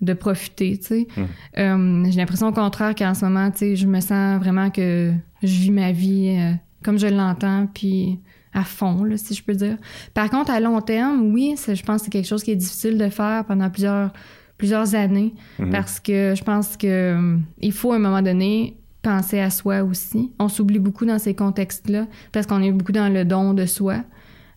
de 0.00 0.12
profiter, 0.12 0.78
tu 0.78 0.86
sais. 0.86 1.06
Hmm. 1.16 1.24
Euh, 1.58 2.04
j'ai 2.10 2.18
l'impression 2.18 2.48
au 2.48 2.52
contraire 2.52 2.94
qu'en 2.94 3.14
ce 3.14 3.24
moment, 3.24 3.50
tu 3.50 3.58
sais, 3.58 3.76
je 3.76 3.86
me 3.86 4.00
sens 4.00 4.38
vraiment 4.38 4.70
que 4.70 5.12
je 5.42 5.46
vis 5.46 5.70
ma 5.70 5.92
vie 5.92 6.36
euh, 6.38 6.52
comme 6.82 6.98
je 6.98 7.06
l'entends, 7.06 7.66
puis 7.72 8.20
à 8.52 8.64
fond, 8.64 9.04
là, 9.04 9.16
si 9.16 9.34
je 9.34 9.42
peux 9.42 9.54
dire. 9.54 9.76
Par 10.14 10.30
contre, 10.30 10.50
à 10.50 10.60
long 10.60 10.80
terme, 10.80 11.32
oui, 11.32 11.56
je 11.56 11.82
pense 11.82 12.00
que 12.00 12.04
c'est 12.06 12.10
quelque 12.10 12.28
chose 12.28 12.42
qui 12.42 12.50
est 12.50 12.56
difficile 12.56 12.98
de 12.98 13.08
faire 13.08 13.44
pendant 13.44 13.68
plusieurs, 13.70 14.12
plusieurs 14.58 14.94
années, 14.94 15.34
parce 15.70 16.00
que 16.00 16.34
je 16.34 16.42
pense 16.42 16.76
que 16.76 16.86
euh, 16.86 17.36
il 17.60 17.72
faut 17.72 17.92
à 17.92 17.96
un 17.96 17.98
moment 17.98 18.22
donné 18.22 18.78
penser 19.02 19.40
à 19.40 19.50
soi 19.50 19.82
aussi. 19.82 20.32
On 20.38 20.48
s'oublie 20.48 20.78
beaucoup 20.78 21.04
dans 21.04 21.18
ces 21.18 21.34
contextes-là, 21.34 22.06
parce 22.32 22.46
qu'on 22.46 22.62
est 22.62 22.72
beaucoup 22.72 22.92
dans 22.92 23.12
le 23.12 23.24
don 23.24 23.54
de 23.54 23.66
soi. 23.66 24.04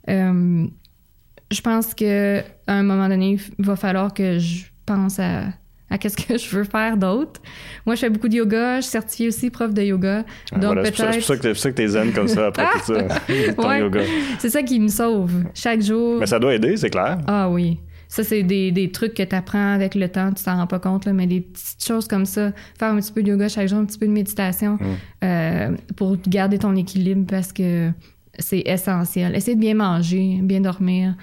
je 0.08 1.62
pense 1.62 1.94
que 1.94 2.42
à 2.68 2.74
un 2.74 2.84
moment 2.84 3.08
donné, 3.08 3.38
il 3.58 3.66
va 3.66 3.76
falloir 3.76 4.14
que 4.14 4.38
je 4.40 4.66
pense 4.94 5.20
à, 5.20 5.98
qu'est-ce 5.98 6.18
que 6.18 6.38
je 6.38 6.56
veux 6.56 6.64
faire 6.64 6.98
d'autre. 6.98 7.42
Moi, 7.86 7.96
je 7.96 8.02
fais 8.02 8.10
beaucoup 8.10 8.28
de 8.28 8.36
yoga. 8.36 8.78
Je 8.78 8.82
suis 8.82 8.92
certifiée 8.92 9.28
aussi 9.28 9.50
prof 9.50 9.74
de 9.74 9.82
yoga. 9.82 10.24
Ah, 10.52 10.60
donc, 10.60 10.76
peut-être... 10.76 10.96
C'est 11.14 11.38
pour 11.48 11.58
ça 11.58 11.72
que 11.72 11.76
t'es 11.76 11.88
zen 11.88 12.12
comme 12.12 12.28
ça 12.28 12.48
après 12.48 12.66
tout 12.74 12.94
ça, 12.94 13.04
ton 13.58 13.74
yoga. 13.74 14.02
C'est 14.40 14.50
ça 14.50 14.64
qui 14.64 14.80
me 14.80 14.88
sauve 14.88 15.44
chaque 15.54 15.82
jour. 15.82 16.20
Mais 16.20 16.28
ça 16.28 16.40
doit 16.40 16.54
aider, 16.56 16.76
c'est 16.78 16.90
clair. 16.90 17.20
Ah 17.28 17.50
oui. 17.50 17.80
Ça, 18.08 18.24
c'est 18.24 18.42
des, 18.42 18.90
trucs 18.92 19.14
que 19.14 19.22
tu 19.22 19.36
apprends 19.36 19.74
avec 19.74 19.94
le 19.94 20.10
temps, 20.10 20.34
tu 20.34 20.44
t'en 20.44 20.56
rends 20.56 20.66
pas 20.66 20.80
compte, 20.80 21.06
là, 21.06 21.14
mais 21.14 21.28
des 21.28 21.42
petites 21.42 21.86
choses 21.86 22.08
comme 22.08 22.26
ça, 22.26 22.52
faire 22.80 22.90
un 22.90 23.00
petit 23.00 23.12
peu 23.12 23.22
de 23.22 23.30
yoga 23.30 23.48
chaque 23.48 23.68
jour, 23.68 23.78
un 23.78 23.86
petit 23.86 24.00
peu 24.00 24.08
de 24.08 24.12
méditation 24.12 24.74
mm. 24.74 24.86
euh, 25.24 25.78
pour 25.96 26.18
garder 26.28 26.58
ton 26.58 26.76
équilibre 26.76 27.28
parce 27.30 27.54
que 27.54 27.92
c'est 28.40 28.64
essentiel. 28.66 29.36
Essayer 29.36 29.54
de 29.54 29.62
bien 29.62 29.76
manger, 29.76 30.40
bien 30.42 30.62
dormir, 30.62 31.14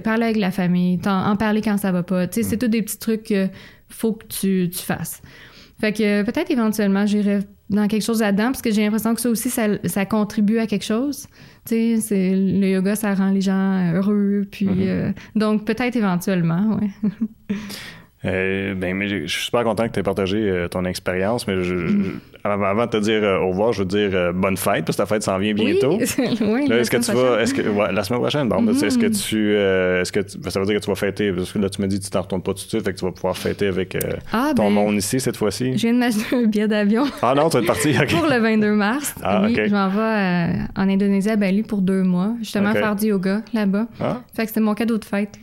parler 0.00 0.24
avec 0.24 0.36
la 0.36 0.50
famille, 0.50 1.00
en, 1.06 1.36
parler 1.36 1.60
quand 1.60 1.76
ça 1.76 1.92
va 1.92 2.02
pas. 2.02 2.26
C'est 2.30 2.42
mm. 2.54 2.58
tous 2.58 2.68
des 2.68 2.82
petits 2.82 2.98
trucs 2.98 3.22
qu'il 3.24 3.50
faut 3.88 4.12
que 4.12 4.26
tu, 4.26 4.70
tu, 4.70 4.78
fasses. 4.78 5.22
Fait 5.80 5.92
que 5.92 6.22
peut-être 6.22 6.50
éventuellement, 6.50 7.06
j'irai 7.06 7.40
dans 7.70 7.88
quelque 7.88 8.02
chose 8.02 8.20
là-dedans, 8.20 8.46
parce 8.46 8.62
que 8.62 8.70
j'ai 8.70 8.82
l'impression 8.82 9.14
que 9.14 9.20
ça 9.20 9.30
aussi, 9.30 9.50
ça, 9.50 9.66
ça 9.84 10.06
contribue 10.06 10.58
à 10.58 10.66
quelque 10.66 10.84
chose. 10.84 11.26
Tu 11.64 12.00
sais, 12.00 12.34
le 12.34 12.68
yoga, 12.68 12.94
ça 12.96 13.14
rend 13.14 13.30
les 13.30 13.40
gens 13.40 13.92
heureux. 13.94 14.46
Puis, 14.50 14.66
mm-hmm. 14.66 14.86
euh, 14.86 15.12
donc, 15.34 15.64
peut-être 15.64 15.96
éventuellement, 15.96 16.78
ouais. 16.78 16.90
Euh, 18.24 18.74
ben, 18.74 18.94
mais 18.94 19.08
je 19.08 19.26
suis 19.26 19.46
super 19.46 19.64
content 19.64 19.88
que 19.88 19.92
tu 19.92 20.00
aies 20.00 20.04
partagé 20.04 20.38
euh, 20.38 20.68
ton 20.68 20.84
expérience, 20.84 21.48
mais 21.48 21.62
je, 21.64 21.74
avant 22.44 22.86
de 22.86 22.90
te 22.90 22.96
dire 22.98 23.22
euh, 23.24 23.38
au 23.38 23.48
revoir, 23.48 23.72
je 23.72 23.80
veux 23.80 23.88
dire 23.88 24.32
bonne 24.32 24.56
fête, 24.56 24.84
parce 24.84 24.96
que 24.96 25.02
ta 25.02 25.06
fête 25.06 25.22
s'en 25.22 25.38
vient 25.38 25.54
bientôt. 25.54 25.98
Oui, 26.40 26.66
là, 26.68 26.78
est-ce 26.78 26.90
que 26.90 26.98
tu 26.98 27.12
vas, 27.12 27.40
est-ce 27.42 27.52
que, 27.52 27.62
ouais, 27.62 27.92
la 27.92 28.04
semaine 28.04 28.20
prochaine, 28.20 28.48
bon, 28.48 28.62
ben, 28.62 28.74
est-ce 28.74 28.96
que 28.96 29.06
mm-hmm. 29.06 29.28
tu, 29.28 29.54
est-ce 29.56 30.12
que 30.12 30.50
ça 30.50 30.60
veut 30.60 30.66
dire 30.66 30.76
que 30.76 30.84
tu 30.84 30.90
vas 30.90 30.94
fêter, 30.94 31.32
parce 31.32 31.52
que 31.52 31.58
là, 31.58 31.68
tu 31.68 31.82
me 31.82 31.88
dis 31.88 31.98
que 31.98 32.04
tu 32.04 32.10
t'en 32.10 32.22
retournes 32.22 32.42
pas 32.42 32.52
tout 32.52 32.64
de 32.64 32.68
suite, 32.68 32.84
fait 32.84 32.92
que 32.92 32.98
tu 32.98 33.04
vas 33.04 33.12
pouvoir 33.12 33.36
fêter 33.36 33.66
avec 33.66 33.96
ah, 34.32 34.52
ton 34.54 34.68
ben, 34.68 34.70
monde 34.70 34.96
ici 34.96 35.18
cette 35.18 35.36
fois-ci. 35.36 35.72
Je 35.76 35.82
viens 35.82 35.94
de 35.94 35.98
m'acheter 35.98 36.36
un 36.36 36.46
billet 36.46 36.68
d'avion. 36.68 37.04
Ah 37.22 37.34
non, 37.34 37.48
tu 37.48 37.58
vas 37.58 37.66
partir, 37.66 38.00
OK. 38.02 38.14
pour 38.14 38.28
le 38.28 38.38
22 38.38 38.72
mars. 38.72 39.16
Ah, 39.22 39.42
oui, 39.44 39.56
je 39.56 39.72
m'en 39.72 39.88
vais 39.88 40.58
en 40.76 40.88
Indonésie 40.88 41.30
à 41.30 41.36
Bali 41.36 41.62
pour 41.62 41.80
deux 41.80 42.02
mois, 42.02 42.34
justement 42.38 42.72
faire 42.72 42.94
du 42.94 43.06
yoga 43.06 43.42
là-bas. 43.52 43.86
Ah. 44.00 44.20
Fait 44.34 44.42
que 44.42 44.48
c'était 44.48 44.60
mon 44.60 44.74
cadeau 44.74 44.98
de 44.98 45.04
fête. 45.04 45.38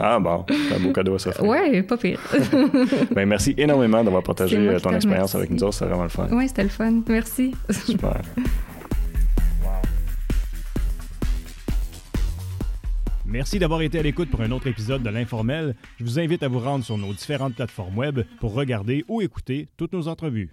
ah 0.00 0.18
bon, 0.18 0.44
c'est 0.48 0.74
un 0.74 0.80
beau 0.80 0.92
cadeau 0.92 1.14
à 1.14 1.18
ça. 1.18 1.30
Ouais, 1.42 1.82
pas 1.92 1.98
pire. 1.98 2.20
ben, 3.14 3.26
merci 3.26 3.54
énormément 3.56 4.02
d'avoir 4.02 4.22
partagé 4.22 4.56
euh, 4.56 4.80
ton 4.80 4.94
expérience 4.94 5.34
avec 5.34 5.50
nous 5.50 5.62
autres. 5.62 5.74
C'était 5.74 5.86
vraiment 5.86 6.04
le 6.04 6.08
fun. 6.08 6.28
Oui, 6.30 6.48
c'était 6.48 6.62
le 6.62 6.68
fun. 6.68 7.02
Merci. 7.06 7.54
Super. 7.70 8.22
Merci 13.26 13.58
d'avoir 13.58 13.80
été 13.82 13.98
à 13.98 14.02
l'écoute 14.02 14.30
pour 14.30 14.42
un 14.42 14.50
autre 14.50 14.66
épisode 14.66 15.02
de 15.02 15.10
l'Informel. 15.10 15.74
Je 15.98 16.04
vous 16.04 16.18
invite 16.18 16.42
à 16.42 16.48
vous 16.48 16.58
rendre 16.58 16.84
sur 16.84 16.98
nos 16.98 17.12
différentes 17.12 17.54
plateformes 17.54 17.96
web 17.96 18.20
pour 18.40 18.54
regarder 18.54 19.04
ou 19.08 19.22
écouter 19.22 19.68
toutes 19.76 19.92
nos 19.92 20.08
entrevues. 20.08 20.50